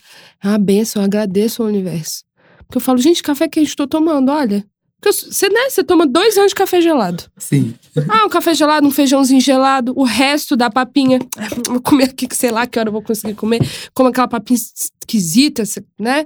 é 0.43 0.49
uma 0.49 0.59
benção, 0.59 1.03
eu 1.03 1.07
agradeço 1.07 1.63
ao 1.63 1.69
universo. 1.69 2.23
Porque 2.59 2.77
eu 2.79 2.81
falo, 2.81 2.99
gente, 2.99 3.23
café 3.23 3.49
quente 3.49 3.75
tô 3.77 3.87
tomando, 3.87 4.31
olha. 4.31 4.65
Você, 5.05 5.49
né, 5.49 5.69
você 5.69 5.83
toma 5.83 6.07
dois 6.07 6.37
anos 6.39 6.51
de 6.51 6.55
café 6.55 6.81
gelado. 6.81 7.25
Sim. 7.37 7.75
Ah, 8.09 8.25
um 8.25 8.29
café 8.29 8.55
gelado, 8.55 8.87
um 8.87 8.91
feijãozinho 8.91 9.41
gelado, 9.41 9.93
o 9.97 10.05
resto 10.05 10.57
da 10.57 10.71
papinha. 10.71 11.19
Ah, 11.37 11.49
Vou 11.69 11.81
comer 11.81 12.05
aqui, 12.05 12.27
que 12.29 12.37
sei 12.37 12.51
lá 12.51 12.67
que 12.67 12.79
hora 12.79 12.89
eu 12.89 12.93
vou 12.93 13.03
conseguir 13.03 13.35
comer. 13.35 13.61
Como 13.93 14.09
aquela 14.09 14.29
papinha 14.29 14.59
esquisita, 14.59 15.63
né? 15.99 16.25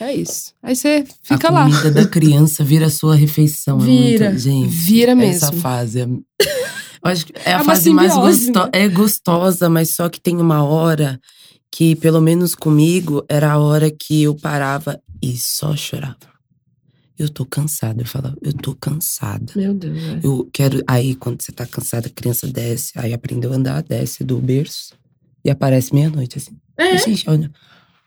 É 0.00 0.14
isso. 0.14 0.52
Aí 0.62 0.76
você 0.76 1.04
fica 1.22 1.48
a 1.48 1.50
lá. 1.52 1.62
comida 1.64 1.90
da 1.90 2.06
criança 2.06 2.62
vira 2.62 2.86
a 2.86 2.90
sua 2.90 3.14
refeição. 3.16 3.78
é 3.78 3.84
Vira. 3.84 4.26
muito- 4.30 4.40
gente, 4.40 4.68
Vira 4.68 5.12
Essa 5.12 5.46
mesmo. 5.50 5.60
fase. 5.60 6.00
É, 6.00 6.04
eu 7.04 7.10
acho 7.10 7.26
que 7.26 7.32
é 7.44 7.52
a 7.52 7.56
uma 7.56 7.64
fase 7.64 7.90
mais 7.90 8.14
gostosa. 8.14 8.52
né? 8.66 8.70
É 8.72 8.88
gostosa, 8.88 9.68
mas 9.68 9.90
só 9.90 10.08
que 10.08 10.20
tem 10.20 10.36
uma 10.36 10.62
hora 10.64 11.20
que, 11.70 11.96
pelo 11.96 12.20
menos 12.20 12.54
comigo, 12.54 13.24
era 13.28 13.52
a 13.52 13.58
hora 13.58 13.90
que 13.90 14.22
eu 14.22 14.34
parava 14.36 15.00
e 15.22 15.36
só 15.36 15.74
chorava. 15.76 16.16
Eu 17.18 17.28
tô 17.28 17.44
cansada. 17.44 18.02
Eu 18.02 18.06
falava, 18.06 18.36
eu 18.40 18.52
tô 18.52 18.74
cansada. 18.74 19.52
Meu 19.56 19.74
Deus, 19.74 19.98
é. 19.98 20.20
Eu 20.22 20.48
quero. 20.52 20.82
Aí, 20.86 21.14
quando 21.14 21.42
você 21.42 21.50
tá 21.50 21.66
cansada, 21.66 22.06
a 22.06 22.10
criança 22.10 22.46
desce. 22.46 22.92
Aí 22.94 23.12
aprendeu 23.12 23.52
a 23.52 23.56
andar, 23.56 23.82
desce 23.82 24.22
do 24.22 24.38
berço. 24.38 24.94
E 25.44 25.50
aparece 25.50 25.92
meia-noite, 25.92 26.38
assim. 26.38 26.56
É. 26.76 26.96
Gente, 26.98 27.28
olha. 27.28 27.50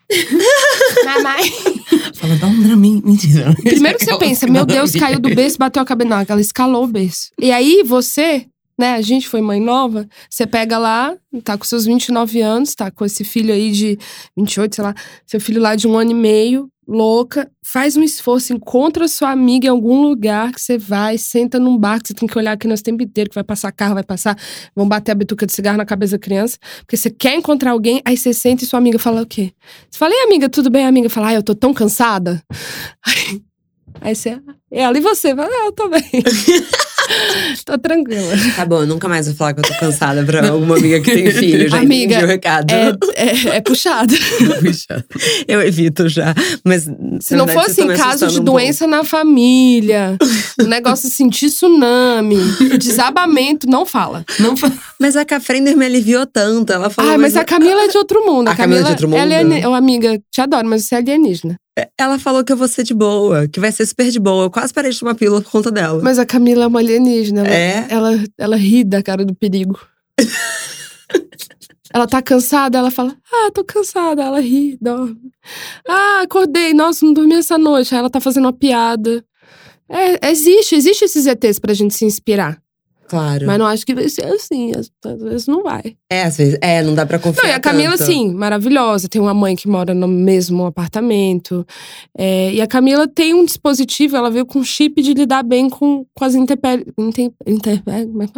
Mamãe. 1.06 1.52
Fala, 2.15 2.36
dá 2.38 2.47
um 2.47 2.62
dramin. 2.62 3.02
Mentira. 3.04 3.54
Primeiro 3.62 3.97
que 3.97 4.06
você 4.06 4.17
pensa, 4.17 4.47
meu 4.47 4.65
Deus, 4.65 4.91
caiu 4.93 5.19
do 5.19 5.34
berço, 5.34 5.58
bateu 5.58 5.82
a 5.82 5.86
cabeça. 5.86 6.10
Não, 6.10 6.26
ela 6.28 6.41
escalou 6.41 6.84
o 6.84 6.88
berço. 6.88 7.32
E 7.39 7.52
aí 7.52 7.84
você, 7.84 8.45
né, 8.78 8.93
a 8.93 9.02
gente 9.02 9.28
foi 9.28 9.41
mãe 9.41 9.60
nova, 9.60 10.08
você 10.30 10.45
pega 10.45 10.78
lá, 10.78 11.15
tá 11.43 11.58
com 11.58 11.63
seus 11.65 11.86
29 11.86 12.41
anos, 12.41 12.76
tá 12.76 12.91
com 12.91 13.06
esse 13.06 13.24
filho 13.24 13.54
aí 13.54 13.71
de 13.71 13.97
28, 14.38 14.76
sei 14.76 14.84
lá, 14.84 14.95
seu 15.26 15.39
filho 15.39 15.62
lá 15.62 15.76
de 15.76 15.88
um 15.88 15.97
ano 15.97 16.12
e 16.12 16.15
meio, 16.15 16.69
louca, 16.91 17.49
faz 17.63 17.95
um 17.95 18.04
esforço, 18.04 18.51
encontra 18.51 19.08
sua 19.08 19.32
amiga 19.32 19.67
em 19.67 19.69
algum 19.69 20.01
lugar 20.01 20.51
que 20.51 20.60
você 20.60 20.77
vai, 20.77 21.17
senta 21.17 21.58
num 21.58 21.77
bar 21.77 22.01
que 22.01 22.10
você 22.10 22.13
tem 22.13 22.27
que 22.27 22.38
olhar 22.38 22.51
aqui 22.51 22.67
no 22.67 22.75
tempo 22.75 23.01
inteiro, 23.01 23.30
que 23.30 23.36
vai 23.36 23.45
passar 23.45 23.71
carro, 23.71 23.93
vai 23.93 24.04
passar, 24.04 24.38
vão 24.75 24.86
bater 24.86 25.13
a 25.13 25.15
bituca 25.15 25.45
de 25.45 25.54
cigarro 25.54 25.77
na 25.77 25.86
cabeça 25.86 26.17
da 26.17 26.19
criança, 26.19 26.58
porque 26.80 26.97
você 26.97 27.10
quer 27.10 27.36
encontrar 27.36 27.71
alguém, 27.71 28.01
aí 28.04 28.17
você 28.17 28.34
senta 28.34 28.65
e 28.65 28.67
sua 28.67 28.77
amiga 28.77 28.99
fala 28.99 29.21
o 29.21 29.25
quê? 29.25 29.54
Você 29.89 29.97
fala, 29.97 30.13
e 30.13 30.23
amiga, 30.25 30.49
tudo 30.49 30.69
bem? 30.69 30.86
A 30.86 30.89
amiga 30.89 31.10
fala, 31.10 31.30
ah, 31.30 31.34
eu 31.36 31.43
tô 31.43 31.56
tão 31.56 31.73
cansada. 31.73 32.43
Aí, 33.06 33.41
aí 33.99 34.15
você, 34.15 34.41
ela 34.71 34.97
e 34.97 35.01
você, 35.01 35.36
fala, 35.36 35.49
ah, 35.49 35.65
eu 35.65 35.71
tô 35.73 35.89
bem. 35.89 36.01
tô 37.65 37.78
tranquila. 37.78 38.34
Tá 38.56 38.65
bom, 38.65 38.82
eu 38.82 38.88
nunca 38.88 39.08
mais 39.08 39.28
vou 39.28 39.36
falar 39.36 39.54
que 39.54 39.60
eu 39.60 39.63
tô 39.63 39.74
cansada 39.80 40.24
pra 40.24 40.50
alguma 40.50 40.78
amiga 40.78 41.00
que 41.02 41.12
tem 41.12 41.30
filho. 41.32 41.69
Já 41.69 41.78
Amiga, 41.78 42.13
entendi 42.15 42.24
o 42.24 42.28
recado. 42.28 42.71
É, 42.74 42.91
é, 43.15 43.58
é 43.58 43.62
puxado. 43.62 44.13
Puxa. 44.62 45.06
Eu 45.47 45.62
evito 45.62 46.08
já. 46.10 46.34
Mas 46.63 46.89
Se 47.19 47.36
não 47.36 47.47
for 47.47 47.65
assim, 47.65 47.88
caso 47.88 48.28
de 48.28 48.39
doença 48.39 48.86
na 48.88 49.04
família, 49.04 50.17
um 50.60 50.67
negócio 50.67 51.08
assim, 51.08 51.28
de 51.28 51.47
tsunami, 51.47 52.38
desabamento, 52.78 53.67
não 53.67 53.86
fala. 53.86 54.24
Não 54.39 54.56
fa- 54.56 54.71
Mas 55.00 55.15
a 55.15 55.26
Cafrender 55.26 55.76
me 55.76 55.86
aliviou 55.86 56.26
tanto. 56.26 56.71
Ela 56.71 56.89
falou. 56.89 57.12
Ai, 57.12 57.17
mas 57.17 57.36
a 57.36 57.43
Camila 57.43 57.82
é 57.84 57.88
de 57.88 57.97
outro 57.97 58.26
mundo. 58.26 58.47
A 58.47 58.56
Camila 58.56 58.82
é 58.82 58.84
de 58.84 58.89
outro 58.91 59.08
mundo? 59.08 59.19
Ela 59.19 59.34
é 59.34 59.67
Ô, 59.67 59.74
amiga, 59.74 60.19
te 60.32 60.41
adoro, 60.41 60.67
mas 60.67 60.86
você 60.86 60.95
é 60.95 60.97
alienígena. 61.00 61.56
Ela 61.98 62.20
falou 62.20 62.44
que 62.44 62.52
eu 62.52 62.58
vou 62.58 62.68
ser 62.68 62.84
de 62.84 62.94
boa, 62.94 63.48
que 63.48 63.60
vai 63.60 63.72
ser 63.72 63.86
super 63.86 64.10
de 64.12 64.20
boa. 64.20 64.46
Eu 64.46 64.52
quase 64.52 64.74
parei 64.74 64.92
de 64.92 65.00
tomar 65.00 65.16
pílula 65.16 65.42
por 65.42 65.52
conta 65.52 65.72
dela. 65.72 66.02
Mas 66.04 66.20
a 66.20 66.26
Camila 66.26 66.66
é 66.66 66.68
uma 66.68 66.80
alienígena. 66.80 67.42
Ela, 67.48 67.54
É? 67.56 67.88
ela, 67.90 68.24
ela 68.38 68.56
ri 68.58 68.84
da 68.84 69.02
cara 69.02 69.24
do 69.26 69.34
perigo. 69.34 69.80
ela 71.94 72.08
tá 72.08 72.22
cansada, 72.22 72.78
ela 72.78 72.92
fala: 72.92 73.16
Ah, 73.32 73.50
tô 73.54 73.64
cansada. 73.64 74.22
Ela 74.24 74.40
ri, 74.42 74.78
dorme. 74.82 75.32
Ah, 75.88 76.22
acordei. 76.24 76.74
Nossa, 76.74 77.06
não 77.06 77.14
dormi 77.14 77.36
essa 77.36 77.58
noite. 77.58 77.94
Aí 77.94 78.00
ela 78.00 78.10
tá 78.10 78.20
fazendo 78.20 78.46
uma 78.46 78.54
piada. 78.54 79.24
É, 79.90 80.30
existe, 80.30 80.76
existe 80.76 81.04
esses 81.06 81.26
ETs 81.26 81.60
pra 81.60 81.74
gente 81.74 81.94
se 81.94 82.06
inspirar. 82.06 82.61
Claro. 83.12 83.45
Mas 83.45 83.60
não 83.60 83.65
acho 83.65 83.86
que 83.86 83.93
vai 83.93 84.08
ser 84.08 84.24
assim. 84.26 84.71
Às, 84.74 84.89
às 85.06 85.21
vezes 85.21 85.47
não 85.47 85.62
vai. 85.63 85.97
É, 86.10 86.24
às 86.24 86.38
vezes. 86.38 86.58
É, 86.62 86.82
não 86.82 86.95
dá 86.95 87.06
pra 87.06 87.19
confiar. 87.19 87.43
Não, 87.43 87.50
e 87.52 87.54
a 87.54 87.60
Camila, 87.60 87.97
tanto. 87.97 88.08
sim, 88.10 88.34
maravilhosa. 88.34 89.10
Tem 89.10 89.19
uma 89.21 89.34
mãe 89.34 89.54
que 89.54 89.67
mora 89.67 89.93
no 89.93 90.08
mesmo 90.08 90.65
apartamento. 90.65 91.67
É, 92.17 92.54
e 92.54 92.62
a 92.62 92.67
Camila 92.67 93.10
tem 93.10 93.34
um 93.34 93.43
dispositivo, 93.43 94.15
ela 94.15 94.32
veio 94.32 94.45
com 94.45 94.63
chip 94.63 95.02
de 95.02 95.13
lidar 95.13 95.43
bem 95.43 95.69
com, 95.69 96.06
com 96.15 96.24
as 96.24 96.36
intempéries. 96.36 96.86
Inter, 96.97 97.32
interpé- 97.45 98.06
como 98.06 98.24
é 98.24 98.28
que? 98.28 98.34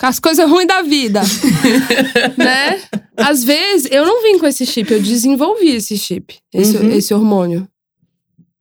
Com 0.00 0.06
as 0.06 0.18
coisas 0.18 0.48
ruins 0.48 0.66
da 0.66 0.80
vida. 0.80 1.20
né? 2.38 2.80
Às 3.16 3.44
vezes, 3.44 3.86
eu 3.92 4.06
não 4.06 4.22
vim 4.22 4.38
com 4.38 4.46
esse 4.46 4.64
chip, 4.64 4.90
eu 4.90 5.02
desenvolvi 5.02 5.72
esse 5.74 5.98
chip, 5.98 6.38
esse, 6.54 6.76
Uhum. 6.78 6.90
esse 6.92 7.12
hormônio. 7.12 7.68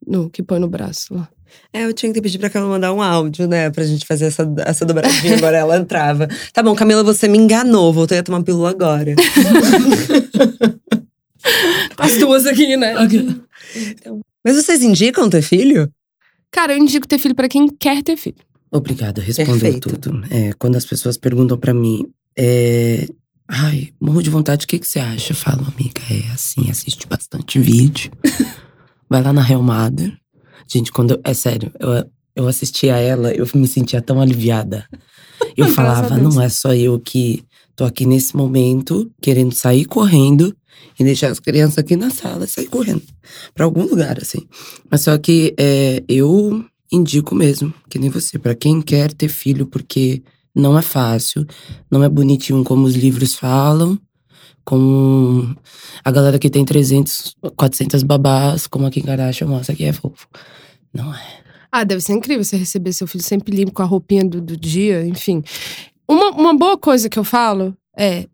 No, 0.05 0.29
que 0.29 0.43
põe 0.43 0.59
no 0.59 0.67
braço 0.67 1.13
lá. 1.13 1.29
É, 1.71 1.85
eu 1.85 1.93
tinha 1.93 2.11
que 2.13 2.21
pedir 2.21 2.39
pra 2.39 2.49
Camila 2.49 2.71
mandar 2.71 2.93
um 2.93 3.01
áudio, 3.01 3.47
né? 3.47 3.69
Pra 3.69 3.83
gente 3.85 4.05
fazer 4.05 4.25
essa, 4.25 4.51
essa 4.65 4.85
dobradinha. 4.85 5.35
agora 5.37 5.57
ela 5.57 5.77
entrava. 5.77 6.27
Tá 6.53 6.63
bom, 6.63 6.75
Camila, 6.75 7.03
você 7.03 7.27
me 7.27 7.37
enganou. 7.37 7.93
Voltei 7.93 8.17
a 8.19 8.23
tomar 8.23 8.43
pílula 8.43 8.69
agora. 8.71 9.15
As 11.97 12.17
duas 12.17 12.45
aqui, 12.45 12.75
né? 12.75 12.93
Mas 14.43 14.55
vocês 14.55 14.81
indicam 14.81 15.29
ter 15.29 15.41
filho? 15.41 15.91
Cara, 16.51 16.73
eu 16.73 16.77
indico 16.77 17.07
ter 17.07 17.19
filho 17.19 17.35
pra 17.35 17.47
quem 17.47 17.67
quer 17.67 18.01
ter 18.03 18.17
filho. 18.17 18.37
Obrigado, 18.71 19.19
respondeu 19.19 19.59
Perfeito. 19.59 19.97
tudo. 19.97 20.23
É, 20.29 20.53
quando 20.53 20.75
as 20.75 20.85
pessoas 20.85 21.17
perguntam 21.17 21.57
pra 21.57 21.73
mim, 21.73 22.05
é, 22.37 23.07
ai, 23.47 23.89
morro 23.99 24.21
de 24.21 24.29
vontade, 24.29 24.65
o 24.65 24.67
que, 24.67 24.79
que 24.79 24.87
você 24.87 24.99
acha? 24.99 25.31
Eu 25.33 25.35
falo, 25.35 25.65
amiga, 25.75 26.01
é 26.11 26.31
assim, 26.33 26.69
assiste 26.69 27.07
bastante 27.07 27.59
vídeo. 27.59 28.11
Vai 29.09 29.23
lá 29.23 29.33
na 29.33 29.41
Real 29.41 29.63
Mother. 29.63 30.18
Gente, 30.71 30.91
quando 30.91 31.11
eu, 31.11 31.21
é 31.23 31.33
sério, 31.33 31.71
eu, 31.79 32.05
eu 32.35 32.47
assistia 32.47 32.95
a 32.95 32.99
ela, 32.99 33.33
eu 33.33 33.47
me 33.55 33.67
sentia 33.67 34.01
tão 34.01 34.21
aliviada. 34.21 34.85
Eu 35.57 35.67
falava, 35.73 36.17
não 36.17 36.41
é 36.41 36.49
só 36.49 36.73
eu 36.73 36.99
que 36.99 37.43
tô 37.75 37.85
aqui 37.85 38.05
nesse 38.05 38.35
momento, 38.35 39.09
querendo 39.21 39.53
sair 39.53 39.85
correndo 39.85 40.55
e 40.99 41.03
deixar 41.03 41.31
as 41.31 41.39
crianças 41.39 41.77
aqui 41.77 41.95
na 41.95 42.09
sala 42.09 42.45
e 42.45 42.47
sair 42.47 42.67
correndo 42.67 43.03
pra 43.53 43.65
algum 43.65 43.83
lugar, 43.83 44.19
assim. 44.19 44.45
Mas 44.91 45.01
só 45.01 45.17
que 45.17 45.53
é, 45.57 46.03
eu 46.07 46.63
indico 46.91 47.33
mesmo, 47.35 47.73
que 47.89 47.97
nem 47.97 48.09
você, 48.09 48.37
pra 48.37 48.55
quem 48.55 48.81
quer 48.81 49.13
ter 49.13 49.29
filho, 49.29 49.65
porque 49.65 50.21
não 50.55 50.77
é 50.77 50.81
fácil, 50.81 51.45
não 51.89 52.03
é 52.03 52.09
bonitinho 52.09 52.63
como 52.63 52.85
os 52.85 52.95
livros 52.95 53.33
falam, 53.35 53.97
como 54.65 55.55
a 56.03 56.11
galera 56.11 56.37
que 56.37 56.49
tem 56.49 56.65
300, 56.65 57.35
400 57.55 58.03
babás, 58.03 58.67
como 58.67 58.85
a 58.85 58.91
Kim 58.91 59.01
Kardashian 59.01 59.47
mostra 59.47 59.75
que 59.75 59.83
é 59.83 59.93
fofo. 59.93 60.27
Não 60.93 61.13
é. 61.13 61.43
Ah, 61.71 61.83
deve 61.83 62.01
ser 62.01 62.13
incrível 62.13 62.43
você 62.43 62.57
receber 62.57 62.93
seu 62.93 63.07
filho 63.07 63.23
sempre 63.23 63.55
limpo 63.55 63.73
com 63.73 63.83
a 63.83 63.85
roupinha 63.85 64.25
do, 64.25 64.41
do 64.41 64.57
dia, 64.57 65.05
enfim. 65.05 65.43
Uma, 66.07 66.31
uma 66.31 66.57
boa 66.57 66.77
coisa 66.77 67.07
que 67.07 67.19
eu 67.19 67.23
falo 67.23 67.77
é: 67.95 68.27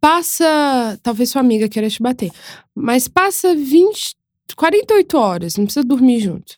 passa. 0.00 0.98
Talvez 1.02 1.30
sua 1.30 1.40
amiga 1.40 1.68
queira 1.68 1.90
te 1.90 2.00
bater, 2.00 2.30
mas 2.74 3.08
passa 3.08 3.54
20, 3.54 4.14
48 4.54 5.18
horas, 5.18 5.56
não 5.56 5.64
precisa 5.64 5.84
dormir 5.84 6.20
junto. 6.20 6.56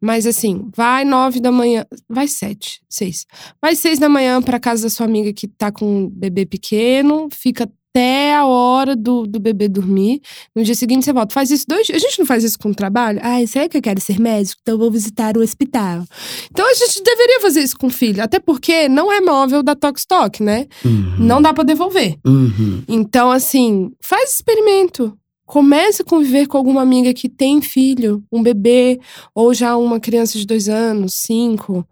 Mas 0.00 0.26
assim, 0.26 0.70
vai 0.76 1.02
nove 1.02 1.40
da 1.40 1.50
manhã, 1.50 1.86
vai 2.08 2.28
sete, 2.28 2.82
seis. 2.88 3.26
Vai 3.60 3.74
seis 3.74 3.98
da 3.98 4.08
manhã 4.08 4.40
pra 4.42 4.60
casa 4.60 4.82
da 4.82 4.90
sua 4.90 5.06
amiga 5.06 5.32
que 5.32 5.48
tá 5.48 5.72
com 5.72 5.84
um 5.84 6.08
bebê 6.08 6.44
pequeno, 6.44 7.28
fica 7.32 7.66
até 7.94 8.34
a 8.34 8.44
hora 8.44 8.96
do, 8.96 9.24
do 9.24 9.38
bebê 9.38 9.68
dormir. 9.68 10.20
No 10.54 10.64
dia 10.64 10.74
seguinte 10.74 11.04
você 11.04 11.12
volta. 11.12 11.32
Faz 11.32 11.52
isso 11.52 11.64
dois 11.68 11.86
dias. 11.86 12.02
A 12.02 12.04
gente 12.04 12.18
não 12.18 12.26
faz 12.26 12.42
isso 12.42 12.58
com 12.58 12.70
o 12.70 12.74
trabalho? 12.74 13.20
Ai, 13.22 13.46
será 13.46 13.68
que 13.68 13.76
eu 13.76 13.82
quero 13.82 14.00
ser 14.00 14.18
médico? 14.18 14.60
Então 14.60 14.74
eu 14.74 14.78
vou 14.78 14.90
visitar 14.90 15.36
o 15.36 15.40
hospital. 15.40 16.04
Então 16.50 16.68
a 16.68 16.74
gente 16.74 17.00
deveria 17.04 17.40
fazer 17.40 17.60
isso 17.60 17.78
com 17.78 17.86
o 17.86 17.90
filho. 17.90 18.20
Até 18.20 18.40
porque 18.40 18.88
não 18.88 19.12
é 19.12 19.20
móvel 19.20 19.62
da 19.62 19.76
Tox 19.76 20.04
Talk, 20.04 20.42
né? 20.42 20.66
Uhum. 20.84 21.14
Não 21.20 21.40
dá 21.40 21.54
pra 21.54 21.62
devolver. 21.62 22.16
Uhum. 22.26 22.82
Então, 22.88 23.30
assim, 23.30 23.92
faz 24.00 24.34
experimento. 24.34 25.16
Comece 25.46 26.02
a 26.02 26.04
conviver 26.04 26.48
com 26.48 26.56
alguma 26.56 26.82
amiga 26.82 27.14
que 27.14 27.28
tem 27.28 27.60
filho, 27.60 28.24
um 28.32 28.42
bebê, 28.42 28.98
ou 29.34 29.54
já 29.54 29.76
uma 29.76 30.00
criança 30.00 30.36
de 30.36 30.46
dois 30.46 30.68
anos, 30.68 31.14
cinco. 31.14 31.86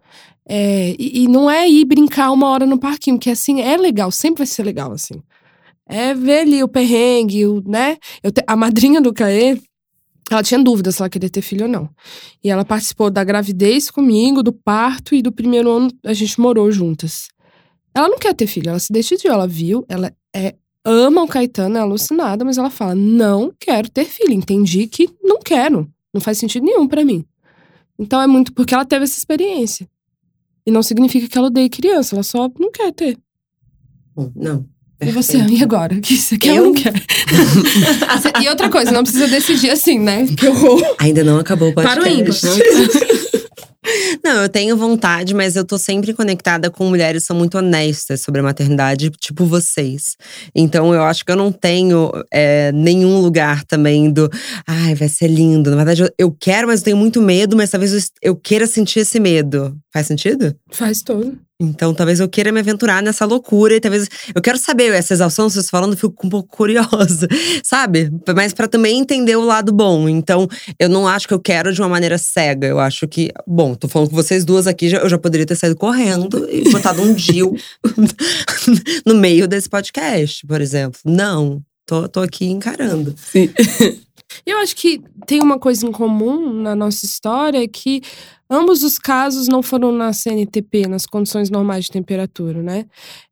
É, 0.45 0.95
e, 0.99 1.23
e 1.23 1.27
não 1.29 1.49
é 1.49 1.69
ir 1.69 1.85
brincar 1.85 2.31
uma 2.31 2.49
hora 2.49 2.65
no 2.65 2.77
parquinho, 2.77 3.17
porque 3.17 3.29
assim 3.29 3.61
é 3.61 3.77
legal, 3.77 4.11
sempre 4.11 4.39
vai 4.39 4.47
ser 4.47 4.63
legal, 4.63 4.91
assim. 4.91 5.21
É 5.87 6.13
ver 6.13 6.39
ali 6.39 6.63
o 6.63 6.67
perrengue, 6.67 7.45
o, 7.45 7.61
né? 7.67 7.97
Eu 8.21 8.31
te- 8.31 8.43
a 8.47 8.55
madrinha 8.55 9.01
do 9.01 9.13
Caê, 9.13 9.59
ela 10.31 10.41
tinha 10.43 10.61
dúvida 10.63 10.91
se 10.91 11.01
ela 11.01 11.09
queria 11.09 11.29
ter 11.29 11.41
filho 11.41 11.63
ou 11.65 11.71
não. 11.71 11.89
E 12.43 12.49
ela 12.49 12.63
participou 12.63 13.09
da 13.09 13.23
gravidez 13.23 13.91
comigo, 13.91 14.41
do 14.41 14.53
parto 14.53 15.13
e 15.13 15.21
do 15.21 15.31
primeiro 15.31 15.69
ano 15.69 15.89
a 16.05 16.13
gente 16.13 16.39
morou 16.39 16.71
juntas. 16.71 17.27
Ela 17.93 18.07
não 18.07 18.17
quer 18.17 18.33
ter 18.33 18.47
filho, 18.47 18.69
ela 18.69 18.79
se 18.79 18.91
decidiu, 18.91 19.31
ela 19.31 19.47
viu, 19.47 19.85
ela 19.87 20.11
é 20.35 20.55
ama 20.85 21.23
o 21.23 21.27
Caetano, 21.27 21.77
é 21.77 21.81
alucinada, 21.81 22.43
mas 22.43 22.57
ela 22.57 22.69
fala: 22.69 22.95
"Não 22.95 23.53
quero 23.59 23.89
ter 23.89 24.05
filho, 24.05 24.33
entendi 24.33 24.87
que 24.87 25.09
não 25.21 25.39
quero. 25.39 25.87
Não 26.13 26.19
faz 26.21 26.37
sentido 26.37 26.65
nenhum 26.65 26.87
pra 26.87 27.05
mim". 27.05 27.23
Então 27.99 28.19
é 28.21 28.25
muito 28.27 28.51
porque 28.53 28.73
ela 28.73 28.85
teve 28.85 29.03
essa 29.03 29.17
experiência. 29.17 29.87
E 30.65 30.71
não 30.71 30.81
significa 30.81 31.27
que 31.27 31.37
ela 31.37 31.47
odeie 31.47 31.69
criança, 31.69 32.15
ela 32.15 32.23
só 32.23 32.49
não 32.57 32.71
quer 32.71 32.91
ter. 32.93 33.17
Não. 34.35 34.65
E 35.07 35.11
você, 35.11 35.37
e 35.37 35.63
agora? 35.63 35.99
Que 35.99 36.17
você 36.17 36.37
quer 36.37 36.59
ou 36.59 36.67
não 36.67 36.73
quer? 36.73 36.93
e 38.41 38.49
outra 38.49 38.69
coisa, 38.69 38.91
não 38.91 39.03
precisa 39.03 39.27
decidir 39.27 39.71
assim, 39.71 39.99
né? 39.99 40.25
Que 40.37 40.47
horror. 40.47 40.95
Ainda 40.99 41.23
não 41.23 41.39
acabou 41.39 41.69
o 41.69 41.73
podcast. 41.73 41.99
Para 41.99 42.09
o 42.09 42.13
ímpar. 42.13 43.23
Não, 44.23 44.43
eu 44.43 44.49
tenho 44.49 44.77
vontade, 44.77 45.33
mas 45.33 45.55
eu 45.55 45.65
tô 45.65 45.77
sempre 45.77 46.13
conectada 46.13 46.71
com 46.71 46.87
mulheres 46.87 47.23
que 47.23 47.27
são 47.27 47.35
muito 47.35 47.57
honestas 47.57 48.21
sobre 48.21 48.39
a 48.39 48.43
maternidade, 48.43 49.09
tipo 49.19 49.45
vocês. 49.45 50.15
Então 50.55 50.93
eu 50.93 51.03
acho 51.03 51.25
que 51.25 51.31
eu 51.31 51.35
não 51.35 51.51
tenho 51.51 52.09
é, 52.31 52.71
nenhum 52.71 53.19
lugar 53.19 53.65
também 53.65 54.09
do. 54.09 54.29
Ai, 54.65 54.95
vai 54.95 55.09
ser 55.09 55.27
lindo. 55.27 55.69
Na 55.69 55.75
verdade, 55.75 56.03
eu, 56.03 56.09
eu 56.17 56.31
quero, 56.31 56.67
mas 56.67 56.79
eu 56.79 56.85
tenho 56.85 56.97
muito 56.97 57.21
medo, 57.21 57.57
mas 57.57 57.69
talvez 57.69 57.93
eu, 57.93 57.99
eu 58.21 58.35
queira 58.35 58.65
sentir 58.65 58.99
esse 58.99 59.19
medo. 59.19 59.77
Faz 59.91 60.07
sentido? 60.07 60.55
Faz 60.71 61.01
todo. 61.01 61.37
Então, 61.61 61.93
talvez 61.93 62.19
eu 62.19 62.27
queira 62.27 62.51
me 62.51 62.59
aventurar 62.59 63.01
nessa 63.01 63.25
loucura 63.25 63.75
e 63.75 63.79
talvez 63.79 64.09
eu 64.33 64.41
quero 64.41 64.57
saber 64.57 64.91
essa 64.93 65.13
exaustão, 65.13 65.49
vocês 65.49 65.69
falando, 65.69 65.93
eu 65.93 65.97
fico 65.97 66.25
um 66.25 66.29
pouco 66.29 66.49
curiosa, 66.55 67.27
sabe? 67.63 68.11
Mas 68.35 68.53
para 68.53 68.67
também 68.67 68.99
entender 68.99 69.35
o 69.35 69.45
lado 69.45 69.71
bom. 69.71 70.09
Então, 70.09 70.47
eu 70.79 70.89
não 70.89 71.07
acho 71.07 71.27
que 71.27 71.33
eu 71.33 71.39
quero 71.39 71.71
de 71.71 71.79
uma 71.81 71.89
maneira 71.89 72.17
cega. 72.17 72.67
Eu 72.67 72.79
acho 72.79 73.07
que, 73.07 73.29
bom, 73.47 73.75
tô 73.75 73.87
falando 73.87 74.09
com 74.09 74.15
vocês 74.15 74.43
duas 74.43 74.67
aqui, 74.67 74.91
eu 74.91 75.07
já 75.09 75.17
poderia 75.17 75.45
ter 75.45 75.55
saído 75.55 75.75
correndo 75.75 76.49
e 76.49 76.69
botado 76.71 77.01
um 77.01 77.13
deal 77.13 77.53
no 79.05 79.15
meio 79.15 79.47
desse 79.47 79.69
podcast, 79.69 80.45
por 80.45 80.59
exemplo. 80.59 80.99
Não, 81.05 81.61
tô, 81.85 82.07
tô 82.09 82.19
aqui 82.19 82.45
encarando. 82.45 83.15
Sim. 83.17 83.49
Eu 84.45 84.57
acho 84.57 84.75
que 84.75 84.99
tem 85.27 85.41
uma 85.41 85.59
coisa 85.59 85.85
em 85.85 85.91
comum 85.91 86.53
na 86.53 86.75
nossa 86.75 87.05
história 87.05 87.67
que 87.67 88.01
ambos 88.53 88.83
os 88.83 88.99
casos 88.99 89.47
não 89.47 89.63
foram 89.63 89.91
na 89.91 90.13
CNTP, 90.13 90.87
nas 90.87 91.05
condições 91.05 91.49
normais 91.49 91.85
de 91.85 91.91
temperatura, 91.91 92.61
né? 92.61 92.85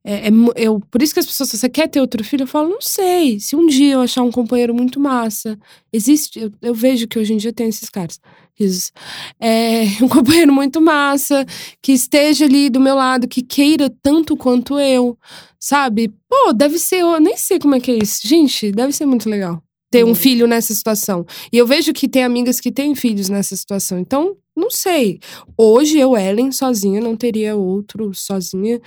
É, 0.04 0.28
é, 0.28 0.32
eu, 0.56 0.80
por 0.90 1.02
isso 1.02 1.14
que 1.14 1.20
as 1.20 1.26
pessoas, 1.26 1.50
você 1.50 1.70
quer 1.70 1.88
ter 1.88 2.02
outro 2.02 2.24
filho? 2.24 2.44
Eu 2.44 2.48
falo, 2.48 2.70
não 2.70 2.82
sei. 2.82 3.40
Se 3.40 3.56
um 3.56 3.68
dia 3.68 3.94
eu 3.94 4.02
achar 4.02 4.24
um 4.24 4.32
companheiro 4.32 4.74
muito 4.74 5.00
massa, 5.00 5.58
existe, 5.94 6.40
eu, 6.40 6.52
eu 6.62 6.74
vejo 6.74 7.08
que 7.08 7.20
hoje 7.20 7.34
em 7.34 7.38
dia 7.38 7.54
tem 7.54 7.70
esses 7.70 7.90
caras. 7.90 8.20
Risos. 8.56 8.92
É, 9.40 9.84
um 10.04 10.10
companheiro 10.10 10.52
muito 10.52 10.82
massa, 10.82 11.46
que 11.82 11.92
esteja 11.92 12.46
ali 12.46 12.70
do 12.70 12.80
meu 12.80 12.96
lado, 12.96 13.28
que 13.28 13.42
queira 13.42 13.90
tanto 14.02 14.36
quanto 14.36 14.80
eu, 14.80 15.18
sabe? 15.60 16.12
Pô, 16.28 16.52
deve 16.54 16.80
ser, 16.80 16.98
eu 16.98 17.20
nem 17.20 17.38
sei 17.38 17.60
como 17.60 17.76
é 17.76 17.80
que 17.80 17.92
é 17.92 18.00
isso. 18.02 18.28
Gente, 18.28 18.72
deve 18.72 18.92
ser 18.92 19.06
muito 19.06 19.30
legal 19.30 19.62
ter 19.92 20.06
um 20.06 20.16
filho 20.16 20.48
nessa 20.48 20.74
situação. 20.74 21.26
E 21.52 21.58
eu 21.58 21.68
vejo 21.68 21.92
que 21.92 22.08
tem 22.08 22.24
amigas 22.24 22.62
que 22.62 22.72
têm 22.72 22.96
filhos 22.96 23.28
nessa 23.28 23.56
situação. 23.58 24.00
Então, 24.00 24.38
não 24.56 24.72
sei. 24.72 25.20
Hoje 25.58 26.00
eu, 26.00 26.18
Ellen, 26.18 26.52
sozinha, 26.52 27.02
não 27.02 27.18
teria 27.18 27.58
outro 27.58 28.12
sozinha. 28.14 28.82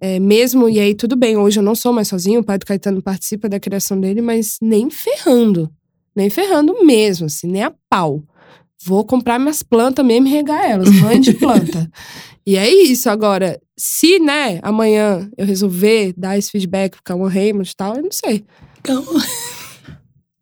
É, 0.00 0.18
mesmo, 0.18 0.68
e 0.68 0.80
aí 0.80 0.96
tudo 0.96 1.14
bem, 1.14 1.36
hoje 1.36 1.60
eu 1.60 1.62
não 1.62 1.76
sou 1.76 1.92
mais 1.92 2.08
sozinha, 2.08 2.40
o 2.40 2.44
pai 2.44 2.58
do 2.58 2.66
Caetano 2.66 3.00
participa 3.00 3.48
da 3.48 3.60
criação 3.60 4.00
dele, 4.00 4.20
mas 4.20 4.58
nem 4.60 4.90
ferrando. 4.90 5.70
Nem 6.14 6.28
ferrando 6.28 6.84
mesmo, 6.84 7.26
assim, 7.26 7.46
nem 7.46 7.62
a 7.62 7.72
pau. 7.88 8.20
Vou 8.84 9.04
comprar 9.04 9.38
minhas 9.38 9.62
plantas 9.62 10.04
mesmo 10.04 10.26
e 10.26 10.30
regar 10.30 10.68
elas, 10.68 10.90
mãe 10.90 11.20
de 11.20 11.34
planta. 11.34 11.88
e 12.44 12.56
é 12.56 12.68
isso. 12.68 13.08
Agora, 13.08 13.60
se, 13.78 14.18
né, 14.18 14.58
amanhã 14.60 15.30
eu 15.38 15.46
resolver 15.46 16.12
dar 16.16 16.36
esse 16.36 16.50
feedback 16.50 16.94
pro 16.94 17.02
Calma 17.04 17.30
Raymond 17.30 17.70
e 17.70 17.76
tal, 17.76 17.94
eu 17.94 18.02
não 18.02 18.10
sei. 18.10 18.44
Calma. 18.82 19.22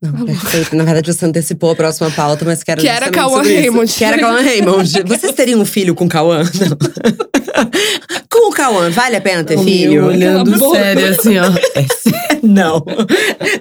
Não, 0.03 0.25
perfeito. 0.25 0.75
Na 0.75 0.85
verdade, 0.85 1.13
você 1.13 1.27
antecipou 1.27 1.71
a 1.73 1.77
próxima 1.77 2.11
pauta, 2.11 2.43
mas 2.45 2.63
quero 2.63 2.81
Que 2.81 2.89
era 2.89 3.11
Cauã. 3.11 3.43
Raymond. 3.43 3.93
Que 3.93 4.03
era 4.05 4.19
Cauã 4.19 4.41
Raymond. 4.41 5.03
Vocês 5.07 5.33
teriam 5.35 5.61
um 5.61 5.65
filho 5.67 5.95
com 5.95 6.09
Cauã? 6.09 6.43
Não. 6.43 6.79
com 8.31 8.49
o 8.49 8.53
Cauã, 8.53 8.89
vale 8.91 9.17
a 9.17 9.21
pena 9.21 9.45
ter 9.45 9.59
O 9.59 9.63
filho? 9.63 9.93
meu 9.93 10.05
olhando 10.07 10.59
sério, 10.75 11.07
assim, 11.11 11.39
ó. 11.39 11.45
É. 11.79 11.87
Não. 12.43 12.83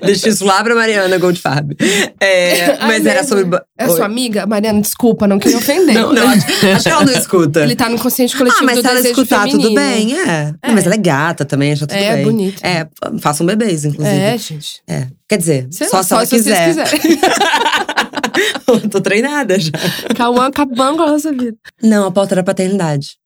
Deixa 0.06 0.30
isso 0.30 0.46
lá 0.46 0.64
pra 0.64 0.74
Mariana 0.74 1.18
Goldfarb. 1.18 1.76
É, 2.22 2.66
Ai, 2.72 2.78
mas 2.88 3.06
era 3.06 3.22
mesmo? 3.22 3.38
sobre. 3.38 3.60
É 3.78 3.88
Oi. 3.88 3.96
sua 3.98 4.06
amiga? 4.06 4.46
Mariana, 4.46 4.80
desculpa, 4.82 5.28
não 5.28 5.38
queria 5.40 5.58
ofender. 5.58 5.94
Não, 5.96 6.14
não, 6.14 6.26
acho, 6.30 6.46
acho 6.74 6.84
que 6.84 6.90
ela 6.90 7.04
não 7.06 7.14
escuta. 7.14 7.60
Ele 7.64 7.76
tá 7.76 7.90
no 7.90 8.00
consciente 8.00 8.38
coletivo 8.38 8.62
ah, 8.62 8.66
mas 8.66 8.76
do 8.78 8.82
se 8.82 8.88
ela 8.88 9.00
escutar, 9.02 9.42
feminino. 9.42 9.64
tudo 9.64 9.76
bem, 9.76 10.18
é. 10.18 10.54
Não, 10.66 10.74
mas 10.74 10.86
ela 10.86 10.96
é 10.96 10.98
gata 10.98 11.44
também, 11.44 11.74
acha 11.74 11.86
tudo 11.86 11.98
É, 11.98 12.16
bem. 12.16 12.24
bonito. 12.24 12.64
É, 12.66 12.88
façam 13.20 13.46
bebês, 13.46 13.84
inclusive. 13.84 14.16
É, 14.16 14.38
gente. 14.38 14.82
É. 14.88 15.08
Quer 15.30 15.38
dizer, 15.38 15.68
Sei 15.72 15.88
só 15.88 15.98
lá, 15.98 16.04
se 16.04 16.14
ela 16.14 16.26
vocês 16.26 16.42
quiser. 16.44 16.90
Tô 18.90 19.00
treinada 19.00 19.60
já. 19.60 19.70
Cauã 20.16 20.48
acabando 20.48 20.98
com 20.98 21.04
a 21.04 21.12
nossa 21.12 21.32
vida. 21.32 21.56
Não, 21.84 22.08
a 22.08 22.12
pauta 22.12 22.34
era 22.34 22.44
paternidade. 22.44 23.18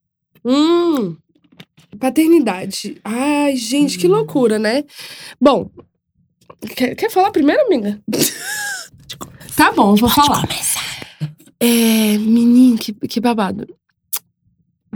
Hum. 0.43 1.15
Paternidade. 1.97 2.99
Ai, 3.05 3.55
gente, 3.55 3.95
Hum. 3.97 4.01
que 4.01 4.07
loucura, 4.09 4.59
né? 4.59 4.83
Bom, 5.39 5.69
quer, 6.75 6.93
quer 6.95 7.09
falar 7.09 7.31
primeiro, 7.31 7.65
amiga? 7.67 7.97
tá 9.55 9.71
bom, 9.71 9.95
vou 9.95 10.09
falar. 10.09 10.45
É, 11.57 12.17
menino, 12.17 12.77
que, 12.77 12.91
que 12.91 13.21
babado. 13.21 13.65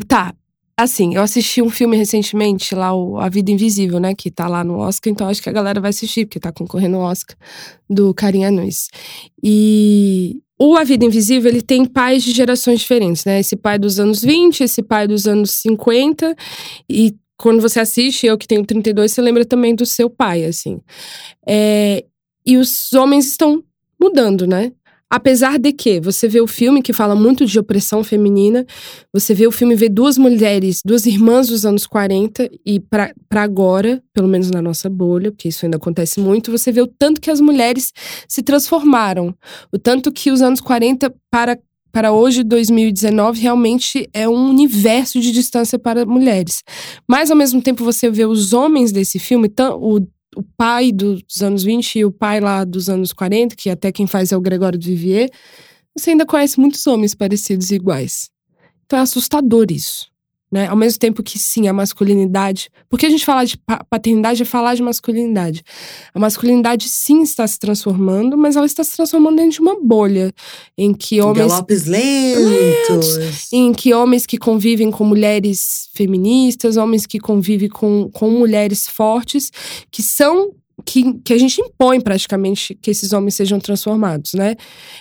Tá, 0.09 0.33
assim, 0.77 1.15
eu 1.15 1.23
assisti 1.23 1.61
um 1.61 1.69
filme 1.69 1.97
recentemente, 1.97 2.75
lá, 2.75 2.93
o 2.93 3.17
A 3.17 3.27
Vida 3.29 3.51
Invisível, 3.51 3.99
né? 3.99 4.13
Que 4.13 4.29
tá 4.29 4.47
lá 4.47 4.63
no 4.63 4.77
Oscar, 4.77 5.11
então 5.11 5.27
acho 5.27 5.41
que 5.41 5.49
a 5.49 5.53
galera 5.53 5.81
vai 5.81 5.89
assistir, 5.89 6.25
porque 6.25 6.39
tá 6.39 6.51
concorrendo 6.51 6.97
ao 6.97 7.03
Oscar, 7.03 7.35
do 7.89 8.13
Karim 8.13 8.45
Anuis. 8.45 8.87
E 9.43 10.39
o 10.59 10.75
A 10.77 10.83
Vida 10.83 11.03
Invisível, 11.05 11.49
ele 11.49 11.63
tem 11.63 11.83
pais 11.83 12.23
de 12.23 12.31
gerações 12.31 12.79
diferentes, 12.81 13.25
né? 13.25 13.39
Esse 13.39 13.55
pai 13.55 13.79
dos 13.79 13.99
anos 13.99 14.21
20, 14.21 14.61
esse 14.61 14.83
pai 14.83 15.07
dos 15.07 15.27
anos 15.27 15.51
50. 15.51 16.35
E 16.87 17.15
quando 17.37 17.59
você 17.61 17.79
assiste, 17.79 18.27
eu 18.27 18.37
que 18.37 18.47
tenho 18.47 18.65
32, 18.65 19.11
você 19.11 19.21
lembra 19.21 19.45
também 19.45 19.73
do 19.73 19.85
seu 19.85 20.09
pai, 20.09 20.45
assim. 20.45 20.79
É, 21.47 22.05
e 22.45 22.55
os 22.55 22.93
homens 22.93 23.27
estão 23.27 23.63
mudando, 23.99 24.45
né? 24.45 24.71
Apesar 25.09 25.57
de 25.57 25.71
que 25.71 26.01
você 26.01 26.27
vê 26.27 26.41
o 26.41 26.47
filme 26.47 26.81
que 26.81 26.91
fala 26.91 27.15
muito 27.15 27.45
de 27.45 27.57
opressão 27.57 28.03
feminina, 28.03 28.65
você 29.13 29.33
vê 29.33 29.47
o 29.47 29.51
filme 29.51 29.73
vê 29.73 29.87
duas 29.87 30.17
mulheres, 30.17 30.81
duas 30.85 31.05
irmãs 31.05 31.47
dos 31.47 31.65
anos 31.65 31.87
40 31.87 32.49
e 32.65 32.79
pra 32.79 33.13
agora, 33.31 34.03
pelo 34.13 34.27
menos 34.27 34.51
na 34.51 34.61
nossa 34.61 34.89
bolha, 34.89 35.31
porque 35.31 35.47
isso 35.47 35.65
ainda 35.65 35.77
acontece 35.77 36.19
muito, 36.19 36.51
você 36.51 36.73
vê 36.73 36.81
o 36.81 36.87
tanto 36.87 37.21
que 37.21 37.31
as 37.31 37.39
mulheres 37.39 37.93
se 38.27 38.43
transformaram, 38.43 39.33
o 39.71 39.79
tanto 39.79 40.11
que 40.11 40.29
os 40.29 40.41
anos 40.41 40.59
40 40.59 41.13
para 41.31 41.57
para 41.89 42.11
hoje, 42.11 42.43
2019, 42.43 43.39
realmente 43.39 44.07
é 44.13 44.29
um 44.29 44.49
universo 44.49 45.19
de 45.19 45.31
distância 45.31 45.79
para 45.79 46.05
mulheres. 46.05 46.61
Mas, 47.09 47.31
ao 47.31 47.37
mesmo 47.37 47.59
tempo, 47.59 47.83
você 47.83 48.07
vê 48.07 48.23
os 48.23 48.53
homens 48.53 48.91
desse 48.91 49.17
filme, 49.17 49.51
o, 49.79 50.01
o 50.37 50.43
pai 50.55 50.91
dos 50.91 51.41
anos 51.41 51.63
20 51.63 51.95
e 51.97 52.05
o 52.05 52.11
pai 52.11 52.39
lá 52.39 52.63
dos 52.63 52.89
anos 52.89 53.11
40, 53.11 53.55
que 53.55 53.71
até 53.71 53.91
quem 53.91 54.05
faz 54.05 54.31
é 54.31 54.37
o 54.37 54.41
Gregório 54.41 54.77
de 54.77 54.89
Vivier, 54.89 55.29
você 55.97 56.11
ainda 56.11 56.27
conhece 56.27 56.59
muitos 56.59 56.85
homens 56.85 57.15
parecidos 57.15 57.71
e 57.71 57.75
iguais. 57.75 58.29
Então 58.85 58.99
é 58.99 59.01
assustador 59.01 59.65
isso. 59.71 60.07
Né? 60.49 60.65
Ao 60.67 60.77
mesmo 60.77 60.97
tempo 60.97 61.21
que 61.21 61.37
sim, 61.37 61.67
a 61.67 61.73
masculinidade. 61.73 62.69
Porque 62.89 63.05
a 63.05 63.09
gente 63.09 63.25
falar 63.25 63.43
de 63.43 63.57
pa- 63.57 63.83
paternidade 63.89 64.41
é 64.41 64.45
falar 64.45 64.75
de 64.75 64.81
masculinidade. 64.81 65.61
A 66.13 66.19
masculinidade 66.19 66.87
sim 66.87 67.21
está 67.21 67.45
se 67.45 67.59
transformando, 67.59 68.37
mas 68.37 68.55
ela 68.55 68.65
está 68.65 68.81
se 68.81 68.95
transformando 68.95 69.35
dentro 69.35 69.51
de 69.51 69.59
uma 69.59 69.77
bolha 69.81 70.31
em 70.77 70.93
que 70.93 71.19
homens 71.19 71.51
Galopes 71.51 71.85
lentos. 71.85 73.51
em 73.51 73.73
que 73.73 73.93
homens 73.93 74.25
que 74.25 74.37
convivem 74.37 74.89
com 74.89 75.03
mulheres 75.03 75.89
feministas, 75.93 76.77
homens 76.77 77.05
que 77.05 77.19
convivem 77.19 77.67
com, 77.67 78.09
com 78.13 78.29
mulheres 78.31 78.87
fortes, 78.87 79.51
que 79.91 80.01
são. 80.01 80.51
Que, 80.85 81.11
que 81.25 81.33
a 81.33 81.37
gente 81.39 81.59
impõe 81.59 81.99
praticamente 81.99 82.75
que 82.79 82.91
esses 82.91 83.11
homens 83.11 83.33
sejam 83.33 83.59
transformados, 83.59 84.35
né? 84.35 84.55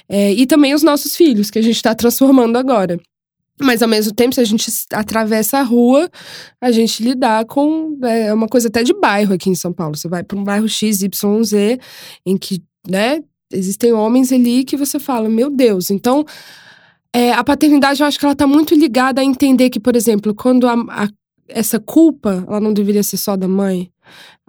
É, 0.09 0.33
e 0.33 0.47
também 0.47 0.73
os 0.73 0.83
nossos 0.83 1.15
filhos, 1.15 1.51
que 1.51 1.59
a 1.59 1.63
gente 1.63 1.77
está 1.77 1.95
transformando 1.95 2.57
agora. 2.57 2.99
Mas 3.61 3.83
ao 3.83 3.89
mesmo 3.89 4.13
tempo, 4.15 4.35
se 4.35 4.41
a 4.41 4.45
gente 4.45 4.71
atravessa 4.93 5.59
a 5.59 5.63
rua, 5.63 6.11
a 6.61 6.71
gente 6.71 7.03
lidar 7.03 7.45
com. 7.47 7.99
É 8.05 8.33
uma 8.33 8.47
coisa 8.49 8.69
até 8.69 8.83
de 8.83 8.93
bairro 8.93 9.35
aqui 9.35 9.49
em 9.49 9.55
São 9.55 9.73
Paulo. 9.73 9.97
Você 9.97 10.09
vai 10.09 10.23
para 10.23 10.39
um 10.39 10.45
bairro 10.45 10.69
X, 10.69 11.03
Y, 11.03 11.43
Z, 11.45 11.79
em 12.27 12.37
que, 12.37 12.63
né, 12.87 13.23
existem 13.51 13.93
homens 13.93 14.31
ali 14.33 14.63
que 14.65 14.77
você 14.77 14.99
fala, 14.99 15.29
meu 15.29 15.49
Deus. 15.51 15.91
Então, 15.91 16.25
é, 17.15 17.33
a 17.33 17.43
paternidade, 17.43 18.01
eu 18.01 18.07
acho 18.07 18.19
que 18.19 18.27
ela 18.27 18.35
tá 18.37 18.47
muito 18.47 18.75
ligada 18.75 19.21
a 19.21 19.25
entender 19.25 19.71
que, 19.71 19.81
por 19.81 19.97
exemplo, 19.97 20.35
quando 20.35 20.67
a, 20.69 20.75
a- 20.89 21.09
essa 21.49 21.81
culpa, 21.81 22.45
ela 22.47 22.61
não 22.61 22.73
deveria 22.75 23.03
ser 23.03 23.17
só 23.17 23.37
da 23.37 23.49
mãe. 23.49 23.91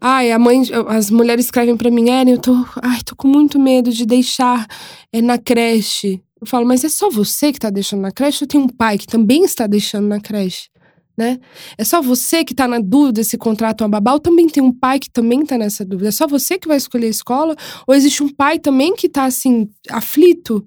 Ai, 0.02 0.32
a 0.32 0.38
mãe, 0.40 0.64
as 0.90 1.10
mulheres 1.10 1.46
escrevem 1.46 1.78
pra 1.78 1.90
mim, 1.90 2.10
Eren, 2.10 2.32
eu 2.34 2.38
tô, 2.40 2.54
ai, 2.82 3.00
tô 3.06 3.16
com 3.16 3.28
muito 3.28 3.60
medo 3.60 3.90
de 3.92 4.06
deixar 4.06 4.68
é, 5.14 5.22
na 5.22 5.38
creche. 5.38 6.22
Eu 6.40 6.48
falo, 6.48 6.66
mas 6.66 6.84
é 6.84 6.90
só 6.90 7.10
você 7.10 7.52
que 7.52 7.60
tá 7.60 7.70
deixando 7.70 8.02
na 8.02 8.12
creche? 8.12 8.44
Eu 8.44 8.48
tenho 8.48 8.64
um 8.64 8.70
pai 8.70 8.98
que 8.98 9.08
também 9.08 9.44
está 9.44 9.66
deixando 9.66 10.08
na 10.08 10.20
creche, 10.20 10.70
né? 11.18 11.40
É 11.78 11.84
só 11.84 12.02
você 12.02 12.44
que 12.44 12.54
tá 12.54 12.68
na 12.68 12.80
dúvida 12.80 13.24
se 13.24 13.38
contrata 13.38 13.84
uma 13.84 13.90
babá? 13.90 14.14
Ou 14.14 14.20
também 14.20 14.48
tem 14.48 14.62
um 14.62 14.72
pai 14.72 15.00
que 15.00 15.10
também 15.10 15.46
tá 15.46 15.58
nessa 15.58 15.84
dúvida? 15.84 16.10
É 16.10 16.12
só 16.12 16.28
você 16.28 16.60
que 16.60 16.68
vai 16.68 16.78
escolher 16.78 17.08
a 17.08 17.10
escola? 17.10 17.56
Ou 17.88 17.96
existe 17.96 18.22
um 18.22 18.30
pai 18.30 18.60
também 18.60 18.96
que 18.96 19.10
tá, 19.10 19.26
assim, 19.26 19.68
aflito? 19.90 20.66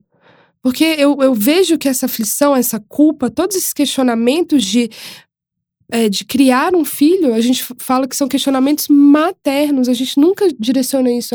Porque 0.63 0.85
eu, 0.85 1.17
eu 1.21 1.35
vejo 1.35 1.79
que 1.79 1.89
essa 1.89 2.07
aflição, 2.07 2.55
essa 2.55 2.79
culpa, 2.89 3.31
todos 3.31 3.57
esses 3.57 3.73
questionamentos 3.73 4.65
de 4.65 4.91
é, 5.91 6.09
de 6.09 6.25
criar 6.25 6.75
um 6.75 6.85
filho, 6.85 7.35
a 7.35 7.41
gente 7.41 7.65
fala 7.79 8.07
que 8.07 8.17
são 8.17 8.29
questionamentos 8.29 8.89
maternos. 8.89 9.89
A 9.89 9.95
gente 9.95 10.19
nunca 10.19 10.47
direciona 10.59 11.11
isso 11.11 11.35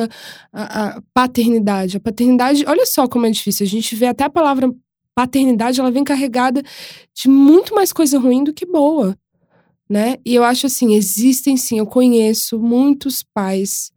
à, 0.53 1.01
paternidade. 1.13 1.97
A 1.97 1.99
paternidade, 1.99 2.63
olha 2.67 2.85
só 2.85 3.07
como 3.07 3.25
é 3.25 3.31
difícil. 3.31 3.65
A 3.65 3.69
gente 3.69 3.95
vê 3.95 4.05
até 4.07 4.23
a 4.23 4.29
palavra 4.29 4.73
paternidade, 5.15 5.79
ela 5.79 5.91
vem 5.91 6.03
carregada 6.03 6.61
de 7.15 7.29
muito 7.29 7.73
mais 7.73 7.93
coisa 7.93 8.19
ruim 8.19 8.43
do 8.43 8.53
que 8.53 8.65
boa, 8.65 9.17
né? 9.89 10.17
E 10.25 10.35
eu 10.35 10.43
acho 10.43 10.65
assim, 10.65 10.93
existem 10.93 11.55
sim, 11.55 11.79
eu 11.79 11.85
conheço 11.85 12.59
muitos 12.59 13.23
pais 13.23 13.91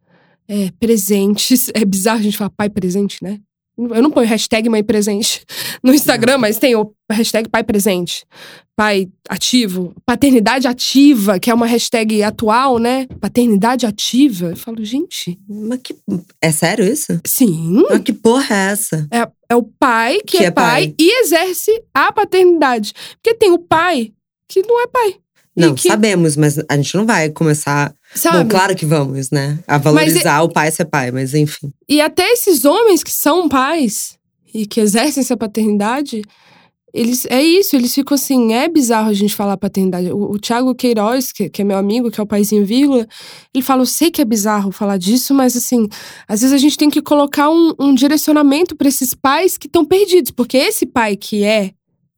é, 0.47 0.71
presentes. 0.79 1.69
É 1.75 1.83
bizarro 1.83 2.19
a 2.19 2.23
gente 2.23 2.37
falar 2.37 2.51
pai 2.51 2.69
presente, 2.69 3.17
né? 3.21 3.39
Eu 3.77 4.01
não 4.01 4.11
ponho 4.11 4.27
hashtag 4.27 4.67
mãe 4.67 4.83
presente 4.83 5.45
no 5.81 5.93
Instagram, 5.93 6.37
mas 6.37 6.57
tem 6.57 6.75
o 6.75 6.93
hashtag 7.09 7.47
pai 7.47 7.63
presente. 7.63 8.25
Pai 8.79 9.09
ativo. 9.27 9.93
Paternidade 10.05 10.65
ativa, 10.65 11.37
que 11.37 11.51
é 11.51 11.53
uma 11.53 11.65
hashtag 11.65 12.23
atual, 12.23 12.79
né? 12.79 13.07
Paternidade 13.19 13.85
ativa. 13.85 14.51
Eu 14.51 14.55
falo, 14.55 14.85
gente. 14.85 15.37
Mas 15.49 15.81
que. 15.83 15.93
É 16.41 16.49
sério 16.49 16.85
isso? 16.85 17.19
Sim. 17.27 17.83
Mas 17.89 18.01
que 18.03 18.13
porra 18.13 18.55
é 18.55 18.71
essa? 18.71 19.05
É, 19.11 19.27
é 19.49 19.55
o 19.57 19.63
pai 19.63 20.19
que, 20.25 20.37
que 20.37 20.43
é, 20.45 20.47
é 20.47 20.51
pai, 20.51 20.87
pai 20.87 20.95
e 20.97 21.21
exerce 21.21 21.83
a 21.93 22.09
paternidade. 22.13 22.93
Porque 23.21 23.37
tem 23.37 23.51
o 23.51 23.59
pai 23.59 24.13
que 24.47 24.61
não 24.61 24.81
é 24.81 24.87
pai. 24.87 25.15
Não, 25.53 25.75
que... 25.75 25.89
sabemos, 25.89 26.37
mas 26.37 26.57
a 26.69 26.77
gente 26.77 26.95
não 26.95 27.05
vai 27.05 27.29
começar. 27.31 27.93
Sabe? 28.15 28.45
Bom, 28.45 28.47
claro 28.47 28.77
que 28.77 28.85
vamos, 28.85 29.29
né? 29.29 29.59
A 29.67 29.77
valorizar 29.77 30.37
mas, 30.37 30.45
o 30.45 30.53
pai 30.53 30.71
ser 30.71 30.85
pai, 30.85 31.11
mas 31.11 31.33
enfim. 31.33 31.69
E 31.89 31.99
até 31.99 32.31
esses 32.31 32.63
homens 32.63 33.03
que 33.03 33.11
são 33.11 33.49
pais 33.49 34.17
e 34.53 34.65
que 34.65 34.79
exercem 34.79 35.19
essa 35.19 35.35
paternidade, 35.35 36.21
eles 36.93 37.25
é 37.29 37.41
isso, 37.41 37.75
eles 37.75 37.93
ficam 37.93 38.15
assim, 38.15 38.53
é 38.53 38.67
bizarro 38.67 39.09
a 39.09 39.13
gente 39.13 39.35
falar 39.35 39.57
paternidade. 39.57 40.11
O, 40.11 40.31
o 40.31 40.39
Thiago 40.39 40.73
Queiroz, 40.73 41.31
que, 41.31 41.49
que, 41.49 41.61
é 41.61 41.65
meu 41.65 41.77
amigo, 41.77 42.09
que 42.09 42.19
é 42.19 42.23
o 42.23 42.27
paizinho 42.27 42.65
vírgula, 42.65 43.07
ele 43.53 43.63
fala: 43.63 43.81
eu 43.81 43.85
sei 43.85 44.09
que 44.11 44.21
é 44.21 44.25
bizarro 44.25 44.71
falar 44.71 44.97
disso, 44.97 45.33
mas 45.33 45.55
assim, 45.55 45.87
às 46.27 46.41
vezes 46.41 46.53
a 46.53 46.57
gente 46.57 46.77
tem 46.77 46.89
que 46.89 47.01
colocar 47.01 47.49
um, 47.49 47.73
um 47.79 47.93
direcionamento 47.93 48.75
para 48.75 48.87
esses 48.87 49.13
pais 49.13 49.57
que 49.57 49.67
estão 49.67 49.85
perdidos, 49.85 50.31
porque 50.31 50.57
esse 50.57 50.85
pai 50.85 51.15
que 51.15 51.43
é 51.43 51.71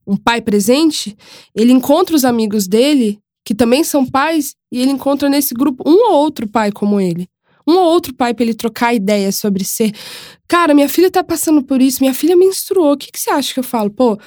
um 0.05 0.17
pai 0.17 0.41
presente, 0.41 1.15
ele 1.55 1.72
encontra 1.72 2.15
os 2.15 2.26
amigos 2.26 2.67
dele 2.67 3.19
que 3.43 3.55
também 3.55 3.84
são 3.84 4.05
pais, 4.05 4.55
e 4.72 4.82
ele 4.82 4.91
encontra 4.91 5.28
nesse 5.30 5.53
grupo 5.53 5.84
um 5.86 6.11
ou 6.11 6.13
outro 6.13 6.47
pai 6.47 6.72
como 6.72 6.99
ele. 6.99 7.28
Um 7.67 7.74
ou 7.74 7.86
outro 7.86 8.13
pai 8.13 8.34
para 8.34 8.43
ele 8.43 8.53
trocar 8.53 8.93
ideias 8.93 9.36
sobre 9.36 9.63
ser. 9.63 9.91
Cara, 10.47 10.74
minha 10.74 10.89
filha 10.89 11.11
tá 11.11 11.24
passando 11.24 11.63
por 11.63 11.82
isso, 11.82 11.99
minha 12.01 12.13
filha 12.13 12.36
menstruou. 12.36 12.93
O 12.93 12.97
que, 12.97 13.11
que 13.11 13.19
você 13.19 13.30
acha 13.30 13.53
que 13.53 13.59
eu 13.59 13.63
falo? 13.63 13.89
Pô, 13.89 14.17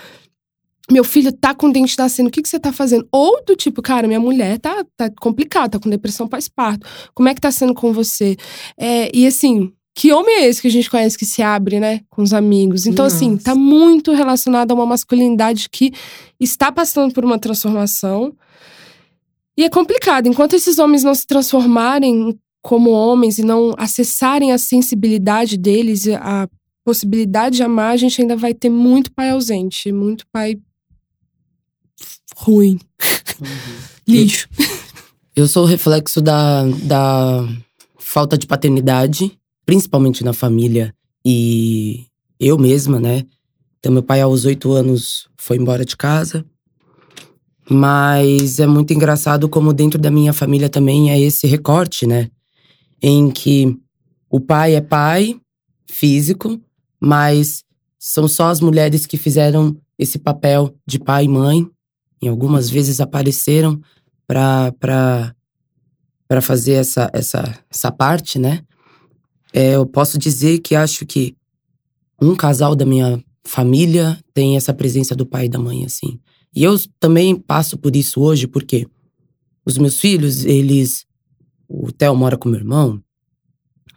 meu 0.91 1.03
filho 1.03 1.32
tá 1.32 1.55
com 1.55 1.70
dente 1.70 1.99
nascendo, 1.99 2.28
o 2.28 2.32
que, 2.32 2.43
que 2.43 2.49
você 2.49 2.61
tá 2.61 2.72
fazendo? 2.72 3.09
Ou 3.11 3.43
do 3.45 3.57
tipo, 3.57 3.80
cara, 3.80 4.07
minha 4.07 4.20
mulher 4.20 4.59
tá, 4.59 4.85
tá 4.97 5.11
complicada, 5.18 5.70
tá 5.70 5.78
com 5.78 5.89
depressão 5.89 6.28
pós-parto. 6.28 6.87
Como 7.14 7.28
é 7.28 7.35
que 7.35 7.41
tá 7.41 7.51
sendo 7.51 7.72
com 7.72 7.93
você? 7.93 8.37
É, 8.78 9.11
e 9.16 9.26
assim, 9.26 9.72
que 9.95 10.12
homem 10.12 10.35
é 10.37 10.47
esse 10.47 10.61
que 10.61 10.68
a 10.68 10.70
gente 10.70 10.91
conhece 10.91 11.16
que 11.16 11.24
se 11.24 11.41
abre, 11.41 11.80
né, 11.80 12.01
com 12.11 12.22
os 12.22 12.35
amigos? 12.35 12.85
Então, 12.87 13.05
Nossa. 13.05 13.16
assim, 13.16 13.37
tá 13.37 13.55
muito 13.55 14.12
relacionado 14.12 14.72
a 14.72 14.74
uma 14.74 14.85
masculinidade 14.85 15.68
que 15.70 15.93
está 16.39 16.70
passando 16.70 17.14
por 17.14 17.24
uma 17.24 17.39
transformação. 17.39 18.35
E 19.57 19.64
é 19.64 19.70
complicado. 19.70 20.26
Enquanto 20.26 20.55
esses 20.55 20.78
homens 20.78 21.05
não 21.05 21.14
se 21.14 21.26
transformarem 21.26 22.37
como 22.61 22.91
homens 22.91 23.39
e 23.39 23.45
não 23.45 23.72
acessarem 23.78 24.53
a 24.53 24.59
sensibilidade 24.59 25.57
deles, 25.57 26.09
a 26.09 26.49
possibilidade 26.85 27.57
de 27.57 27.62
amar, 27.62 27.93
a 27.93 27.97
gente 27.97 28.20
ainda 28.20 28.37
vai 28.37 28.53
ter 28.53 28.68
muito 28.68 29.12
pai 29.12 29.30
ausente, 29.30 29.93
muito 29.93 30.24
pai 30.32 30.59
ruim. 32.37 32.78
Uhum. 33.41 33.47
Lixo. 34.07 34.49
Eu, 34.59 35.45
eu 35.45 35.49
sou 35.49 35.64
o 35.64 35.66
reflexo 35.66 36.20
da, 36.20 36.64
da 36.82 37.49
falta 37.99 38.39
de 38.39 38.47
paternidade, 38.47 39.37
principalmente 39.66 40.22
na 40.22 40.32
família 40.32 40.95
e 41.24 42.07
eu 42.39 42.59
mesma, 42.59 43.01
né? 43.01 43.24
Então, 43.78 43.93
meu 43.93 44.03
pai, 44.03 44.20
aos 44.20 44.45
oito 44.45 44.72
anos, 44.72 45.28
foi 45.37 45.57
embora 45.57 45.85
de 45.85 45.97
casa. 45.97 46.45
Mas 47.68 48.59
é 48.61 48.66
muito 48.66 48.93
engraçado 48.93 49.49
como 49.49 49.72
dentro 49.72 49.99
da 49.99 50.11
minha 50.11 50.32
família 50.32 50.68
também 50.68 51.11
é 51.11 51.18
esse 51.18 51.47
recorte, 51.47 52.07
né? 52.07 52.30
Em 53.03 53.30
que 53.30 53.76
o 54.28 54.41
pai 54.41 54.74
é 54.74 54.80
pai 54.80 55.41
físico, 55.91 56.61
mas 57.01 57.62
são 57.99 58.28
só 58.28 58.49
as 58.49 58.61
mulheres 58.61 59.07
que 59.07 59.16
fizeram 59.16 59.76
esse 59.99 60.18
papel 60.18 60.74
de 60.87 60.99
pai 60.99 61.24
e 61.24 61.28
mãe. 61.28 61.68
E 62.21 62.29
algumas 62.29 62.71
vezes 62.71 63.01
apareceram 63.01 63.81
para 64.27 65.35
para 66.27 66.41
fazer 66.41 66.73
essa, 66.73 67.11
essa, 67.12 67.59
essa 67.71 67.93
parte, 67.93 68.39
né? 68.39 68.62
É, 69.53 69.77
eu 69.77 69.87
posso 69.87 70.19
dizer 70.19 70.59
que 70.59 70.75
acho 70.75 71.07
que 71.07 71.37
um 72.21 72.35
casal 72.35 72.75
da 72.75 72.85
minha 72.85 73.23
família 73.45 74.19
tem 74.33 74.57
essa 74.57 74.73
presença 74.73 75.15
do 75.15 75.27
pai 75.27 75.47
e 75.47 75.49
da 75.49 75.59
mãe, 75.59 75.85
assim. 75.85 76.19
E 76.55 76.65
eu 76.65 76.77
também 76.99 77.37
passo 77.37 77.77
por 77.77 77.95
isso 77.95 78.21
hoje, 78.21 78.47
porque 78.47 78.87
os 79.65 79.79
meus 79.79 80.01
filhos, 80.01 80.45
eles. 80.45 81.07
O 81.69 81.91
Theo 81.93 82.15
mora 82.15 82.37
com 82.37 82.49
meu 82.49 82.61
irmão, 82.61 83.03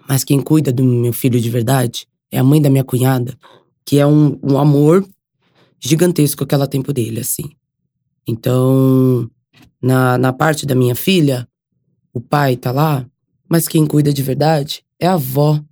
mas 0.07 0.23
quem 0.23 0.39
cuida 0.39 0.71
do 0.71 0.83
meu 0.83 1.11
filho 1.11 1.39
de 1.39 1.49
verdade 1.49 2.07
é 2.31 2.37
a 2.39 2.43
mãe 2.43 2.61
da 2.61 2.69
minha 2.69 2.83
cunhada, 2.83 3.37
que 3.85 3.99
é 3.99 4.07
um, 4.07 4.39
um 4.41 4.57
amor 4.57 5.05
gigantesco 5.79 6.45
que 6.45 6.55
ela 6.55 6.67
tem 6.67 6.81
por 6.81 6.97
ele, 6.97 7.19
assim. 7.19 7.43
Então, 8.27 9.29
na, 9.81 10.17
na 10.17 10.33
parte 10.33 10.65
da 10.65 10.75
minha 10.75 10.95
filha, 10.95 11.47
o 12.13 12.19
pai 12.19 12.57
tá 12.57 12.71
lá, 12.71 13.05
mas 13.49 13.67
quem 13.67 13.85
cuida 13.85 14.11
de 14.11 14.21
verdade 14.21 14.83
é 14.99 15.07
a 15.07 15.13
avó. 15.13 15.63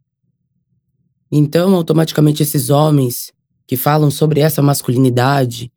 Então, 1.32 1.76
automaticamente, 1.76 2.41
esses 2.41 2.70
homens 2.70 3.34
que 3.68 3.76
falam 3.76 4.10
sobre 4.10 4.39
essa 4.39 4.62
masculinidade, 4.62 5.72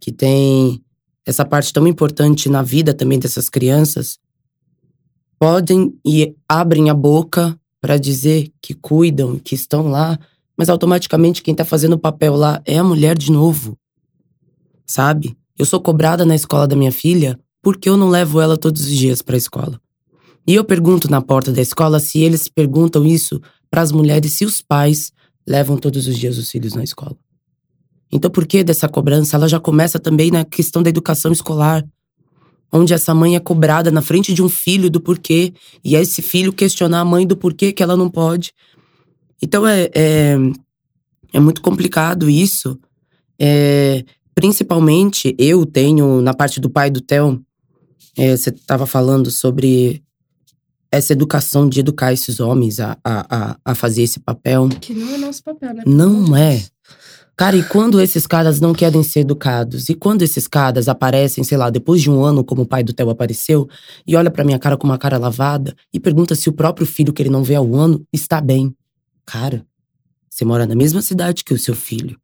que 0.00 0.10
tem 0.10 0.82
essa 1.26 1.44
parte 1.44 1.72
tão 1.72 1.86
importante 1.86 2.48
na 2.48 2.62
vida 2.62 2.94
também 2.94 3.18
dessas 3.18 3.48
crianças, 3.48 4.18
podem 5.38 5.92
e 6.06 6.34
abrem 6.48 6.88
a 6.88 6.94
boca 6.94 7.58
para 7.80 7.98
dizer 7.98 8.52
que 8.60 8.74
cuidam, 8.74 9.38
que 9.38 9.54
estão 9.54 9.88
lá, 9.88 10.18
mas 10.56 10.68
automaticamente 10.68 11.42
quem 11.42 11.54
tá 11.54 11.64
fazendo 11.64 11.94
o 11.94 11.98
papel 11.98 12.36
lá 12.36 12.62
é 12.64 12.78
a 12.78 12.84
mulher 12.84 13.18
de 13.18 13.30
novo. 13.32 13.76
Sabe? 14.86 15.36
Eu 15.58 15.64
sou 15.64 15.80
cobrada 15.80 16.24
na 16.24 16.34
escola 16.34 16.66
da 16.66 16.76
minha 16.76 16.92
filha 16.92 17.38
porque 17.62 17.88
eu 17.88 17.96
não 17.96 18.08
levo 18.08 18.40
ela 18.40 18.56
todos 18.56 18.82
os 18.82 18.96
dias 18.96 19.22
para 19.22 19.36
a 19.36 19.38
escola. 19.38 19.80
E 20.46 20.54
eu 20.54 20.64
pergunto 20.64 21.08
na 21.10 21.22
porta 21.22 21.52
da 21.52 21.62
escola 21.62 22.00
se 22.00 22.20
eles 22.20 22.48
perguntam 22.48 23.06
isso 23.06 23.40
para 23.70 23.80
as 23.80 23.92
mulheres 23.92 24.32
se 24.32 24.44
os 24.44 24.60
pais 24.60 25.12
levam 25.46 25.76
todos 25.76 26.06
os 26.06 26.18
dias 26.18 26.36
os 26.36 26.50
filhos 26.50 26.74
na 26.74 26.82
escola. 26.82 27.16
Então, 28.10 28.30
por 28.30 28.46
que 28.46 28.62
dessa 28.62 28.88
cobrança? 28.88 29.36
Ela 29.36 29.48
já 29.48 29.58
começa 29.58 29.98
também 29.98 30.30
na 30.30 30.44
questão 30.44 30.82
da 30.82 30.90
educação 30.90 31.32
escolar, 31.32 31.82
onde 32.70 32.92
essa 32.92 33.14
mãe 33.14 33.36
é 33.36 33.40
cobrada 33.40 33.90
na 33.90 34.02
frente 34.02 34.34
de 34.34 34.42
um 34.42 34.48
filho 34.48 34.90
do 34.90 35.00
porquê, 35.00 35.54
e 35.82 35.96
é 35.96 36.02
esse 36.02 36.20
filho 36.20 36.52
questionar 36.52 37.00
a 37.00 37.04
mãe 37.04 37.26
do 37.26 37.36
porquê 37.36 37.72
que 37.72 37.82
ela 37.82 37.96
não 37.96 38.10
pode. 38.10 38.52
Então, 39.40 39.66
é, 39.66 39.90
é, 39.94 40.36
é 41.32 41.40
muito 41.40 41.62
complicado 41.62 42.28
isso. 42.28 42.78
É, 43.38 44.04
principalmente, 44.34 45.34
eu 45.38 45.64
tenho, 45.66 46.20
na 46.20 46.34
parte 46.34 46.60
do 46.60 46.70
pai 46.70 46.90
do 46.90 47.00
Theo, 47.00 47.42
é, 48.16 48.36
você 48.36 48.50
estava 48.50 48.86
falando 48.86 49.30
sobre 49.30 50.02
essa 50.90 51.14
educação 51.14 51.66
de 51.68 51.80
educar 51.80 52.12
esses 52.12 52.38
homens 52.38 52.78
a, 52.78 52.98
a, 53.02 53.56
a, 53.64 53.74
fazer 53.74 54.02
esse 54.02 54.20
papel. 54.20 54.68
Que 54.80 54.92
não 54.92 55.14
é 55.14 55.18
nosso 55.18 55.42
papel, 55.42 55.72
né? 55.72 55.82
Não 55.86 56.36
é. 56.36 56.62
Cara, 57.34 57.56
e 57.56 57.62
quando 57.62 57.98
esses 57.98 58.26
caras 58.26 58.60
não 58.60 58.74
querem 58.74 59.02
ser 59.02 59.20
educados? 59.20 59.88
E 59.88 59.94
quando 59.94 60.20
esses 60.20 60.46
caras 60.46 60.88
aparecem, 60.88 61.42
sei 61.42 61.56
lá, 61.56 61.70
depois 61.70 62.02
de 62.02 62.10
um 62.10 62.22
ano, 62.22 62.44
como 62.44 62.62
o 62.62 62.66
pai 62.66 62.84
do 62.84 62.92
Theo 62.92 63.08
apareceu, 63.08 63.66
e 64.06 64.14
olha 64.14 64.30
pra 64.30 64.44
minha 64.44 64.58
cara 64.58 64.76
com 64.76 64.86
uma 64.86 64.98
cara 64.98 65.16
lavada 65.16 65.74
e 65.92 65.98
pergunta 65.98 66.34
se 66.34 66.50
o 66.50 66.52
próprio 66.52 66.86
filho 66.86 67.12
que 67.12 67.22
ele 67.22 67.30
não 67.30 67.42
vê 67.42 67.54
há 67.54 67.60
um 67.62 67.74
ano 67.74 68.06
está 68.12 68.38
bem. 68.38 68.74
Cara, 69.24 69.64
você 70.28 70.44
mora 70.44 70.66
na 70.66 70.74
mesma 70.74 71.00
cidade 71.00 71.42
que 71.42 71.54
o 71.54 71.58
seu 71.58 71.74
filho. 71.74 72.20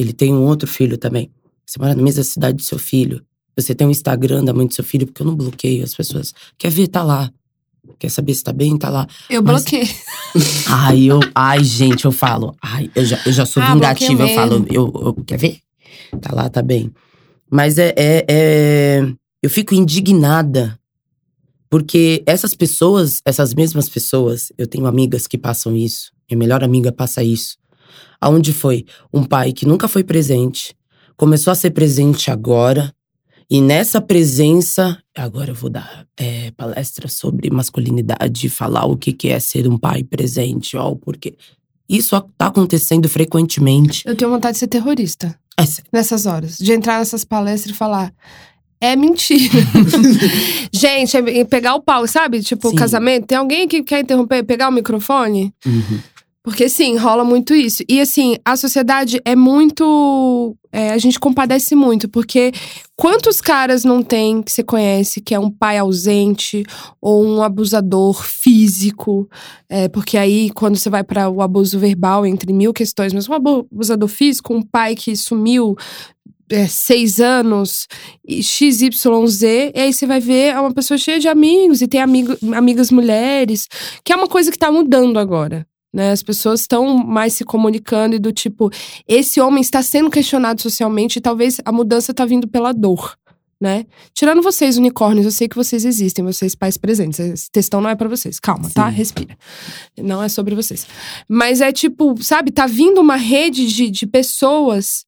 Ele 0.00 0.14
tem 0.14 0.32
um 0.32 0.46
outro 0.46 0.66
filho 0.66 0.96
também. 0.96 1.30
Você 1.66 1.78
mora 1.78 1.94
na 1.94 2.02
mesma 2.02 2.24
cidade 2.24 2.56
do 2.56 2.62
seu 2.62 2.78
filho. 2.78 3.22
Você 3.54 3.74
tem 3.74 3.86
um 3.86 3.90
Instagram 3.90 4.42
da 4.42 4.54
mãe 4.54 4.66
do 4.66 4.72
seu 4.72 4.82
filho, 4.82 5.06
porque 5.06 5.20
eu 5.20 5.26
não 5.26 5.36
bloqueio 5.36 5.84
as 5.84 5.94
pessoas. 5.94 6.32
Quer 6.56 6.70
ver? 6.70 6.88
Tá 6.88 7.02
lá. 7.02 7.30
Quer 7.98 8.08
saber 8.08 8.32
se 8.32 8.42
tá 8.42 8.50
bem? 8.50 8.78
Tá 8.78 8.88
lá. 8.88 9.06
Eu 9.28 9.42
Mas... 9.42 9.62
bloqueei. 9.62 9.86
Ai, 10.66 11.02
eu. 11.02 11.20
Ai, 11.34 11.62
gente, 11.62 12.06
eu 12.06 12.12
falo. 12.12 12.56
Ai, 12.62 12.90
eu 12.94 13.04
já, 13.04 13.20
eu 13.26 13.32
já 13.32 13.44
sou 13.44 13.62
ah, 13.62 13.74
vingativa. 13.74 14.22
Eu 14.22 14.34
falo, 14.34 14.66
eu, 14.70 14.92
eu, 14.94 15.24
Quer 15.26 15.38
ver? 15.38 15.58
Tá 16.18 16.34
lá, 16.34 16.48
tá 16.48 16.62
bem. 16.62 16.90
Mas 17.50 17.76
é, 17.76 17.92
é, 17.94 18.24
é. 18.26 19.12
Eu 19.42 19.50
fico 19.50 19.74
indignada. 19.74 20.78
Porque 21.68 22.22
essas 22.24 22.54
pessoas, 22.54 23.20
essas 23.22 23.52
mesmas 23.52 23.86
pessoas, 23.86 24.50
eu 24.56 24.66
tenho 24.66 24.86
amigas 24.86 25.26
que 25.26 25.36
passam 25.36 25.76
isso. 25.76 26.10
Minha 26.30 26.38
melhor 26.38 26.64
amiga 26.64 26.90
passa 26.90 27.22
isso. 27.22 27.58
Aonde 28.20 28.52
foi 28.52 28.84
um 29.12 29.24
pai 29.24 29.52
que 29.52 29.66
nunca 29.66 29.88
foi 29.88 30.04
presente, 30.04 30.74
começou 31.16 31.50
a 31.50 31.54
ser 31.54 31.70
presente 31.70 32.30
agora, 32.30 32.92
E 33.52 33.60
nessa 33.60 34.00
presença, 34.00 34.96
agora 35.16 35.50
eu 35.50 35.56
vou 35.56 35.68
dar 35.68 36.06
é, 36.16 36.52
palestra 36.52 37.08
sobre 37.08 37.50
masculinidade, 37.50 38.48
falar 38.48 38.84
o 38.84 38.96
que, 38.96 39.12
que 39.12 39.28
é 39.28 39.40
ser 39.40 39.66
um 39.66 39.76
pai 39.76 40.04
presente, 40.04 40.76
ó, 40.76 40.94
porque 40.94 41.34
isso 41.88 42.18
tá 42.38 42.46
acontecendo 42.46 43.08
frequentemente. 43.08 44.04
Eu 44.06 44.14
tenho 44.14 44.30
vontade 44.30 44.52
de 44.52 44.60
ser 44.60 44.68
terrorista. 44.68 45.36
É, 45.58 45.64
nessas 45.92 46.26
horas. 46.26 46.58
De 46.58 46.72
entrar 46.72 47.00
nessas 47.00 47.24
palestras 47.24 47.74
e 47.74 47.76
falar. 47.76 48.14
É 48.80 48.94
mentira. 48.94 49.52
Gente, 50.72 51.16
é 51.16 51.44
pegar 51.44 51.74
o 51.74 51.82
pau, 51.82 52.06
sabe? 52.06 52.42
Tipo, 52.42 52.70
Sim. 52.70 52.76
casamento. 52.76 53.26
Tem 53.26 53.36
alguém 53.36 53.66
que 53.66 53.82
quer 53.82 54.00
interromper, 54.00 54.44
pegar 54.44 54.68
o 54.68 54.72
microfone? 54.72 55.52
uhum. 55.66 56.00
Porque, 56.50 56.68
sim, 56.68 56.96
rola 56.96 57.22
muito 57.22 57.54
isso. 57.54 57.84
E, 57.88 58.00
assim, 58.00 58.34
a 58.44 58.56
sociedade 58.56 59.20
é 59.24 59.36
muito. 59.36 60.56
é, 60.72 60.90
a 60.90 60.98
gente 60.98 61.20
compadece 61.20 61.76
muito, 61.76 62.08
porque 62.08 62.50
quantos 62.96 63.40
caras 63.40 63.84
não 63.84 64.02
tem 64.02 64.42
que 64.42 64.50
você 64.50 64.64
conhece 64.64 65.20
que 65.20 65.32
é 65.32 65.38
um 65.38 65.48
pai 65.48 65.78
ausente 65.78 66.64
ou 67.00 67.24
um 67.24 67.40
abusador 67.40 68.24
físico? 68.24 69.28
É, 69.68 69.86
porque 69.88 70.18
aí, 70.18 70.50
quando 70.50 70.76
você 70.76 70.90
vai 70.90 71.04
para 71.04 71.30
o 71.30 71.40
abuso 71.40 71.78
verbal, 71.78 72.26
entre 72.26 72.52
mil 72.52 72.72
questões, 72.72 73.12
mas 73.12 73.28
um 73.28 73.34
abu- 73.34 73.68
abusador 73.72 74.08
físico, 74.08 74.52
um 74.52 74.60
pai 74.60 74.96
que 74.96 75.14
sumiu. 75.14 75.76
é, 76.50 76.66
seis 76.66 77.20
anos, 77.20 77.86
XYZ, 78.28 79.42
e 79.72 79.72
aí 79.76 79.92
você 79.92 80.04
vai 80.04 80.18
ver 80.18 80.48
é 80.54 80.60
uma 80.60 80.74
pessoa 80.74 80.98
cheia 80.98 81.20
de 81.20 81.28
amigos 81.28 81.80
e 81.80 81.86
tem 81.86 82.00
amigo, 82.00 82.36
amigas 82.56 82.90
mulheres, 82.90 83.68
que 84.04 84.12
é 84.12 84.16
uma 84.16 84.26
coisa 84.26 84.50
que 84.50 84.58
tá 84.58 84.72
mudando 84.72 85.16
agora 85.20 85.64
né? 85.92 86.12
As 86.12 86.22
pessoas 86.22 86.60
estão 86.60 86.96
mais 86.96 87.32
se 87.32 87.44
comunicando 87.44 88.16
e 88.16 88.18
do 88.18 88.32
tipo, 88.32 88.70
esse 89.06 89.40
homem 89.40 89.60
está 89.60 89.82
sendo 89.82 90.10
questionado 90.10 90.60
socialmente 90.60 91.18
e 91.18 91.20
talvez 91.20 91.60
a 91.64 91.72
mudança 91.72 92.12
está 92.12 92.24
vindo 92.24 92.46
pela 92.46 92.72
dor, 92.72 93.16
né? 93.60 93.84
Tirando 94.14 94.40
vocês, 94.40 94.76
unicórnios, 94.76 95.26
eu 95.26 95.32
sei 95.32 95.48
que 95.48 95.56
vocês 95.56 95.84
existem, 95.84 96.24
vocês 96.24 96.54
pais 96.54 96.76
presentes. 96.76 97.18
Esse 97.18 97.50
textão 97.50 97.80
não 97.80 97.90
é 97.90 97.94
pra 97.94 98.08
vocês. 98.08 98.38
Calma, 98.40 98.70
tá? 98.72 98.88
Sim. 98.90 98.96
Respira. 98.96 99.36
Não 99.98 100.22
é 100.22 100.28
sobre 100.28 100.54
vocês. 100.54 100.86
Mas 101.28 101.60
é 101.60 101.72
tipo, 101.72 102.14
sabe, 102.22 102.50
tá 102.50 102.66
vindo 102.66 103.00
uma 103.00 103.16
rede 103.16 103.66
de, 103.66 103.90
de 103.90 104.06
pessoas 104.06 105.04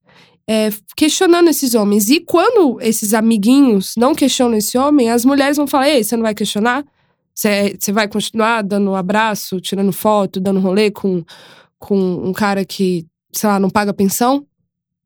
é, 0.49 0.71
questionando 0.97 1.49
esses 1.49 1.75
homens. 1.75 2.11
E 2.11 2.21
quando 2.21 2.81
esses 2.81 3.15
amiguinhos 3.15 3.95
não 3.97 4.15
questionam 4.15 4.57
esse 4.57 4.77
homem, 4.77 5.11
as 5.11 5.25
mulheres 5.25 5.57
vão 5.57 5.67
falar: 5.67 5.89
Ei, 5.89 6.05
você 6.05 6.17
não 6.17 6.25
vai 6.25 6.35
questionar? 6.35 6.85
Você 7.35 7.93
vai 7.93 8.09
continuar 8.09 8.63
dando 8.63 8.91
um 8.91 8.95
abraço, 8.95 9.61
tirando 9.61 9.93
foto, 9.93 10.41
dando 10.41 10.61
rolê 10.61 10.91
com, 10.91 11.25
com 11.79 11.97
um 11.97 12.33
cara 12.33 12.65
que, 12.65 13.07
sei 13.33 13.49
lá, 13.49 13.59
não 13.59 13.71
paga 13.71 13.95
pensão? 13.95 14.47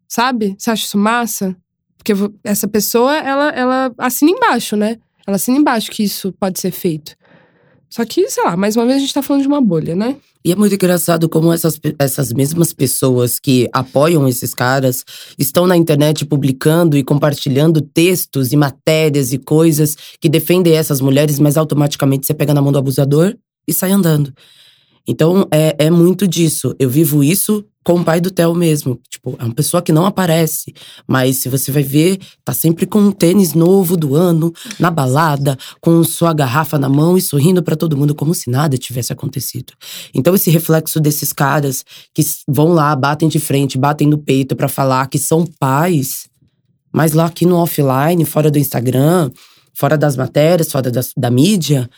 Sabe? 0.09 0.55
Você 0.59 0.71
acha 0.71 0.85
isso 0.85 0.99
massa? 0.99 1.57
Porque 1.97 2.13
essa 2.45 2.69
pessoa, 2.69 3.17
ela, 3.17 3.49
ela 3.51 3.95
assina 3.99 4.31
embaixo, 4.31 4.77
né? 4.77 4.99
Ela 5.27 5.37
assina 5.37 5.59
embaixo 5.59 5.91
que 5.91 6.05
isso 6.05 6.33
pode 6.33 6.61
ser 6.61 6.71
feito. 6.71 7.17
Só 7.89 8.05
que, 8.05 8.29
sei 8.29 8.45
lá, 8.45 8.57
mais 8.57 8.77
uma 8.77 8.85
vez 8.85 8.97
a 8.97 9.01
gente 9.01 9.15
tá 9.15 9.23
falando 9.23 9.43
de 9.43 9.49
uma 9.49 9.61
bolha, 9.61 9.95
né? 9.95 10.17
E 10.45 10.53
é 10.53 10.57
muito 10.57 10.75
engraçado 10.75 11.29
como 11.29 11.53
essas, 11.53 11.81
essas 11.99 12.33
mesmas 12.33 12.73
pessoas 12.73 13.39
que 13.39 13.69
apoiam 13.73 14.29
esses 14.29 14.55
caras 14.55 15.05
estão 15.37 15.67
na 15.67 15.77
internet 15.77 16.25
publicando 16.25 16.97
e 16.97 17.03
compartilhando 17.03 17.81
textos 17.81 18.53
e 18.53 18.57
matérias 18.57 19.33
e 19.33 19.39
coisas 19.39 19.97
que 20.21 20.29
defendem 20.29 20.75
essas 20.75 21.01
mulheres, 21.01 21.41
mas 21.41 21.57
automaticamente 21.57 22.27
você 22.27 22.35
pega 22.35 22.55
na 22.55 22.63
mão 22.63 22.71
do 22.71 22.79
abusador 22.79 23.37
e 23.67 23.73
sai 23.73 23.91
andando. 23.91 24.33
Então 25.07 25.47
é, 25.51 25.77
é 25.87 25.91
muito 25.91 26.27
disso. 26.27 26.75
Eu 26.79 26.89
vivo 26.91 27.23
isso 27.23 27.65
com 27.85 28.01
o 28.01 28.05
pai 28.05 28.21
do 28.21 28.31
Theo 28.33 28.53
mesmo. 28.55 28.99
Tipo, 29.09 29.37
é 29.39 29.45
uma 29.45 29.55
pessoa 29.55 29.81
que 29.81 29.93
não 29.93 30.05
aparece, 30.05 30.75
mas 31.07 31.37
se 31.37 31.49
você 31.49 31.71
vai 31.71 31.85
ver, 31.85 32.19
tá 32.45 32.53
sempre 32.53 32.85
com 32.85 32.99
um 32.99 33.13
tênis 33.13 33.55
novo 33.55 33.97
do 33.97 34.17
ano, 34.17 34.53
na 34.81 34.91
balada, 34.91 35.57
com 35.81 36.03
sua 36.03 36.33
garrafa 36.33 36.79
na 36.79 36.89
mão 36.89 37.17
e 37.17 37.21
sorrindo 37.23 37.63
pra 37.63 37.77
todo 37.77 37.97
mundo 37.97 38.13
como 38.15 38.35
se 38.35 38.51
nada 38.51 38.77
tivesse 38.77 39.13
acontecido. 39.13 39.73
Então 40.13 40.35
esse 40.35 40.51
reflexo 40.51 40.99
desses 40.99 41.33
caras 41.33 41.85
que 42.13 42.23
vão 42.49 42.69
lá, 42.73 42.95
batem 42.97 43.29
de 43.29 43.39
frente, 43.39 43.79
batem 43.79 44.09
no 44.09 44.19
peito 44.19 44.57
pra 44.57 44.67
falar 44.69 45.07
que 45.09 45.19
são 45.19 45.47
pais, 45.61 46.27
mas 46.93 47.13
lá 47.13 47.27
aqui 47.27 47.47
no 47.47 47.57
offline, 47.57 48.25
fora 48.25 48.51
do 48.51 48.59
Instagram, 48.59 49.31
fora 49.75 49.97
das 49.97 50.17
matérias, 50.17 50.73
fora 50.73 50.91
das- 50.91 51.13
da 51.17 51.31
mídia. 51.31 51.89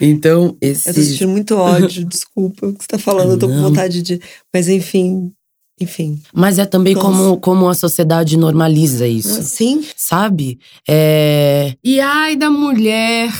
Então, 0.00 0.56
esse 0.60 0.88
Eu 0.88 0.94
tô 0.94 1.00
sentindo 1.00 1.30
muito 1.30 1.56
ódio, 1.56 2.04
desculpa 2.08 2.66
o 2.66 2.72
que 2.72 2.84
você 2.84 2.88
tá 2.88 2.98
falando, 2.98 3.32
eu 3.32 3.38
tô 3.38 3.48
com 3.48 3.60
vontade 3.60 4.02
de. 4.02 4.20
Mas 4.52 4.68
enfim, 4.68 5.32
enfim. 5.80 6.20
Mas 6.32 6.58
é 6.58 6.66
também 6.66 6.94
Nossa. 6.94 7.06
como, 7.06 7.36
como 7.38 7.68
a 7.68 7.74
sociedade 7.74 8.36
normaliza 8.36 9.06
isso, 9.06 9.42
Sim. 9.42 9.84
sabe? 9.96 10.58
É. 10.88 11.74
E 11.84 12.00
ai 12.00 12.36
da 12.36 12.50
mulher 12.50 13.30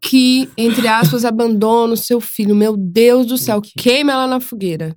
que, 0.00 0.50
entre 0.58 0.88
aspas, 0.88 1.24
abandona 1.24 1.94
o 1.94 1.96
seu 1.96 2.20
filho. 2.20 2.54
Meu 2.56 2.76
Deus 2.76 3.26
do 3.26 3.38
céu, 3.38 3.62
queima 3.62 4.12
ela 4.12 4.26
na 4.26 4.40
fogueira. 4.40 4.96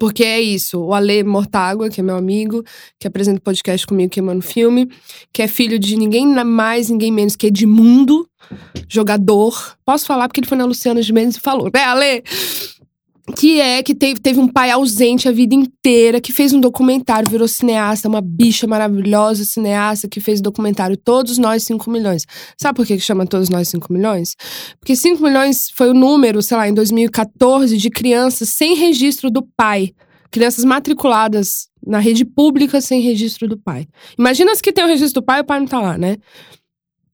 Porque 0.00 0.24
é 0.24 0.40
isso, 0.40 0.80
o 0.80 0.92
Ale 0.92 1.22
Mortágua, 1.22 1.88
que 1.88 2.00
é 2.00 2.02
meu 2.02 2.16
amigo, 2.16 2.64
que 2.98 3.06
apresenta 3.06 3.38
o 3.38 3.42
podcast 3.42 3.86
comigo 3.86 4.10
queimando 4.10 4.42
filme, 4.42 4.90
que 5.32 5.42
é 5.42 5.48
filho 5.48 5.78
de 5.78 5.96
ninguém 5.96 6.26
mais, 6.44 6.90
ninguém 6.90 7.12
menos 7.12 7.36
que 7.36 7.46
Edmundo, 7.46 8.28
jogador. 8.88 9.76
Posso 9.84 10.06
falar 10.06 10.28
porque 10.28 10.40
ele 10.40 10.48
foi 10.48 10.58
na 10.58 10.64
Luciana 10.64 11.00
de 11.00 11.12
Mendes 11.12 11.36
e 11.36 11.40
falou, 11.40 11.70
né, 11.72 11.84
Ale? 11.84 12.22
Que 13.34 13.60
é 13.60 13.82
que 13.82 13.94
teve, 13.94 14.20
teve 14.20 14.38
um 14.38 14.46
pai 14.46 14.70
ausente 14.70 15.28
a 15.28 15.32
vida 15.32 15.54
inteira, 15.54 16.20
que 16.20 16.32
fez 16.32 16.52
um 16.52 16.60
documentário, 16.60 17.28
virou 17.28 17.48
cineasta, 17.48 18.08
uma 18.08 18.20
bicha 18.20 18.66
maravilhosa 18.66 19.44
cineasta 19.44 20.08
que 20.08 20.20
fez 20.20 20.38
o 20.38 20.42
documentário 20.44 20.96
Todos 20.96 21.36
Nós 21.36 21.64
5 21.64 21.90
Milhões. 21.90 22.24
Sabe 22.56 22.76
por 22.76 22.86
que 22.86 22.98
chama 23.00 23.26
Todos 23.26 23.48
Nós 23.48 23.68
5 23.68 23.92
Milhões? 23.92 24.36
Porque 24.78 24.94
5 24.94 25.20
milhões 25.22 25.70
foi 25.74 25.90
o 25.90 25.94
número, 25.94 26.40
sei 26.40 26.56
lá, 26.56 26.68
em 26.68 26.74
2014, 26.74 27.76
de 27.76 27.90
crianças 27.90 28.50
sem 28.50 28.76
registro 28.76 29.28
do 29.28 29.42
pai. 29.56 29.92
Crianças 30.30 30.64
matriculadas 30.64 31.68
na 31.84 31.98
rede 31.98 32.24
pública 32.24 32.80
sem 32.80 33.00
registro 33.00 33.48
do 33.48 33.56
pai. 33.56 33.86
Imagina 34.18 34.52
as 34.52 34.60
que 34.60 34.72
tem 34.72 34.84
o 34.84 34.88
registro 34.88 35.20
do 35.20 35.24
pai 35.24 35.38
e 35.38 35.42
o 35.42 35.44
pai 35.44 35.58
não 35.58 35.66
tá 35.66 35.80
lá, 35.80 35.98
né? 35.98 36.16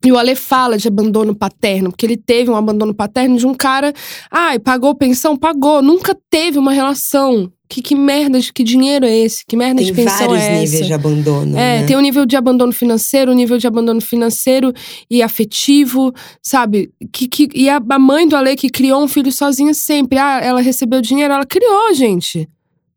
E 0.05 0.11
o 0.11 0.19
Ale 0.19 0.35
fala 0.35 0.77
de 0.77 0.89
abandono 0.89 1.35
paterno, 1.35 1.91
porque 1.91 2.05
ele 2.05 2.17
teve 2.17 2.51
um 2.51 2.57
abandono 2.57 2.93
paterno 2.93 3.37
de 3.37 3.47
um 3.47 3.55
cara. 3.55 3.93
Ai, 4.31 4.59
pagou 4.59 4.95
pensão? 4.95 5.37
Pagou. 5.37 5.81
Nunca 5.81 6.17
teve 6.29 6.59
uma 6.59 6.73
relação. 6.73 7.51
Que, 7.69 7.81
que 7.81 7.95
merda, 7.95 8.39
de 8.39 8.53
que 8.53 8.63
dinheiro 8.63 9.07
é 9.07 9.17
esse? 9.17 9.47
Que 9.47 9.57
merda 9.57 9.77
Tem 9.77 9.87
de 9.87 9.95
pensão 9.95 10.27
vários 10.27 10.43
é 10.43 10.53
níveis 10.53 10.75
essa? 10.75 10.85
de 10.85 10.93
abandono. 10.93 11.57
É, 11.57 11.81
né? 11.81 11.87
tem 11.87 11.97
o 11.97 12.01
nível 12.01 12.27
de 12.27 12.37
abandono 12.37 12.73
financeiro, 12.73 13.33
o 13.33 13.35
nível 13.35 13.57
de 13.57 13.67
abandono 13.67 14.01
financeiro 14.01 14.75
e 15.11 15.23
afetivo, 15.23 16.13
sabe? 16.43 16.91
Que, 17.11 17.27
que, 17.27 17.49
e 17.55 17.71
a, 17.71 17.81
a 17.89 17.99
mãe 17.99 18.29
do 18.29 18.37
Ale 18.37 18.57
que 18.57 18.69
criou 18.69 19.03
um 19.03 19.09
filho 19.09 19.33
sozinha 19.33 19.73
sempre. 19.73 20.19
Ah, 20.19 20.41
ela 20.43 20.61
recebeu 20.61 21.01
dinheiro, 21.01 21.33
ela 21.33 21.47
criou, 21.47 21.95
gente. 21.95 22.47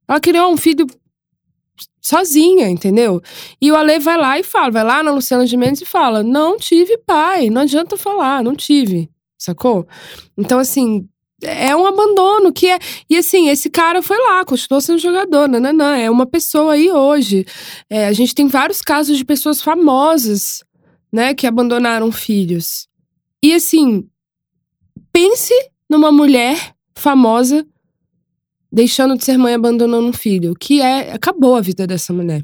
Ela 0.10 0.20
criou 0.20 0.51
um 0.51 0.58
filho 0.58 0.86
sozinha, 2.01 2.69
entendeu? 2.69 3.21
E 3.59 3.71
o 3.71 3.76
Ale 3.76 3.99
vai 3.99 4.17
lá 4.17 4.39
e 4.39 4.43
fala, 4.43 4.71
vai 4.71 4.84
lá 4.84 5.03
na 5.03 5.11
Luciana 5.11 5.45
de 5.45 5.57
Mendes 5.57 5.82
e 5.82 5.86
fala: 5.86 6.23
não 6.23 6.57
tive 6.57 6.97
pai, 6.97 7.49
não 7.49 7.63
adianta 7.63 7.97
falar, 7.97 8.43
não 8.43 8.55
tive, 8.55 9.09
sacou? 9.38 9.88
Então, 10.38 10.59
assim, 10.59 11.07
é 11.41 11.76
um 11.76 11.86
abandono 11.86 12.53
que 12.53 12.67
é. 12.67 12.80
E 13.09 13.17
assim, 13.17 13.49
esse 13.49 13.69
cara 13.69 14.01
foi 14.01 14.17
lá, 14.17 14.45
continuou 14.45 14.82
sendo 14.82 14.99
jogador, 14.99 15.47
nananã, 15.47 15.97
é 15.97 16.09
uma 16.09 16.26
pessoa 16.26 16.73
aí 16.73 16.91
hoje. 16.91 17.45
É, 17.89 18.07
a 18.07 18.13
gente 18.13 18.36
tem 18.36 18.47
vários 18.47 18.82
casos 18.82 19.17
de 19.17 19.26
pessoas 19.26 19.61
famosas, 19.61 20.63
né, 21.11 21.34
que 21.34 21.47
abandonaram 21.47 22.11
filhos. 22.11 22.88
E 23.43 23.53
assim, 23.53 24.07
pense 25.11 25.53
numa 25.89 26.11
mulher 26.11 26.73
famosa 26.95 27.65
deixando 28.76 29.17
de 29.17 29.23
ser 29.23 29.38
mãe 29.38 29.53
abandonando 29.53 30.05
um 30.05 30.11
filho, 30.11 30.53
que 30.53 30.82
é 30.82 31.13
acabou 31.13 31.55
a 31.55 31.61
vida 31.61 31.88
dessa 31.88 32.11
mulher. 32.11 32.43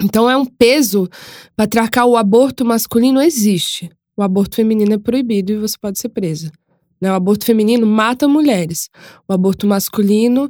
Então 0.00 0.30
é 0.30 0.36
um 0.36 0.46
peso 0.46 1.08
patriarcal. 1.56 2.10
O 2.10 2.16
aborto 2.16 2.64
masculino 2.64 3.20
existe. 3.20 3.90
O 4.16 4.22
aborto 4.22 4.54
feminino 4.54 4.94
é 4.94 4.98
proibido 4.98 5.52
e 5.52 5.58
você 5.58 5.76
pode 5.76 5.98
ser 5.98 6.10
presa. 6.10 6.52
Né? 7.00 7.10
O 7.10 7.14
aborto 7.14 7.44
feminino 7.44 7.84
mata 7.88 8.28
mulheres. 8.28 8.88
O 9.28 9.32
aborto 9.32 9.66
masculino 9.66 10.48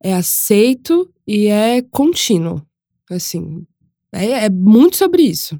é 0.00 0.14
aceito 0.14 1.12
e 1.26 1.48
é 1.48 1.82
contínuo. 1.82 2.62
Assim, 3.10 3.66
é, 4.12 4.44
é 4.44 4.48
muito 4.48 4.96
sobre 4.96 5.22
isso. 5.22 5.58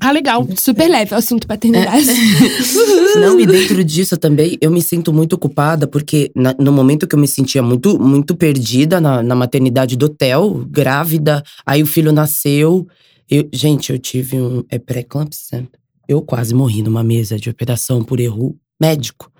Ah, 0.00 0.10
legal. 0.12 0.46
Super 0.56 0.88
leve. 0.88 1.14
Assunto 1.14 1.46
paternidade. 1.46 2.06
Não, 3.16 3.38
e 3.38 3.46
dentro 3.46 3.84
disso 3.84 4.16
também, 4.16 4.56
eu 4.60 4.70
me 4.70 4.80
sinto 4.80 5.12
muito 5.12 5.36
culpada, 5.36 5.86
porque 5.86 6.30
na- 6.34 6.54
no 6.58 6.72
momento 6.72 7.06
que 7.06 7.14
eu 7.14 7.18
me 7.18 7.28
sentia 7.28 7.62
muito, 7.62 7.98
muito 7.98 8.34
perdida 8.34 9.00
na, 9.00 9.22
na 9.22 9.34
maternidade 9.34 9.96
do 9.96 10.08
Theo, 10.08 10.66
grávida, 10.70 11.42
aí 11.66 11.82
o 11.82 11.86
filho 11.86 12.12
nasceu. 12.12 12.86
Eu, 13.30 13.46
gente, 13.52 13.92
eu 13.92 13.98
tive 13.98 14.40
um. 14.40 14.64
É 14.70 14.78
pré-eclâmpsia. 14.78 15.68
Eu 16.08 16.22
quase 16.22 16.54
morri 16.54 16.82
numa 16.82 17.04
mesa 17.04 17.38
de 17.38 17.50
operação 17.50 18.02
por 18.02 18.18
erro 18.20 18.56
médico. 18.80 19.30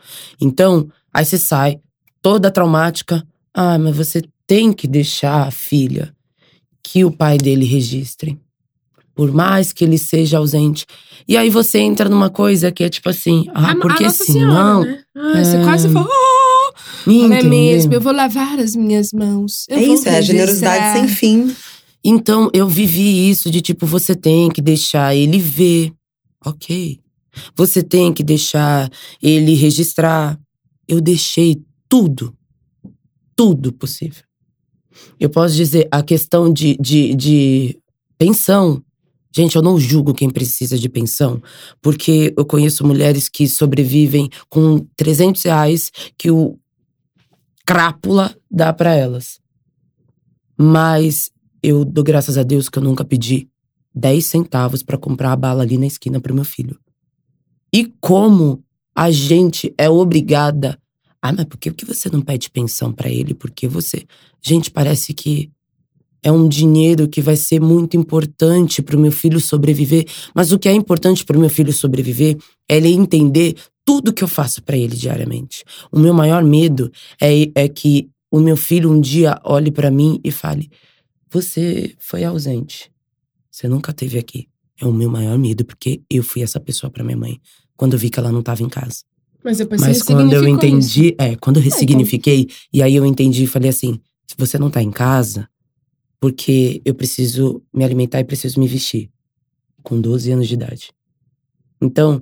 Então, 0.41 0.89
aí 1.13 1.25
você 1.25 1.39
sai 1.39 1.79
toda 2.21 2.51
traumática. 2.51 3.25
Ah, 3.55 3.79
mas 3.79 3.97
você 3.97 4.23
tem 4.47 4.73
que 4.75 4.87
deixar 4.87 5.47
a 5.47 5.51
filha 5.51 6.15
que 6.83 7.03
o 7.05 7.11
pai 7.11 7.39
dele 7.39 7.65
registre. 7.65 8.39
Por 9.19 9.33
mais 9.35 9.73
que 9.73 9.83
ele 9.83 9.99
seja 9.99 10.39
ausente. 10.39 10.87
E 11.27 11.37
aí 11.37 11.51
você 11.51 11.81
entra 11.81 12.09
numa 12.09 12.31
coisa 12.31 12.71
que 12.71 12.85
é 12.85 12.89
tipo 12.89 13.09
assim, 13.09 13.47
ah, 13.53 13.71
A- 13.71 13.73
a 13.73 13.77
porque 13.77 14.05
Nossa 14.05 14.25
senão. 14.25 14.83
Senhora, 14.85 14.85
né? 14.85 15.03
Ai, 15.17 15.45
Você 15.45 15.57
É. 15.57 15.65
quase 15.65 15.89
falou. 15.89 16.09
"Oh, 16.09 17.11
Não 17.11 17.33
é 17.33 17.43
mesmo? 17.43 17.93
Eu 17.93 18.01
vou 18.01 18.13
lavar 18.13 18.61
as 18.61 18.77
minhas 18.77 19.13
mãos. 19.13 19.65
Eu 19.69 19.77
É 19.77 19.85
vou 19.87 19.95
isso, 19.97 20.09
é 20.09 20.19
a 20.19 20.21
generosidade 20.21 20.85
registrar." 21.01 21.09
sem 21.09 21.09
fim. 21.49 21.57
Então 22.05 22.49
eu 22.55 22.69
vivi 22.69 23.29
isso 23.29 23.51
de 23.51 23.61
tipo, 23.61 23.87
você 23.87 24.15
tem 24.15 24.49
que 24.51 24.63
deixar 24.63 25.17
ele 25.17 25.39
ver. 25.41 25.93
Ok. 26.47 27.01
Você 27.57 27.83
tem 27.83 28.13
que 28.13 28.23
deixar 28.23 28.89
ele 29.21 29.55
registrar. 29.55 30.39
Eu 30.87 31.01
deixei 31.01 31.61
tudo. 31.89 32.33
Tudo 33.35 33.73
possível. 33.73 34.23
Eu 35.19 35.29
posso 35.29 35.57
dizer, 35.57 35.89
a 35.91 36.03
questão 36.05 36.53
de, 36.53 36.77
de, 36.81 37.15
de 37.17 37.79
pensão. 38.17 38.81
Gente, 39.35 39.57
eu 39.57 39.63
não 39.63 39.79
julgo 39.79 40.15
quem 40.15 40.31
precisa 40.31 40.79
de 40.79 40.89
pensão, 40.89 41.43
porque 41.83 42.35
eu 42.37 42.45
conheço 42.45 42.87
mulheres 42.87 43.29
que 43.29 43.47
sobrevivem 43.47 44.29
com 44.49 44.79
300 44.97 45.43
reais 45.43 45.93
que 46.17 46.31
o 46.31 46.59
crápula 47.67 48.35
dá 48.51 48.73
pra 48.73 48.95
elas. 48.95 49.39
Mas 50.57 51.31
eu 51.63 51.85
dou 51.85 52.03
graças 52.03 52.39
a 52.39 52.43
Deus 52.43 52.69
que 52.69 52.79
eu 52.79 52.83
nunca 52.83 53.05
pedi 53.05 53.49
10 53.95 54.25
centavos 54.25 54.83
pra 54.83 54.97
comprar 54.97 55.33
a 55.33 55.37
bala 55.37 55.63
ali 55.63 55.77
na 55.77 55.87
esquina 55.87 56.21
pro 56.21 56.35
meu 56.35 56.45
filho. 56.45 56.79
E 57.73 57.93
como 58.01 58.65
a 58.95 59.11
gente 59.11 59.73
é 59.77 59.89
obrigada. 59.89 60.81
Ah, 61.21 61.33
mas 61.33 61.45
por 61.45 61.59
que 61.59 61.85
você 61.85 62.09
não 62.09 62.23
pede 62.23 62.51
pensão 62.51 62.93
pra 62.93 63.11
ele? 63.11 63.35
Porque 63.35 63.69
você. 63.69 64.07
Gente, 64.41 64.71
parece 64.71 65.13
que 65.13 65.51
é 66.23 66.33
um 66.33 66.49
dinheiro 66.49 67.09
que 67.09 67.21
vai 67.21 67.37
ser 67.37 67.61
muito 67.61 67.97
importante 67.97 68.83
pro 68.83 68.99
meu 68.99 69.13
filho 69.13 69.41
sobreviver. 69.41 70.05
Mas 70.35 70.53
o 70.53 70.59
que 70.59 70.69
é 70.69 70.73
importante 70.73 71.25
pro 71.25 71.39
meu 71.39 71.51
filho 71.51 71.73
sobreviver 71.73 72.37
é 72.69 72.77
ele 72.77 72.89
entender 72.89 73.55
tudo 73.85 74.13
que 74.13 74.23
eu 74.23 74.29
faço 74.29 74.63
pra 74.63 74.77
ele 74.77 74.97
diariamente. 74.97 75.65
O 75.91 75.99
meu 75.99 76.13
maior 76.13 76.45
medo 76.45 76.91
é, 77.21 77.51
é 77.55 77.69
que 77.69 78.09
o 78.31 78.41
meu 78.41 78.57
filho 78.57 78.91
um 78.91 79.01
dia 79.01 79.41
olhe 79.45 79.71
pra 79.71 79.91
mim 79.91 80.21
e 80.23 80.31
fale: 80.31 80.71
Você 81.31 81.95
foi 81.99 82.25
ausente. 82.25 82.91
Você 83.51 83.69
nunca 83.69 83.91
esteve 83.91 84.19
aqui. 84.19 84.47
É 84.81 84.87
o 84.87 84.93
meu 84.93 85.11
maior 85.11 85.37
medo, 85.37 85.65
porque 85.65 86.03
eu 86.09 86.23
fui 86.23 86.43
essa 86.43 86.61
pessoa 86.61 86.91
pra 86.91 87.03
minha 87.03 87.17
mãe 87.17 87.41
quando 87.77 87.95
eu 87.95 87.99
vi 87.99 88.11
que 88.11 88.19
ela 88.19 88.31
não 88.31 88.41
estava 88.41 88.63
em 88.63 88.69
casa. 88.69 89.03
Mas 89.43 89.61
Mas 89.61 90.03
quando 90.03 90.33
eu 90.33 90.43
ressignificou 90.43 90.79
isso. 90.79 91.01
entendi, 91.01 91.17
é, 91.19 91.37
quando 91.37 91.57
eu 91.57 91.63
ressignifiquei, 91.63 92.49
e 92.73 92.83
aí 92.83 92.95
eu 92.95 93.07
entendi 93.07 93.45
e 93.45 93.47
falei 93.47 93.71
assim: 93.71 93.99
se 94.27 94.35
você 94.37 94.59
não 94.59 94.71
tá 94.71 94.83
em 94.83 94.91
casa, 94.91 95.49
porque 96.21 96.83
eu 96.85 96.95
preciso 96.95 97.63
me 97.73 97.85
alimentar 97.85 98.21
e 98.21 98.25
preciso 98.25 98.59
me 98.59 98.67
vestir. 98.67 99.11
Com 99.83 100.01
12 100.01 100.33
anos 100.33 100.49
de 100.49 100.55
idade. 100.55 100.91
Então, 101.81 102.21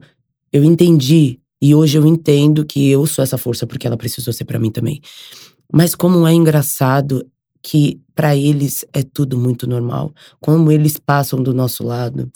eu 0.52 0.62
entendi, 0.62 1.40
e 1.60 1.74
hoje 1.74 1.98
eu 1.98 2.06
entendo 2.06 2.64
que 2.64 2.88
eu 2.88 3.06
sou 3.06 3.22
essa 3.22 3.38
força 3.38 3.66
porque 3.66 3.86
ela 3.86 3.96
precisou 3.96 4.32
ser 4.32 4.44
pra 4.44 4.58
mim 4.58 4.70
também. 4.70 5.00
Mas 5.72 5.94
como 5.94 6.26
é 6.26 6.32
engraçado 6.32 7.26
que 7.62 8.00
pra 8.14 8.36
eles 8.36 8.84
é 8.92 9.02
tudo 9.02 9.36
muito 9.36 9.66
normal. 9.66 10.14
Como 10.40 10.70
eles 10.70 10.98
passam 10.98 11.42
do 11.42 11.52
nosso 11.52 11.82
lado 11.82 12.30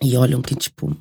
e 0.00 0.16
olham 0.16 0.40
que, 0.40 0.54
tipo, 0.54 0.96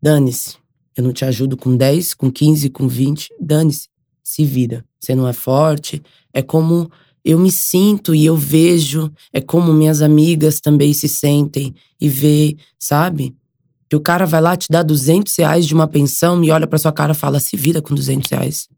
dane-se. 0.00 0.56
Eu 0.96 1.04
não 1.04 1.12
te 1.12 1.24
ajudo 1.24 1.56
com 1.56 1.76
10, 1.76 2.14
com 2.14 2.30
15, 2.30 2.70
com 2.70 2.88
20. 2.88 3.34
Dane-se. 3.38 3.88
Se 4.22 4.44
vira. 4.44 4.84
Você 4.98 5.14
não 5.14 5.28
é 5.28 5.32
forte. 5.32 6.02
É 6.32 6.40
como 6.40 6.90
eu 7.24 7.38
me 7.38 7.50
sinto 7.50 8.14
e 8.14 8.26
eu 8.26 8.36
vejo. 8.36 9.10
É 9.32 9.40
como 9.40 9.72
minhas 9.72 10.02
amigas 10.02 10.60
também 10.60 10.92
se 10.92 11.08
sentem 11.08 11.74
e 12.00 12.08
vê, 12.08 12.56
sabe? 12.78 13.34
Que 13.88 13.96
o 13.96 14.00
cara 14.00 14.26
vai 14.26 14.40
lá 14.40 14.56
te 14.56 14.66
dar 14.70 14.82
200 14.82 15.34
reais 15.36 15.66
de 15.66 15.74
uma 15.74 15.88
pensão 15.88 16.42
e 16.44 16.50
olha 16.50 16.66
pra 16.66 16.78
sua 16.78 16.92
cara 16.92 17.12
e 17.12 17.16
fala: 17.16 17.40
se 17.40 17.56
vira 17.56 17.80
com 17.80 17.94
200 17.94 18.30
reais. 18.30 18.68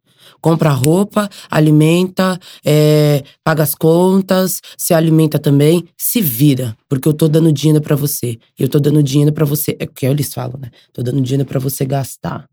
Compra 0.40 0.70
roupa, 0.70 1.28
alimenta, 1.50 2.38
é, 2.64 3.24
paga 3.42 3.62
as 3.62 3.74
contas, 3.74 4.60
se 4.76 4.92
alimenta 4.92 5.38
também, 5.38 5.84
se 5.96 6.20
vira, 6.20 6.76
porque 6.88 7.08
eu 7.08 7.14
tô 7.14 7.26
dando 7.26 7.50
dinheiro 7.52 7.82
pra 7.82 7.96
você. 7.96 8.38
Eu 8.58 8.68
tô 8.68 8.78
dando 8.78 9.02
dinheiro 9.02 9.32
pra 9.32 9.44
você. 9.44 9.76
É 9.78 9.84
o 9.84 9.88
que 9.88 10.06
eles 10.06 10.34
falam, 10.34 10.58
né? 10.60 10.70
Tô 10.92 11.02
dando 11.02 11.20
dinheiro 11.20 11.46
pra 11.46 11.58
você 11.58 11.84
gastar. 11.84 12.48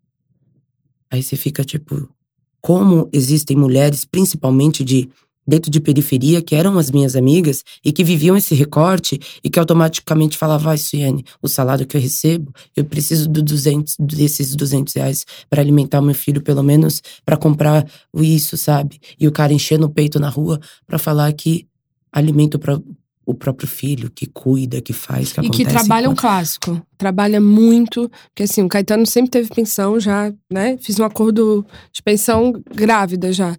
Aí 1.12 1.22
você 1.22 1.36
fica 1.36 1.64
tipo, 1.64 2.10
como 2.62 3.10
existem 3.12 3.58
mulheres, 3.58 4.06
principalmente 4.06 4.84
de 4.84 5.10
dentro 5.46 5.70
de 5.70 5.80
periferia, 5.80 6.42
que 6.42 6.56
eram 6.56 6.78
as 6.78 6.90
minhas 6.90 7.16
amigas 7.16 7.64
e 7.84 7.92
que 7.92 8.04
viviam 8.04 8.36
esse 8.36 8.56
recorte 8.56 9.20
e 9.44 9.50
que 9.50 9.60
automaticamente 9.60 10.38
falavam, 10.38 10.66
vai, 10.66 10.78
Suiane, 10.78 11.24
o 11.42 11.48
salário 11.48 11.86
que 11.86 11.98
eu 11.98 12.02
recebo, 12.02 12.54
eu 12.76 12.86
preciso 12.86 13.30
do 13.30 13.42
200, 13.42 13.96
desses 14.00 14.56
200 14.56 14.94
reais 14.94 15.26
para 15.50 15.62
alimentar 15.62 16.02
meu 16.02 16.16
filho, 16.16 16.42
pelo 16.42 16.64
menos 16.64 17.02
para 17.26 17.38
comprar 17.38 17.86
isso, 18.16 18.58
sabe? 18.58 19.00
E 19.20 19.28
o 19.28 19.32
cara 19.32 19.54
enchendo 19.54 19.86
o 19.86 19.90
peito 19.90 20.20
na 20.20 20.30
rua 20.30 20.60
para 20.88 20.98
falar 20.98 21.32
que 21.34 21.68
alimenta 22.12 22.60
pra, 22.60 22.80
o 23.26 23.34
próprio 23.34 23.68
filho, 23.68 24.12
que 24.14 24.26
cuida, 24.26 24.82
que 24.82 24.92
faz, 24.94 25.32
que 25.32 25.40
E 25.40 25.46
acontece. 25.46 25.64
que 25.64 25.70
trabalha 25.70 26.10
um 26.10 26.16
clássico. 26.16 26.82
Trabalha 26.98 27.40
muito. 27.40 28.10
Porque 28.30 28.44
assim, 28.44 28.64
o 28.64 28.68
Caetano 28.70 29.06
sempre 29.06 29.32
teve 29.32 29.50
pensão 29.50 30.00
já, 30.00 30.34
né? 30.52 30.78
Fiz 30.82 31.00
um 31.00 31.06
acordo 31.06 31.66
de 31.92 32.02
pensão 32.02 32.54
grávida 32.74 33.32
já. 33.32 33.56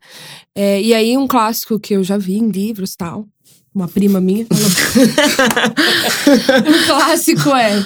É, 0.54 0.80
e 0.82 0.92
aí, 0.92 1.16
um 1.16 1.26
clássico 1.26 1.80
que 1.80 1.94
eu 1.94 2.04
já 2.04 2.18
vi 2.18 2.36
em 2.36 2.50
livros 2.50 2.92
e 2.92 2.96
tal. 2.98 3.26
Uma 3.74 3.88
prima 3.88 4.20
minha 4.20 4.44
um 4.44 4.46
clássico 6.86 7.50
é. 7.50 7.84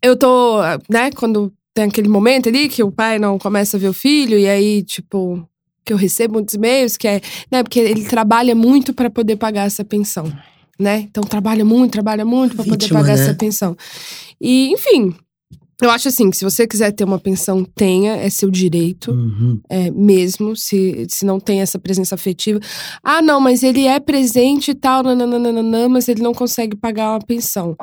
Eu 0.00 0.16
tô, 0.16 0.60
né, 0.88 1.10
quando 1.10 1.52
tem 1.74 1.86
aquele 1.86 2.08
momento 2.08 2.48
ali 2.48 2.68
que 2.68 2.82
o 2.82 2.92
pai 2.92 3.18
não 3.18 3.38
começa 3.38 3.76
a 3.76 3.80
ver 3.80 3.88
o 3.88 3.92
filho, 3.92 4.38
e 4.38 4.48
aí, 4.48 4.82
tipo, 4.82 5.46
que 5.84 5.92
eu 5.92 5.96
recebo 5.96 6.34
muitos 6.34 6.54
e-mails, 6.54 6.96
que 6.96 7.08
é, 7.08 7.20
né, 7.50 7.62
porque 7.62 7.80
ele 7.80 8.04
trabalha 8.04 8.54
muito 8.54 8.94
para 8.94 9.10
poder 9.10 9.36
pagar 9.36 9.66
essa 9.66 9.84
pensão, 9.84 10.32
né? 10.78 11.00
Então 11.10 11.22
trabalha 11.22 11.64
muito, 11.64 11.92
trabalha 11.92 12.24
muito 12.24 12.54
para 12.56 12.64
poder 12.64 12.88
pagar 12.88 13.16
né? 13.16 13.22
essa 13.22 13.34
pensão. 13.34 13.76
E, 14.40 14.72
enfim, 14.72 15.14
eu 15.80 15.90
acho 15.90 16.08
assim, 16.08 16.28
que 16.28 16.36
se 16.36 16.44
você 16.44 16.66
quiser 16.66 16.90
ter 16.90 17.04
uma 17.04 17.20
pensão, 17.20 17.64
tenha, 17.64 18.16
é 18.16 18.28
seu 18.28 18.50
direito 18.50 19.12
Uhum. 19.12 19.60
é, 19.70 19.90
mesmo, 19.92 20.56
se, 20.56 21.06
se 21.08 21.24
não 21.24 21.38
tem 21.38 21.60
essa 21.60 21.78
presença 21.78 22.16
afetiva. 22.16 22.58
Ah, 23.02 23.22
não, 23.22 23.40
mas 23.40 23.62
ele 23.62 23.86
é 23.86 24.00
presente 24.00 24.72
e 24.72 24.74
tal, 24.74 25.04
nananana, 25.04 25.88
mas 25.88 26.08
ele 26.08 26.20
não 26.20 26.34
consegue 26.34 26.76
pagar 26.76 27.12
uma 27.12 27.20
pensão. 27.20 27.76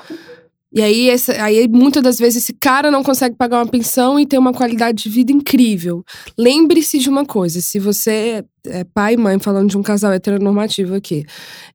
E 0.74 0.82
aí, 0.82 1.10
essa, 1.10 1.41
aí, 1.41 1.70
muitas 1.70 2.04
das 2.04 2.18
vezes, 2.18 2.43
esse 2.43 2.52
cara 2.52 2.91
não 2.91 3.02
consegue 3.02 3.34
pagar 3.38 3.60
uma 3.60 3.72
pensão 3.72 4.20
e 4.20 4.26
tem 4.26 4.38
uma 4.38 4.52
qualidade 4.52 5.04
de 5.04 5.10
vida 5.10 5.32
incrível. 5.32 6.04
Lembre-se 6.38 7.00
de 7.00 7.10
uma 7.10 7.26
coisa: 7.26 7.62
se 7.62 7.80
você 7.80 8.43
é 8.66 8.84
pai 8.84 9.14
e 9.14 9.18
mãe, 9.18 9.39
falando 9.39 9.70
de 9.70 9.78
um 9.78 9.82
casal 9.82 10.12
heteronormativo 10.12 10.93
aqui, 10.93 11.24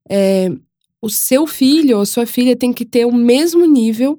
é, 0.07 0.53
o 1.03 1.09
seu 1.09 1.47
filho 1.47 1.99
ou 1.99 2.07
sua 2.07 2.27
filha 2.27 2.57
tem 2.57 2.73
que 2.73 2.85
ter 2.85 3.05
o 3.07 3.13
mesmo 3.13 3.65
nível 3.67 4.19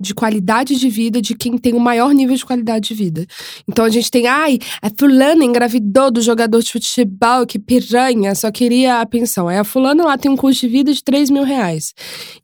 de 0.00 0.12
qualidade 0.14 0.74
de 0.76 0.88
vida 0.88 1.22
de 1.22 1.32
quem 1.32 1.56
tem 1.56 1.74
o 1.74 1.78
maior 1.80 2.12
nível 2.12 2.34
de 2.34 2.44
qualidade 2.44 2.88
de 2.88 2.94
vida. 2.94 3.24
Então 3.68 3.84
a 3.84 3.88
gente 3.88 4.10
tem, 4.10 4.26
ai, 4.26 4.58
a 4.82 4.90
fulana 4.90 5.44
engravidou 5.44 6.10
do 6.10 6.20
jogador 6.20 6.60
de 6.60 6.72
futebol, 6.72 7.46
que 7.46 7.56
piranha, 7.56 8.34
só 8.34 8.50
queria 8.50 9.00
a 9.00 9.06
pensão. 9.06 9.46
Aí 9.46 9.58
a 9.58 9.62
fulana 9.64 10.04
lá 10.04 10.18
tem 10.18 10.28
um 10.28 10.36
custo 10.36 10.66
de 10.66 10.72
vida 10.72 10.92
de 10.92 11.04
3 11.04 11.30
mil 11.30 11.44
reais. 11.44 11.94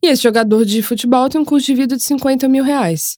E 0.01 0.07
esse 0.07 0.23
jogador 0.23 0.63
de 0.63 0.81
futebol 0.81 1.27
tem 1.27 1.41
um 1.41 1.45
custo 1.45 1.65
de 1.65 1.75
vida 1.75 1.97
de 1.97 2.03
50 2.03 2.47
mil 2.47 2.63
reais. 2.63 3.17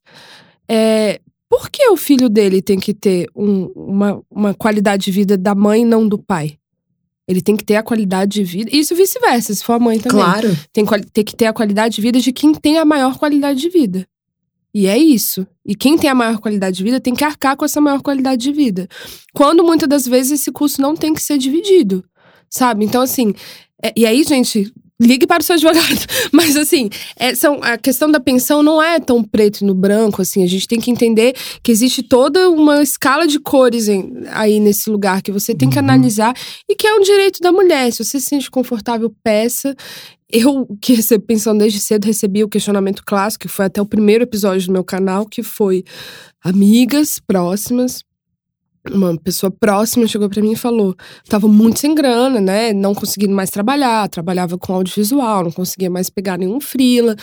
É, 0.68 1.22
por 1.48 1.70
que 1.70 1.88
o 1.90 1.98
filho 1.98 2.28
dele 2.28 2.64
tem 2.64 2.80
que 2.80 2.96
ter 2.96 3.28
um- 3.36 3.66
uma, 3.76 4.22
uma 4.32 4.54
qualidade 4.56 5.06
de 5.06 5.12
vida 5.12 5.38
da 5.38 5.54
mãe 5.54 5.84
e 5.84 5.86
não 5.86 6.08
do 6.08 6.18
pai? 6.18 6.56
Ele 7.32 7.42
tem 7.42 7.56
que 7.56 7.64
ter 7.64 7.76
a 7.76 7.84
qualidade 7.84 8.32
de 8.34 8.44
vida. 8.44 8.70
Isso 8.74 8.96
vice-versa, 8.96 9.54
se 9.54 9.64
for 9.64 9.74
a 9.74 9.80
mãe 9.80 10.00
também 10.00 10.24
Claro. 10.24 10.58
tem, 10.72 10.86
tem 11.14 11.24
que 11.24 11.36
ter 11.36 11.46
a 11.46 11.54
qualidade 11.54 11.96
de 11.96 12.02
vida 12.02 12.20
de 12.20 12.32
quem 12.32 12.54
tem 12.54 12.78
a 12.78 12.86
maior 12.86 13.18
qualidade 13.18 13.60
de 13.60 13.70
vida. 13.70 14.08
E 14.74 14.88
é 14.88 14.98
isso. 14.98 15.46
E 15.66 15.76
quem 15.76 15.98
tem 15.98 16.10
a 16.10 16.16
maior 16.16 16.40
qualidade 16.40 16.78
de 16.78 16.84
vida 16.84 17.00
tem 17.00 17.14
que 17.14 17.24
arcar 17.24 17.58
com 17.58 17.66
essa 17.66 17.82
maior 17.82 18.02
qualidade 18.02 18.42
de 18.42 18.52
vida. 18.54 18.88
Quando 19.34 19.64
muitas 19.64 19.88
das 19.90 20.06
vezes 20.06 20.40
esse 20.42 20.52
custo 20.52 20.82
não 20.82 20.96
tem 20.96 21.14
que 21.14 21.22
ser 21.22 21.38
dividido. 21.38 22.04
Sabe? 22.50 22.86
Então, 22.86 23.02
assim. 23.02 23.34
é- 23.84 23.94
e 23.96 24.06
aí, 24.06 24.24
gente, 24.24 24.72
ligue 25.02 25.26
para 25.26 25.42
o 25.42 25.44
seu 25.44 25.56
advogado. 25.56 26.06
Mas, 26.32 26.56
assim, 26.56 26.90
é, 27.18 27.34
são, 27.34 27.60
a 27.64 27.78
questão 27.78 28.10
da 28.12 28.20
pensão 28.20 28.62
não 28.62 28.82
é 28.82 29.00
tão 29.00 29.24
preto 29.24 29.62
e 29.62 29.66
no 29.66 29.74
branco, 29.74 30.22
assim. 30.22 30.44
A 30.44 30.48
gente 30.48 30.68
tem 30.68 30.80
que 30.80 30.92
entender 30.92 31.34
que 31.64 31.72
existe 31.72 32.04
toda 32.04 32.50
uma 32.50 32.84
escala 32.84 33.26
de 33.28 33.40
cores 33.40 33.88
em- 33.88 34.14
aí 34.32 34.60
nesse 34.60 34.90
lugar 34.90 35.22
que 35.22 35.32
você 35.32 35.56
tem 35.56 35.70
que 35.70 35.78
Uhum. 35.80 35.84
analisar 35.86 36.34
e 36.70 36.76
que 36.76 36.86
é 36.86 36.94
um 36.94 37.02
direito 37.02 37.40
da 37.42 37.52
mulher. 37.52 37.92
Se 37.92 38.04
você 38.04 38.20
se 38.20 38.28
sente 38.28 38.52
confortável, 38.52 39.12
peça. 39.24 39.76
Eu, 40.34 40.66
que 40.82 40.94
recebo 40.94 41.26
pensão 41.26 41.58
desde 41.58 41.78
cedo, 41.80 42.06
recebi 42.06 42.42
o 42.42 42.48
questionamento 42.48 43.04
clássico, 43.06 43.42
que 43.48 43.54
foi 43.54 43.66
até 43.66 43.82
o 43.82 43.86
primeiro 43.86 44.24
episódio 44.24 44.66
do 44.68 44.72
meu 44.72 44.84
canal, 44.84 45.26
que 45.26 45.44
foi 45.44 45.84
amigas 46.44 47.20
próximas. 47.20 48.02
Uma 48.90 49.16
pessoa 49.16 49.52
próxima 49.52 50.08
chegou 50.08 50.28
pra 50.30 50.42
mim 50.42 50.54
e 50.54 50.58
falou: 50.58 50.96
tava 51.28 51.48
muito 51.48 51.80
sem 51.80 51.94
grana, 51.94 52.42
né? 52.42 52.74
Não 52.74 52.96
conseguindo 52.96 53.34
mais 53.34 53.50
trabalhar, 53.52 54.10
trabalhava 54.10 54.58
com 54.58 54.74
audiovisual, 54.74 55.44
não 55.44 55.52
conseguia 55.52 55.90
mais 55.90 56.10
pegar 56.10 56.38
nenhum 56.38 56.60
frila. 56.60 57.16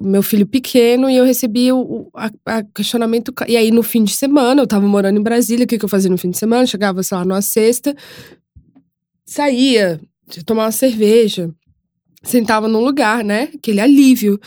meu 0.00 0.22
filho 0.22 0.46
pequeno 0.46 1.08
e 1.08 1.16
eu 1.16 1.24
recebi 1.24 1.72
o, 1.72 2.10
a, 2.14 2.30
a 2.44 2.62
questionamento. 2.62 3.32
E 3.46 3.56
aí, 3.56 3.70
no 3.70 3.82
fim 3.82 4.02
de 4.02 4.12
semana, 4.12 4.62
eu 4.62 4.66
tava 4.66 4.86
morando 4.86 5.18
em 5.18 5.22
Brasília, 5.22 5.64
o 5.64 5.68
que, 5.68 5.78
que 5.78 5.84
eu 5.84 5.88
fazia 5.88 6.10
no 6.10 6.18
fim 6.18 6.30
de 6.30 6.38
semana? 6.38 6.66
Chegava, 6.66 7.02
sei 7.02 7.16
lá, 7.18 7.24
numa 7.24 7.42
sexta, 7.42 7.94
saía, 9.24 10.00
tomava 10.44 10.66
uma 10.66 10.72
cerveja, 10.72 11.50
sentava 12.22 12.66
num 12.68 12.84
lugar, 12.84 13.24
né? 13.24 13.50
Aquele 13.54 13.80
alívio. 13.80 14.40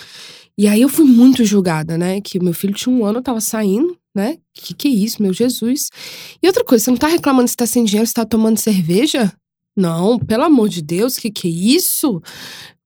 E 0.58 0.68
aí 0.68 0.82
eu 0.82 0.90
fui 0.90 1.06
muito 1.06 1.44
julgada, 1.46 1.98
né? 1.98 2.22
Que 2.22 2.40
meu 2.40 2.54
filho 2.54 2.74
tinha 2.74 2.94
um 2.94 3.06
ano, 3.06 3.20
eu 3.20 3.24
tava 3.24 3.42
saindo, 3.42 3.98
né? 4.14 4.38
Que 4.54 4.74
que 4.74 4.88
é 4.88 4.92
isso, 4.92 5.22
meu 5.22 5.34
Jesus? 5.34 5.90
E 6.42 6.48
outra 6.48 6.64
coisa, 6.64 6.84
você 6.84 6.92
não 6.92 6.98
tá 6.98 7.08
reclamando 7.08 7.48
se 7.48 7.56
tá 7.56 7.66
sem 7.66 7.84
dinheiro, 7.84 8.08
se 8.08 8.14
tá 8.14 8.26
tomando 8.26 8.58
cerveja? 8.58 9.34
Não, 9.76 10.20
pelo 10.20 10.44
amor 10.44 10.70
de 10.70 10.82
Deus, 10.82 11.18
que 11.18 11.32
que 11.32 11.48
é 11.48 11.52
isso? 11.52 12.22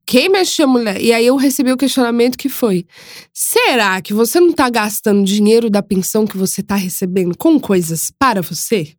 Quem 0.06 0.30
mexe 0.30 0.64
a 0.64 0.68
mulher? 0.68 1.02
E 1.02 1.12
aí 1.12 1.26
eu 1.26 1.36
recebi 1.36 1.70
o 1.70 1.78
questionamento 1.78 2.38
que 2.38 2.48
foi: 2.48 2.86
será 3.34 4.02
que 4.02 4.14
você 4.14 4.40
não 4.40 4.54
tá 4.54 4.70
gastando 4.70 5.26
dinheiro 5.26 5.70
da 5.70 5.84
pensão 5.84 6.26
que 6.26 6.38
você 6.38 6.64
tá 6.64 6.76
recebendo 6.76 7.38
com 7.38 7.60
coisas 7.60 8.10
para 8.18 8.42
você? 8.42 8.94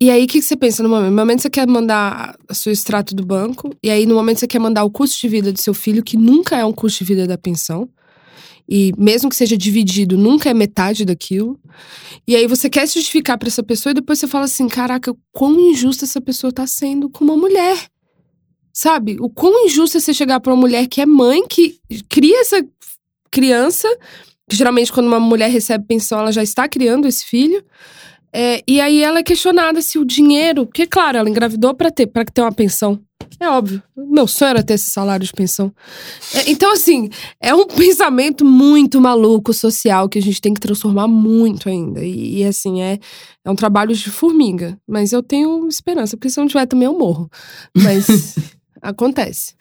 E 0.00 0.10
aí, 0.10 0.24
o 0.24 0.26
que, 0.26 0.40
que 0.40 0.44
você 0.44 0.56
pensa 0.56 0.82
no 0.82 0.88
momento? 0.88 1.10
No 1.10 1.16
momento 1.16 1.40
você 1.42 1.48
quer 1.48 1.66
mandar 1.66 2.36
o 2.50 2.54
seu 2.54 2.72
extrato 2.72 3.14
do 3.14 3.24
banco, 3.24 3.74
e 3.82 3.88
aí 3.88 4.04
no 4.04 4.16
momento 4.16 4.40
você 4.40 4.46
quer 4.48 4.58
mandar 4.58 4.84
o 4.84 4.90
custo 4.90 5.18
de 5.20 5.28
vida 5.28 5.52
do 5.52 5.60
seu 5.60 5.72
filho, 5.72 6.02
que 6.02 6.16
nunca 6.16 6.56
é 6.56 6.64
um 6.64 6.72
custo 6.72 6.98
de 6.98 7.04
vida 7.04 7.26
da 7.26 7.38
pensão. 7.38 7.88
E 8.68 8.92
mesmo 8.96 9.28
que 9.28 9.36
seja 9.36 9.56
dividido, 9.56 10.16
nunca 10.16 10.48
é 10.48 10.54
metade 10.54 11.04
daquilo. 11.04 11.58
E 12.26 12.34
aí 12.34 12.46
você 12.46 12.70
quer 12.70 12.88
justificar 12.88 13.38
para 13.38 13.48
essa 13.48 13.62
pessoa 13.62 13.90
e 13.90 13.94
depois 13.94 14.18
você 14.18 14.26
fala 14.26 14.44
assim: 14.46 14.68
caraca, 14.68 15.14
quão 15.32 15.58
injusta 15.60 16.04
essa 16.04 16.20
pessoa 16.20 16.52
tá 16.52 16.66
sendo 16.66 17.10
com 17.10 17.24
uma 17.24 17.36
mulher. 17.36 17.76
Sabe? 18.72 19.16
O 19.20 19.28
quão 19.28 19.66
injusto 19.66 19.98
é 19.98 20.00
você 20.00 20.12
chegar 20.12 20.40
pra 20.40 20.52
uma 20.52 20.60
mulher 20.60 20.88
que 20.88 21.00
é 21.00 21.06
mãe, 21.06 21.46
que 21.46 21.78
cria 22.08 22.40
essa 22.40 22.66
criança, 23.30 23.88
que 24.48 24.56
geralmente 24.56 24.92
quando 24.92 25.06
uma 25.06 25.20
mulher 25.20 25.50
recebe 25.50 25.86
pensão, 25.86 26.18
ela 26.18 26.32
já 26.32 26.42
está 26.42 26.68
criando 26.68 27.06
esse 27.06 27.24
filho. 27.24 27.64
É, 28.32 28.64
e 28.66 28.80
aí 28.80 29.00
ela 29.00 29.20
é 29.20 29.22
questionada 29.22 29.80
se 29.80 29.96
o 29.96 30.04
dinheiro. 30.04 30.66
Porque, 30.66 30.86
claro, 30.86 31.18
ela 31.18 31.30
engravidou 31.30 31.72
para 31.72 31.90
ter, 31.90 32.08
para 32.08 32.24
ter 32.24 32.40
uma 32.40 32.52
pensão. 32.52 33.00
É 33.44 33.48
óbvio. 33.50 33.82
Meu 33.94 34.26
sonho 34.26 34.50
era 34.50 34.62
ter 34.62 34.72
esse 34.72 34.88
salário 34.88 35.26
de 35.26 35.32
pensão. 35.32 35.70
É, 36.32 36.50
então, 36.50 36.72
assim, 36.72 37.10
é 37.38 37.54
um 37.54 37.66
pensamento 37.68 38.42
muito 38.42 38.98
maluco 39.02 39.52
social 39.52 40.08
que 40.08 40.18
a 40.18 40.22
gente 40.22 40.40
tem 40.40 40.54
que 40.54 40.60
transformar 40.60 41.06
muito 41.06 41.68
ainda. 41.68 42.02
E, 42.02 42.38
e, 42.38 42.44
assim, 42.44 42.80
é, 42.80 42.98
é 43.44 43.50
um 43.50 43.54
trabalho 43.54 43.94
de 43.94 44.10
formiga. 44.10 44.78
Mas 44.88 45.12
eu 45.12 45.22
tenho 45.22 45.68
esperança, 45.68 46.16
porque 46.16 46.30
se 46.30 46.40
não 46.40 46.46
tiver 46.46 46.64
também 46.64 46.86
eu 46.86 46.98
morro. 46.98 47.28
Mas 47.76 48.06
acontece. 48.80 49.54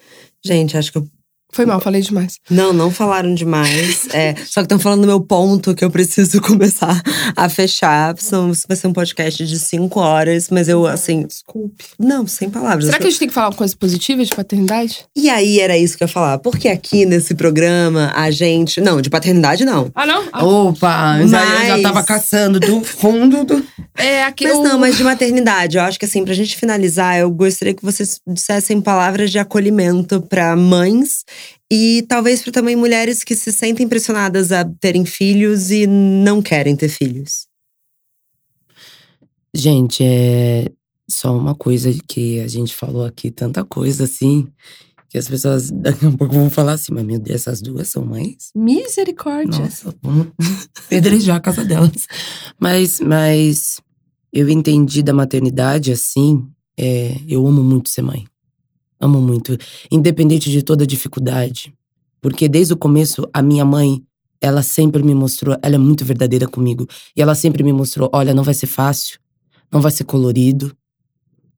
Gente, 0.45 0.77
acho 0.77 0.93
que 0.93 0.99
eu 0.99 1.07
foi 1.53 1.67
mal, 1.67 1.79
falei 1.79 2.01
demais. 2.01 2.39
Não, 2.49 2.73
não 2.73 2.89
falaram 2.89 3.33
demais. 3.35 4.07
É, 4.11 4.33
só 4.45 4.61
que 4.61 4.65
estão 4.65 4.79
falando 4.79 5.01
do 5.01 5.07
meu 5.07 5.21
ponto 5.21 5.75
que 5.75 5.85
eu 5.85 5.91
preciso 5.91 6.41
começar 6.43 6.99
a 7.35 7.47
fechar. 7.47 8.15
São, 8.17 8.51
vai 8.67 8.75
ser 8.75 8.87
um 8.87 8.93
podcast 8.93 9.45
de 9.45 9.59
cinco 9.59 9.99
horas, 9.99 10.49
mas 10.49 10.67
eu, 10.67 10.87
assim. 10.87 11.27
Desculpe. 11.27 11.85
Não, 11.99 12.25
sem 12.25 12.49
palavras. 12.49 12.85
Será 12.85 12.97
que 12.97 13.05
a 13.05 13.09
gente 13.09 13.19
tem 13.19 13.27
que 13.27 13.33
falar 13.33 13.49
uma 13.49 13.55
coisa 13.55 13.75
positiva 13.77 14.25
de 14.25 14.35
paternidade? 14.35 15.05
E 15.15 15.29
aí 15.29 15.59
era 15.59 15.77
isso 15.77 15.95
que 15.95 16.03
eu 16.03 16.07
ia 16.07 16.11
falar. 16.11 16.39
Porque 16.39 16.67
aqui 16.67 17.05
nesse 17.05 17.35
programa 17.35 18.11
a 18.15 18.31
gente. 18.31 18.81
Não, 18.81 18.99
de 18.99 19.11
paternidade 19.11 19.63
não. 19.63 19.91
Ah, 19.93 20.07
não? 20.07 20.23
Ah. 20.31 20.43
Opa, 20.43 21.17
mas... 21.19 21.31
eu 21.31 21.67
já 21.67 21.81
tava 21.83 22.03
caçando 22.03 22.59
do 22.59 22.83
fundo 22.83 23.43
do. 23.43 23.63
É, 23.95 24.23
aqui. 24.23 24.45
Mas 24.45 24.57
eu... 24.57 24.63
não, 24.63 24.79
mas 24.79 24.97
de 24.97 25.03
maternidade. 25.03 25.77
Eu 25.77 25.83
acho 25.83 25.99
que 25.99 26.05
assim, 26.05 26.25
pra 26.25 26.33
gente 26.33 26.57
finalizar, 26.57 27.19
eu 27.19 27.29
gostaria 27.29 27.75
que 27.75 27.85
vocês 27.85 28.19
dissessem 28.27 28.81
palavras 28.81 29.29
de 29.29 29.37
acolhimento 29.37 30.19
para 30.19 30.55
mães 30.55 31.23
e 31.75 32.03
talvez 32.03 32.43
para 32.43 32.51
também 32.51 32.75
mulheres 32.75 33.23
que 33.23 33.35
se 33.35 33.51
sentem 33.51 33.87
pressionadas 33.87 34.51
a 34.51 34.63
terem 34.63 35.05
filhos 35.05 35.71
e 35.71 35.87
não 35.87 36.39
querem 36.39 36.75
ter 36.75 36.87
filhos. 36.87 37.47
Gente, 39.55 40.03
é 40.03 40.71
só 41.09 41.35
uma 41.35 41.55
coisa 41.55 41.91
que 42.07 42.39
a 42.41 42.47
gente 42.47 42.75
falou 42.75 43.03
aqui, 43.03 43.31
tanta 43.31 43.63
coisa 43.63 44.03
assim, 44.03 44.47
que 45.09 45.17
as 45.17 45.27
pessoas 45.27 45.71
daqui 45.73 46.05
a 46.05 46.11
pouco 46.11 46.35
vão 46.35 46.47
falar 46.47 46.73
assim, 46.73 46.93
mas 46.93 47.03
meu 47.03 47.17
Deus, 47.17 47.41
essas 47.41 47.59
duas 47.59 47.87
são 47.87 48.05
mães? 48.05 48.51
Misericórdia. 48.55 49.61
Nossa, 49.61 49.95
vamos 49.99 50.27
pedrejar 50.87 51.37
a 51.37 51.41
casa 51.41 51.65
delas. 51.65 52.05
Mas, 52.59 52.99
mas 52.99 53.81
eu 54.31 54.47
entendi 54.47 55.01
da 55.01 55.11
maternidade 55.11 55.91
assim, 55.91 56.47
é, 56.77 57.17
eu 57.27 57.47
amo 57.47 57.63
muito 57.63 57.89
ser 57.89 58.03
mãe. 58.03 58.27
Amo 59.03 59.19
muito, 59.19 59.57
independente 59.91 60.49
de 60.49 60.63
toda 60.63 60.87
dificuldade. 60.87 61.73
Porque 62.21 62.47
desde 62.47 62.73
o 62.73 62.77
começo, 62.77 63.27
a 63.33 63.41
minha 63.41 63.65
mãe, 63.65 64.01
ela 64.39 64.63
sempre 64.63 65.03
me 65.03 65.13
mostrou, 65.13 65.57
ela 65.61 65.75
é 65.75 65.77
muito 65.77 66.05
verdadeira 66.05 66.47
comigo. 66.47 66.87
E 67.13 67.21
ela 67.21 67.35
sempre 67.35 67.63
me 67.63 67.73
mostrou: 67.73 68.09
olha, 68.13 68.33
não 68.33 68.43
vai 68.43 68.53
ser 68.53 68.67
fácil, 68.67 69.19
não 69.69 69.81
vai 69.81 69.91
ser 69.91 70.05
colorido, 70.05 70.73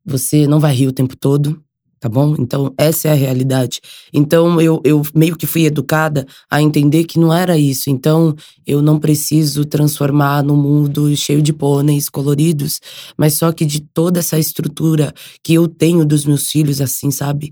você 0.04 0.48
não 0.48 0.60
vai 0.60 0.74
rir 0.74 0.88
o 0.88 0.92
tempo 0.92 1.16
todo, 1.16 1.64
tá 2.06 2.10
bom? 2.10 2.36
Então, 2.38 2.72
essa 2.78 3.08
é 3.08 3.12
a 3.12 3.16
realidade. 3.16 3.82
Então, 4.14 4.62
eu, 4.62 4.80
eu 4.84 5.02
meio 5.16 5.36
que 5.36 5.48
fui 5.48 5.66
educada 5.66 6.28
a 6.48 6.62
entender 6.62 7.06
que 7.06 7.18
não 7.18 7.34
era 7.34 7.58
isso. 7.58 7.90
Então, 7.90 8.36
eu 8.64 8.80
não 8.80 9.00
preciso 9.00 9.66
transformar 9.66 10.44
no 10.44 10.56
mundo 10.56 11.16
cheio 11.16 11.42
de 11.42 11.52
pôneis 11.52 12.08
coloridos, 12.08 12.80
mas 13.18 13.34
só 13.34 13.52
que 13.52 13.66
de 13.66 13.80
toda 13.82 14.20
essa 14.20 14.38
estrutura 14.38 15.12
que 15.44 15.56
eu 15.56 15.68
tenho 15.68 16.06
dos 16.06 16.26
meus 16.26 16.52
filhos, 16.52 16.80
assim, 16.80 17.10
sabe? 17.10 17.52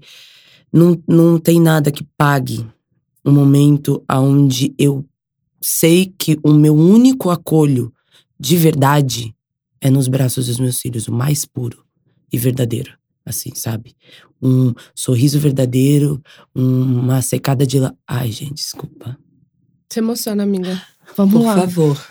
Não, 0.72 1.02
não 1.08 1.40
tem 1.40 1.60
nada 1.60 1.92
que 1.92 2.06
pague 2.16 2.64
um 3.26 3.32
momento 3.32 4.04
onde 4.08 4.72
eu 4.78 5.04
sei 5.60 6.14
que 6.16 6.38
o 6.44 6.54
meu 6.54 6.76
único 6.76 7.32
acolho 7.32 7.92
de 8.40 8.56
verdade 8.56 9.34
é 9.82 9.90
nos 9.90 10.08
braços 10.08 10.46
dos 10.46 10.60
meus 10.60 10.80
filhos, 10.80 11.08
o 11.08 11.12
mais 11.12 11.44
puro 11.44 11.84
e 12.32 12.38
verdadeiro 12.38 12.92
assim, 13.26 13.52
sabe? 13.56 13.96
Um 14.44 14.74
sorriso 14.94 15.40
verdadeiro, 15.40 16.22
uma 16.54 17.22
secada 17.22 17.66
de 17.66 17.80
lá. 17.80 17.94
Ai, 18.06 18.30
gente, 18.30 18.56
desculpa. 18.56 19.18
Se 19.90 20.00
emociona, 20.00 20.44
amiga. 20.44 20.82
Vamos 21.16 21.34
Por 21.34 21.46
lá. 21.46 21.54
Por 21.54 21.62
favor. 21.62 22.08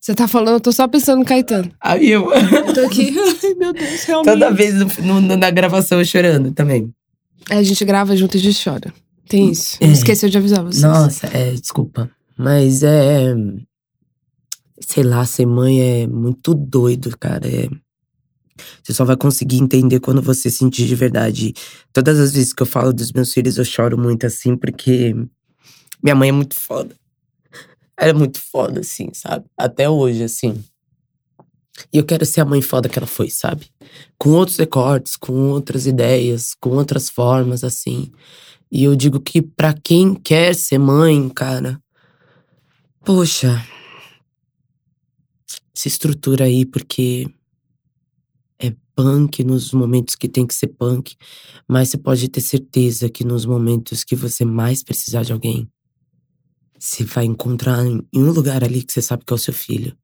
Você 0.00 0.14
tá 0.14 0.28
falando, 0.28 0.54
eu 0.54 0.60
tô 0.60 0.70
só 0.72 0.86
pensando 0.86 1.18
no 1.18 1.24
Caetano. 1.24 1.70
Aí 1.80 2.10
eu. 2.10 2.32
eu 2.32 2.72
tô 2.72 2.80
aqui. 2.80 3.14
Ai, 3.18 3.54
meu 3.54 3.72
Deus, 3.72 4.04
realmente. 4.04 4.32
Toda 4.32 4.50
vez 4.52 4.74
no, 4.74 5.20
no, 5.20 5.36
na 5.36 5.50
gravação 5.50 5.98
eu 5.98 6.04
chorando 6.04 6.52
também. 6.52 6.92
É, 7.50 7.56
a 7.56 7.62
gente 7.62 7.84
grava 7.84 8.16
junto 8.16 8.36
e 8.36 8.38
a 8.38 8.42
gente 8.42 8.62
chora. 8.62 8.92
Tem 9.28 9.50
isso. 9.50 9.76
É. 9.80 9.86
Esqueceu 9.86 10.28
de 10.28 10.38
avisar 10.38 10.62
vocês. 10.62 10.82
Nossa, 10.82 11.26
é, 11.26 11.52
desculpa. 11.52 12.10
Mas 12.36 12.82
é. 12.82 13.34
Sei 14.80 15.02
lá, 15.02 15.26
ser 15.26 15.44
mãe 15.44 15.80
é 15.80 16.06
muito 16.06 16.54
doido, 16.54 17.16
cara. 17.18 17.46
É 17.46 17.68
você 18.82 18.92
só 18.92 19.04
vai 19.04 19.16
conseguir 19.16 19.58
entender 19.58 20.00
quando 20.00 20.22
você 20.22 20.50
sentir 20.50 20.86
de 20.86 20.94
verdade. 20.94 21.54
Todas 21.92 22.18
as 22.18 22.32
vezes 22.32 22.52
que 22.52 22.62
eu 22.62 22.66
falo 22.66 22.92
dos 22.92 23.12
meus 23.12 23.32
filhos, 23.32 23.58
eu 23.58 23.64
choro 23.64 23.98
muito 23.98 24.26
assim, 24.26 24.56
porque 24.56 25.14
minha 26.02 26.14
mãe 26.14 26.28
é 26.28 26.32
muito 26.32 26.54
foda. 26.54 26.94
Ela 27.96 28.10
é 28.10 28.12
muito 28.12 28.40
foda, 28.40 28.80
assim, 28.80 29.10
sabe? 29.12 29.44
Até 29.56 29.88
hoje, 29.88 30.22
assim. 30.22 30.62
E 31.92 31.98
eu 31.98 32.04
quero 32.04 32.24
ser 32.24 32.40
a 32.40 32.44
mãe 32.44 32.60
foda 32.60 32.88
que 32.88 32.98
ela 32.98 33.06
foi, 33.06 33.30
sabe? 33.30 33.66
Com 34.16 34.30
outros 34.30 34.56
recortes, 34.56 35.16
com 35.16 35.50
outras 35.50 35.86
ideias, 35.86 36.54
com 36.60 36.70
outras 36.70 37.08
formas, 37.08 37.64
assim. 37.64 38.10
E 38.70 38.84
eu 38.84 38.94
digo 38.94 39.20
que 39.20 39.40
para 39.40 39.72
quem 39.72 40.14
quer 40.14 40.54
ser 40.54 40.78
mãe, 40.78 41.28
cara, 41.28 41.80
poxa, 43.04 43.64
se 45.74 45.88
estrutura 45.88 46.44
aí, 46.44 46.64
porque 46.64 47.26
punk 48.98 49.44
nos 49.44 49.72
momentos 49.72 50.16
que 50.16 50.28
tem 50.28 50.44
que 50.44 50.52
ser 50.52 50.66
punk, 50.66 51.14
mas 51.68 51.88
você 51.88 51.96
pode 51.96 52.28
ter 52.28 52.40
certeza 52.40 53.08
que 53.08 53.22
nos 53.22 53.46
momentos 53.46 54.02
que 54.02 54.16
você 54.16 54.44
mais 54.44 54.82
precisar 54.82 55.22
de 55.22 55.32
alguém, 55.32 55.68
você 56.76 57.04
vai 57.04 57.24
encontrar 57.24 57.86
em 57.86 58.02
um 58.12 58.32
lugar 58.32 58.64
ali 58.64 58.82
que 58.82 58.92
você 58.92 59.00
sabe 59.00 59.24
que 59.24 59.32
é 59.32 59.36
o 59.36 59.38
seu 59.38 59.54
filho, 59.54 59.96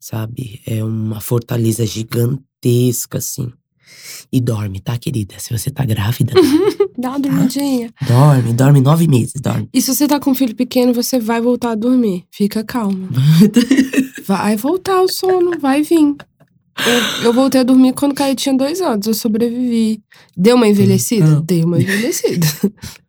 sabe? 0.00 0.58
É 0.66 0.82
uma 0.82 1.20
fortaleza 1.20 1.84
gigantesca, 1.84 3.18
assim. 3.18 3.52
E 4.32 4.40
dorme, 4.40 4.80
tá, 4.80 4.96
querida? 4.96 5.34
Se 5.38 5.52
você 5.52 5.70
tá 5.70 5.84
grávida. 5.84 6.32
Dá 6.96 7.10
uma 7.10 7.20
dormidinha. 7.20 7.92
Tá? 7.92 8.06
Dorme, 8.06 8.52
dorme 8.54 8.80
nove 8.80 9.06
meses, 9.06 9.34
dorme. 9.40 9.68
E 9.72 9.82
se 9.82 9.94
você 9.94 10.08
tá 10.08 10.18
com 10.18 10.30
um 10.30 10.34
filho 10.34 10.54
pequeno, 10.54 10.94
você 10.94 11.18
vai 11.18 11.42
voltar 11.42 11.72
a 11.72 11.74
dormir. 11.74 12.24
Fica 12.30 12.64
calma. 12.64 13.08
vai 14.24 14.56
voltar 14.56 15.02
o 15.02 15.08
sono, 15.08 15.58
vai 15.58 15.82
vir. 15.82 16.16
Eu, 16.86 17.24
eu, 17.24 17.32
voltei 17.32 17.60
a 17.60 17.64
dormir 17.64 17.92
quando 17.92 18.14
Caio 18.14 18.34
tinha 18.34 18.56
dois 18.56 18.80
anos. 18.80 19.06
Eu 19.06 19.14
sobrevivi. 19.14 20.02
Deu 20.36 20.56
uma 20.56 20.68
envelhecida? 20.68 21.26
Hum. 21.26 21.42
Deu 21.44 21.66
uma 21.66 21.80
envelhecida. 21.80 22.46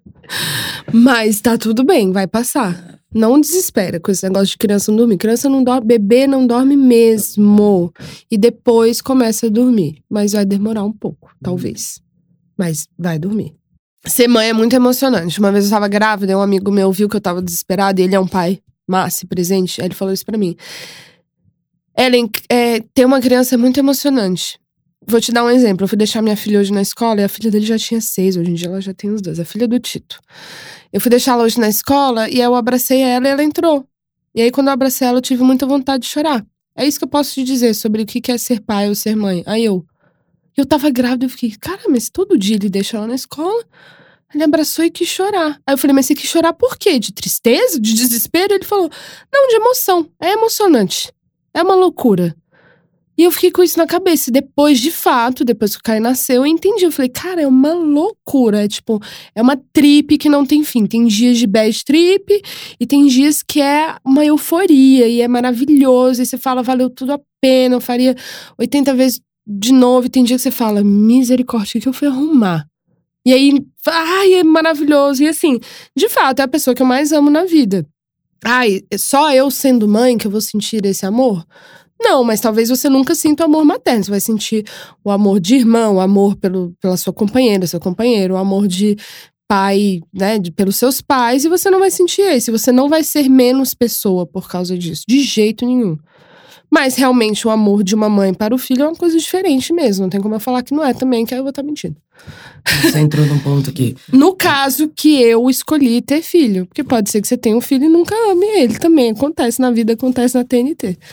Mas 0.92 1.42
tá 1.42 1.58
tudo 1.58 1.84
bem, 1.84 2.12
vai 2.12 2.28
passar. 2.28 3.00
Não 3.14 3.40
desespera 3.40 4.00
com 4.00 4.10
esse 4.10 4.24
negócio 4.24 4.48
de 4.48 4.58
criança 4.58 4.90
não 4.92 4.98
dormir. 4.98 5.18
Criança 5.18 5.50
não 5.50 5.64
dorme, 5.64 5.86
bebê 5.86 6.26
não 6.28 6.48
dorme 6.48 6.78
mesmo. 6.78 7.92
E 8.30 8.38
depois 8.38 9.02
começa 9.02 9.48
a 9.48 9.50
dormir. 9.50 10.02
Mas 10.10 10.32
vai 10.32 10.46
demorar 10.46 10.84
um 10.84 10.94
pouco, 10.94 11.32
talvez. 11.44 12.02
Mas 12.58 12.88
vai 12.98 13.20
dormir. 13.20 13.54
Ser 14.08 14.28
mãe 14.28 14.50
é 14.50 14.54
muito 14.54 14.76
emocionante. 14.76 15.40
Uma 15.40 15.52
vez 15.52 15.66
eu 15.66 15.72
tava 15.72 15.88
grávida, 15.88 16.38
um 16.38 16.42
amigo 16.42 16.72
meu 16.72 16.92
viu 16.92 17.10
que 17.10 17.16
eu 17.16 17.22
tava 17.22 17.42
desesperada 17.42 18.00
e 18.00 18.06
ele 18.06 18.16
é 18.16 18.20
um 18.20 18.28
pai 18.28 18.60
massa, 18.88 19.28
presente. 19.28 19.82
Aí 19.82 19.88
ele 19.88 19.96
falou 19.96 20.14
isso 20.14 20.26
pra 20.26 20.38
mim. 20.38 20.56
Ellen, 22.02 22.32
é, 22.50 22.80
ter 22.96 23.06
uma 23.06 23.22
criança 23.22 23.54
é 23.54 23.58
muito 23.60 23.80
emocionante. 23.80 24.60
Vou 25.06 25.22
te 25.22 25.32
dar 25.32 25.44
um 25.44 25.50
exemplo. 25.52 25.84
Eu 25.84 25.88
fui 25.88 25.96
deixar 25.96 26.20
minha 26.24 26.36
filha 26.36 26.60
hoje 26.60 26.74
na 26.74 26.82
escola 26.82 27.22
e 27.22 27.24
a 27.24 27.30
filha 27.30 27.52
dele 27.52 27.64
já 27.64 27.78
tinha 27.78 28.02
seis. 28.02 28.36
Hoje 28.36 28.50
em 28.50 28.54
dia 28.56 28.70
ela 28.70 28.82
já 28.82 28.92
tem 28.92 29.12
os 29.12 29.22
dois. 29.22 29.40
A 29.40 29.46
filha 29.46 29.68
do 29.68 29.80
Tito. 29.80 30.20
Eu 30.92 31.00
fui 31.00 31.12
deixá-la 31.12 31.44
hoje 31.44 31.60
na 31.60 31.70
escola 31.70 32.28
e 32.28 32.42
eu 32.42 32.56
abracei 32.56 33.02
ela 33.02 33.28
e 33.28 33.32
ela 33.32 33.44
entrou. 33.44 33.86
E 34.34 34.42
aí, 34.42 34.50
quando 34.50 34.68
eu 34.68 34.74
abracei 34.74 35.08
ela, 35.08 35.20
eu 35.20 35.22
tive 35.22 35.44
muita 35.44 35.68
vontade 35.68 36.04
de 36.04 36.10
chorar. 36.10 36.44
É 36.76 36.88
isso 36.88 36.98
que 36.98 37.04
eu 37.04 37.10
posso 37.10 37.36
te 37.36 37.44
dizer 37.44 37.76
sobre 37.76 38.02
o 38.02 38.06
que 38.06 38.32
é 38.32 38.38
ser 38.38 38.62
pai 38.62 38.90
ou 38.90 38.96
ser 38.96 39.16
mãe. 39.16 39.44
Aí 39.46 39.64
eu. 39.64 39.86
Eu 40.58 40.66
tava 40.66 40.90
grávida, 40.90 41.26
eu 41.26 41.30
fiquei, 41.30 41.52
cara, 41.52 41.84
mas 41.88 42.10
todo 42.10 42.38
dia 42.38 42.56
ele 42.56 42.70
deixa 42.70 42.98
ela 42.98 43.08
na 43.08 43.16
escola. 43.16 43.64
Ele 44.34 44.44
abraçou 44.44 44.84
e 44.84 44.90
quis 44.90 45.08
chorar. 45.08 45.62
Aí 45.68 45.74
eu 45.74 45.78
falei, 45.78 45.94
mas 45.94 46.08
você 46.08 46.16
quis 46.16 46.30
chorar 46.30 46.54
por 46.54 46.78
quê? 46.78 46.98
De 46.98 47.14
tristeza? 47.14 47.80
De 47.80 47.94
desespero? 47.94 48.54
Ele 48.56 48.66
falou, 48.66 48.90
não, 49.32 49.48
de 49.48 49.56
emoção. 49.56 50.10
É 50.20 50.32
emocionante. 50.32 51.12
É 51.54 51.62
uma 51.62 51.76
loucura. 51.76 52.36
E 53.18 53.24
eu 53.24 53.32
fiquei 53.32 53.52
com 53.52 53.62
isso 53.62 53.78
na 53.78 53.86
cabeça. 53.86 54.30
E 54.30 54.34
depois, 54.34 54.80
de 54.80 54.90
fato, 54.90 55.44
depois 55.44 55.76
que 55.76 55.80
o 55.80 55.84
Caio 55.84 56.02
nasceu, 56.02 56.38
eu 56.38 56.46
entendi. 56.48 56.86
Eu 56.86 56.92
falei, 56.92 57.10
cara, 57.10 57.42
é 57.42 57.48
uma 57.48 57.74
loucura. 57.74 58.64
É 58.64 58.68
tipo, 58.68 59.00
é 59.36 59.42
uma 59.42 59.56
trip 59.72 60.18
que 60.18 60.30
não 60.30 60.46
tem 60.46 60.64
fim. 60.64 60.86
Tem 60.88 61.06
dias 61.06 61.38
de 61.38 61.46
bad 61.46 61.86
trip 61.86 62.42
e 62.80 62.88
tem 62.88 63.06
dias 63.08 63.44
que 63.44 63.62
é 63.62 63.96
uma 64.04 64.26
euforia 64.26 65.08
e 65.08 65.22
é 65.22 65.28
maravilhoso. 65.28 66.22
E 66.22 66.26
você 66.26 66.38
fala, 66.38 66.64
valeu 66.64 66.90
tudo 66.90 67.14
a 67.14 67.20
pena. 67.40 67.76
Eu 67.76 67.82
faria 67.82 68.16
80 68.58 68.94
vezes 68.96 69.22
de 69.46 69.74
novo. 69.74 70.08
E 70.08 70.10
tem 70.10 70.24
dia 70.24 70.38
que 70.38 70.42
você 70.42 70.52
fala, 70.52 70.84
misericórdia, 70.84 71.80
que 71.80 71.88
eu 71.88 71.94
fui 71.94 72.08
arrumar? 72.08 72.66
E 73.26 73.34
aí, 73.34 73.64
ai, 73.88 74.34
é 74.36 74.44
maravilhoso. 74.44 75.22
E 75.22 75.28
assim, 75.28 75.60
de 75.96 76.10
fato, 76.10 76.40
é 76.40 76.44
a 76.44 76.48
pessoa 76.48 76.74
que 76.74 76.82
eu 76.82 76.88
mais 76.88 77.12
amo 77.12 77.30
na 77.30 77.44
vida. 77.46 77.86
Ai, 78.44 78.82
só 78.98 79.32
eu 79.34 79.52
sendo 79.52 79.88
mãe 79.88 80.18
que 80.18 80.26
eu 80.26 80.32
vou 80.32 80.42
sentir 80.42 80.86
esse 80.86 81.06
amor? 81.06 81.46
Não, 82.00 82.24
mas 82.24 82.42
talvez 82.42 82.70
você 82.70 82.90
nunca 82.90 83.14
sinta 83.14 83.44
o 83.44 83.46
amor 83.46 83.64
materno. 83.64 84.04
Você 84.04 84.10
vai 84.10 84.20
sentir 84.20 84.66
o 85.04 85.12
amor 85.12 85.40
de 85.40 85.56
irmão, 85.56 85.96
o 85.96 86.00
amor 86.00 86.36
pelo, 86.36 86.74
pela 86.82 86.98
sua 86.98 87.14
companheira, 87.14 87.68
seu 87.68 87.80
companheiro, 87.80 88.34
o 88.34 88.38
amor 88.38 88.68
de 88.68 88.98
pai, 89.48 90.00
né, 90.14 90.40
de, 90.40 90.50
pelos 90.50 90.78
seus 90.78 91.02
pais, 91.02 91.44
e 91.44 91.50
você 91.50 91.70
não 91.70 91.80
vai 91.80 91.92
sentir 91.92 92.22
esse. 92.22 92.50
Você 92.50 92.72
não 92.72 92.90
vai 92.90 93.04
ser 93.04 93.30
menos 93.30 93.74
pessoa 93.74 94.26
por 94.26 94.50
causa 94.50 94.78
disso, 94.78 95.04
de 95.08 95.22
jeito 95.22 95.66
nenhum. 95.66 95.98
Mas 96.72 96.96
realmente 96.96 97.46
o 97.46 97.52
amor 97.52 97.84
de 97.84 97.94
uma 97.94 98.08
mãe 98.08 98.34
para 98.34 98.56
o 98.56 98.58
filho 98.58 98.84
é 98.84 98.88
uma 98.88 98.96
coisa 98.96 99.18
diferente 99.18 99.74
mesmo. 99.74 100.04
Não 100.04 100.10
tem 100.10 100.22
como 100.22 100.36
eu 100.36 100.40
falar 100.40 100.64
que 100.64 100.74
não 100.74 100.84
é 100.84 100.94
também, 100.94 101.26
que 101.26 101.34
aí 101.34 101.40
eu 101.40 101.44
vou 101.44 101.50
estar 101.50 101.64
mentindo. 101.64 101.98
Você 102.84 103.00
entrou 103.00 103.26
num 103.26 103.40
ponto 103.40 103.70
aqui. 103.70 103.98
No 104.14 104.34
caso 104.36 104.88
que 104.88 105.22
eu 105.22 105.50
escolhi 105.50 106.02
ter 106.02 106.22
filho. 106.22 106.66
Porque 106.66 106.84
pode 106.84 107.10
ser 107.12 107.22
que 107.22 107.28
você 107.28 107.38
tenha 107.38 107.58
um 107.58 107.62
filho 107.62 107.86
e 107.86 107.90
nunca 107.90 108.16
ame 108.32 108.46
ele 108.46 108.80
também. 108.80 109.12
Acontece 109.12 109.60
na 109.60 109.70
vida, 109.70 109.94
acontece 109.94 110.36
na 110.36 110.46
TNT. 110.46 110.98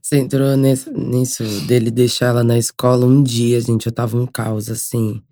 Você 0.00 0.18
entrou 0.18 0.54
nesse, 0.54 0.90
nisso 0.90 1.42
dele 1.66 1.90
deixar 1.90 2.26
ela 2.26 2.44
na 2.44 2.58
escola 2.58 3.06
um 3.06 3.22
dia, 3.22 3.58
gente. 3.60 3.86
Eu 3.86 3.92
tava 3.92 4.18
um 4.18 4.26
caos, 4.26 4.68
assim. 4.68 5.22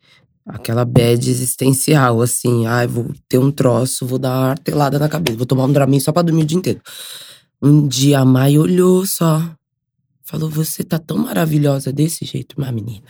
Aquela 0.47 0.83
bad 0.85 1.29
existencial, 1.29 2.23
assim. 2.23 2.67
Ai, 2.67 2.87
vou 2.87 3.11
ter 3.29 3.37
um 3.37 3.51
troço, 3.51 4.07
vou 4.07 4.19
dar 4.19 4.31
uma 4.31 4.51
artelada 4.51 4.99
na 4.99 5.11
cabeça. 5.11 5.37
Vou 5.37 5.47
tomar 5.47 5.67
um 5.67 5.73
Dramin 5.73 6.01
só 6.01 6.11
pra 6.11 6.23
dormir 6.23 6.45
o 6.45 6.47
dia 6.47 6.59
inteiro. 6.59 6.81
Um 7.63 7.87
dia 7.87 8.19
a 8.19 8.25
Mai 8.25 8.59
olhou 8.59 9.07
só. 9.07 9.41
Falou: 10.25 10.51
Você 10.51 10.83
tá 10.83 10.99
tão 10.99 11.19
maravilhosa 11.19 11.93
desse 11.93 12.25
jeito, 12.25 12.59
minha 12.59 12.73
menina. 12.73 13.09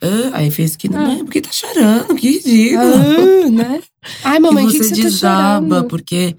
Ah, 0.00 0.38
aí 0.38 0.50
fez 0.50 0.74
que 0.74 0.88
não, 0.88 1.20
ah. 1.20 1.24
porque 1.24 1.40
tá 1.40 1.52
chorando, 1.52 2.14
que 2.16 2.30
ridículo. 2.30 2.82
Ah, 2.82 3.50
né? 3.52 3.82
Ai, 4.24 4.40
mamãe, 4.40 4.66
que, 4.66 4.72
que, 4.72 4.78
você 4.78 4.88
que 4.88 4.96
você 4.96 5.02
desaba, 5.02 5.82
tá 5.82 5.88
porque 5.88 6.36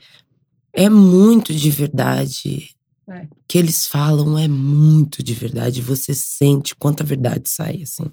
é 0.74 0.89
muito 0.89 1.53
de 1.53 1.69
verdade. 1.69 2.71
É. 3.07 3.24
O 3.24 3.28
que 3.47 3.57
eles 3.57 3.86
falam 3.86 4.38
é 4.38 4.47
muito 4.47 5.21
de 5.24 5.34
verdade. 5.34 5.82
Você 5.82 6.13
sente 6.13 6.76
quanta 6.76 7.03
verdade 7.03 7.47
sai, 7.49 7.84
assim. 7.84 8.05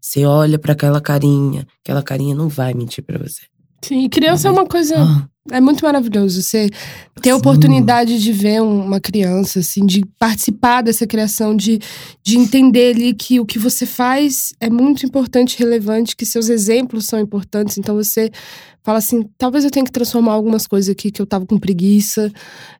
Você 0.00 0.24
olha 0.24 0.58
para 0.58 0.72
aquela 0.72 1.00
carinha, 1.00 1.66
aquela 1.82 2.02
carinha 2.02 2.34
não 2.34 2.48
vai 2.48 2.72
mentir 2.72 3.04
para 3.04 3.18
você. 3.18 3.42
Sim, 3.82 4.08
criança 4.08 4.48
é 4.48 4.50
uma 4.50 4.66
coisa. 4.66 4.96
Ah. 4.96 5.28
É 5.50 5.60
muito 5.60 5.84
maravilhoso 5.84 6.42
você 6.42 6.68
ter 7.22 7.30
a 7.30 7.36
oportunidade 7.36 8.20
de 8.20 8.32
ver 8.32 8.60
uma 8.62 9.00
criança, 9.00 9.60
assim, 9.60 9.84
de 9.84 10.04
participar 10.18 10.82
dessa 10.82 11.06
criação, 11.06 11.56
de, 11.56 11.78
de 12.22 12.38
entender 12.38 12.94
ali 12.94 13.14
que 13.14 13.40
o 13.40 13.46
que 13.46 13.58
você 13.58 13.86
faz 13.86 14.52
é 14.60 14.68
muito 14.68 15.04
importante 15.04 15.54
e 15.54 15.58
relevante, 15.58 16.16
que 16.16 16.26
seus 16.26 16.48
exemplos 16.48 17.06
são 17.06 17.18
importantes. 17.18 17.78
Então 17.78 17.94
você 17.94 18.30
fala 18.82 18.98
assim: 18.98 19.28
talvez 19.36 19.64
eu 19.64 19.70
tenha 19.70 19.84
que 19.84 19.92
transformar 19.92 20.32
algumas 20.32 20.66
coisas 20.66 20.90
aqui 20.90 21.10
que 21.10 21.20
eu 21.20 21.26
tava 21.26 21.46
com 21.46 21.58
preguiça. 21.58 22.30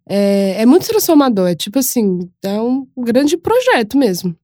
É, 0.08 0.62
é 0.62 0.66
muito 0.66 0.86
transformador. 0.86 1.48
É 1.48 1.54
tipo 1.54 1.78
assim, 1.78 2.28
é 2.42 2.60
um 2.60 2.86
grande 2.96 3.36
projeto 3.36 3.96
mesmo. 3.96 4.34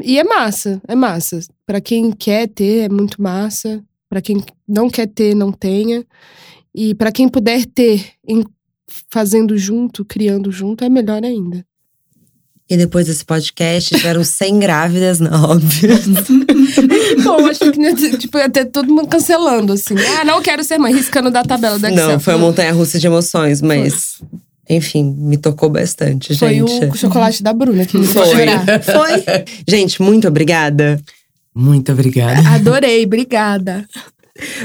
E 0.00 0.18
é 0.18 0.24
massa, 0.24 0.80
é 0.88 0.94
massa. 0.94 1.40
Para 1.66 1.80
quem 1.80 2.10
quer 2.12 2.48
ter, 2.48 2.84
é 2.84 2.88
muito 2.88 3.20
massa. 3.20 3.82
Para 4.08 4.22
quem 4.22 4.42
não 4.68 4.88
quer 4.88 5.06
ter, 5.06 5.34
não 5.34 5.52
tenha. 5.52 6.04
E 6.74 6.94
para 6.94 7.12
quem 7.12 7.28
puder 7.28 7.66
ter, 7.66 8.04
em, 8.26 8.44
fazendo 9.10 9.56
junto, 9.56 10.04
criando 10.04 10.50
junto, 10.50 10.84
é 10.84 10.88
melhor 10.88 11.24
ainda. 11.24 11.64
E 12.70 12.76
depois 12.76 13.06
desse 13.06 13.24
podcast, 13.24 13.94
tiveram 13.94 14.24
100 14.24 14.58
grávidas, 14.58 15.20
não, 15.20 15.50
óbvio. 15.50 15.90
Bom, 17.22 17.46
acho 17.46 17.70
que 17.70 18.16
tipo, 18.16 18.38
ia 18.38 18.48
ter 18.48 18.64
todo 18.66 18.88
mundo 18.88 19.08
cancelando, 19.08 19.74
assim. 19.74 19.94
Ah, 20.18 20.24
não 20.24 20.40
quero 20.40 20.64
ser 20.64 20.78
mãe, 20.78 20.94
riscando 20.94 21.30
da 21.30 21.42
tabela 21.42 21.78
da 21.78 21.90
Excel. 21.90 22.08
Não, 22.08 22.20
foi 22.20 22.34
uma 22.34 22.46
montanha 22.46 22.72
russa 22.72 22.98
de 22.98 23.06
emoções, 23.06 23.60
mas. 23.60 24.14
Foi. 24.18 24.28
Enfim, 24.70 25.14
me 25.18 25.36
tocou 25.36 25.68
bastante, 25.68 26.34
foi 26.34 26.54
gente. 26.54 26.78
Foi 26.78 26.88
o 26.88 26.94
chocolate 26.94 27.42
da 27.42 27.52
Bruna 27.52 27.84
que 27.84 27.98
me 27.98 28.06
fez 28.06 28.28
chorar. 28.28 28.64
Foi. 28.82 29.44
Gente, 29.68 30.00
muito 30.00 30.26
obrigada. 30.26 30.98
Muito 31.54 31.92
obrigada. 31.92 32.48
Adorei, 32.48 33.04
obrigada. 33.04 33.86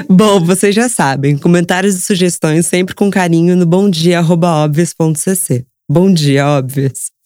Bom, 0.09 0.43
vocês 0.43 0.73
já 0.73 0.87
sabem, 0.87 1.37
comentários 1.37 1.95
e 1.95 2.01
sugestões 2.01 2.65
sempre 2.65 2.95
com 2.95 3.09
carinho 3.09 3.55
no 3.55 3.65
bomdia@obvious.cc. 3.65 5.65
Bom 5.89 6.13
dia, 6.13 6.47
óbvios. 6.47 7.16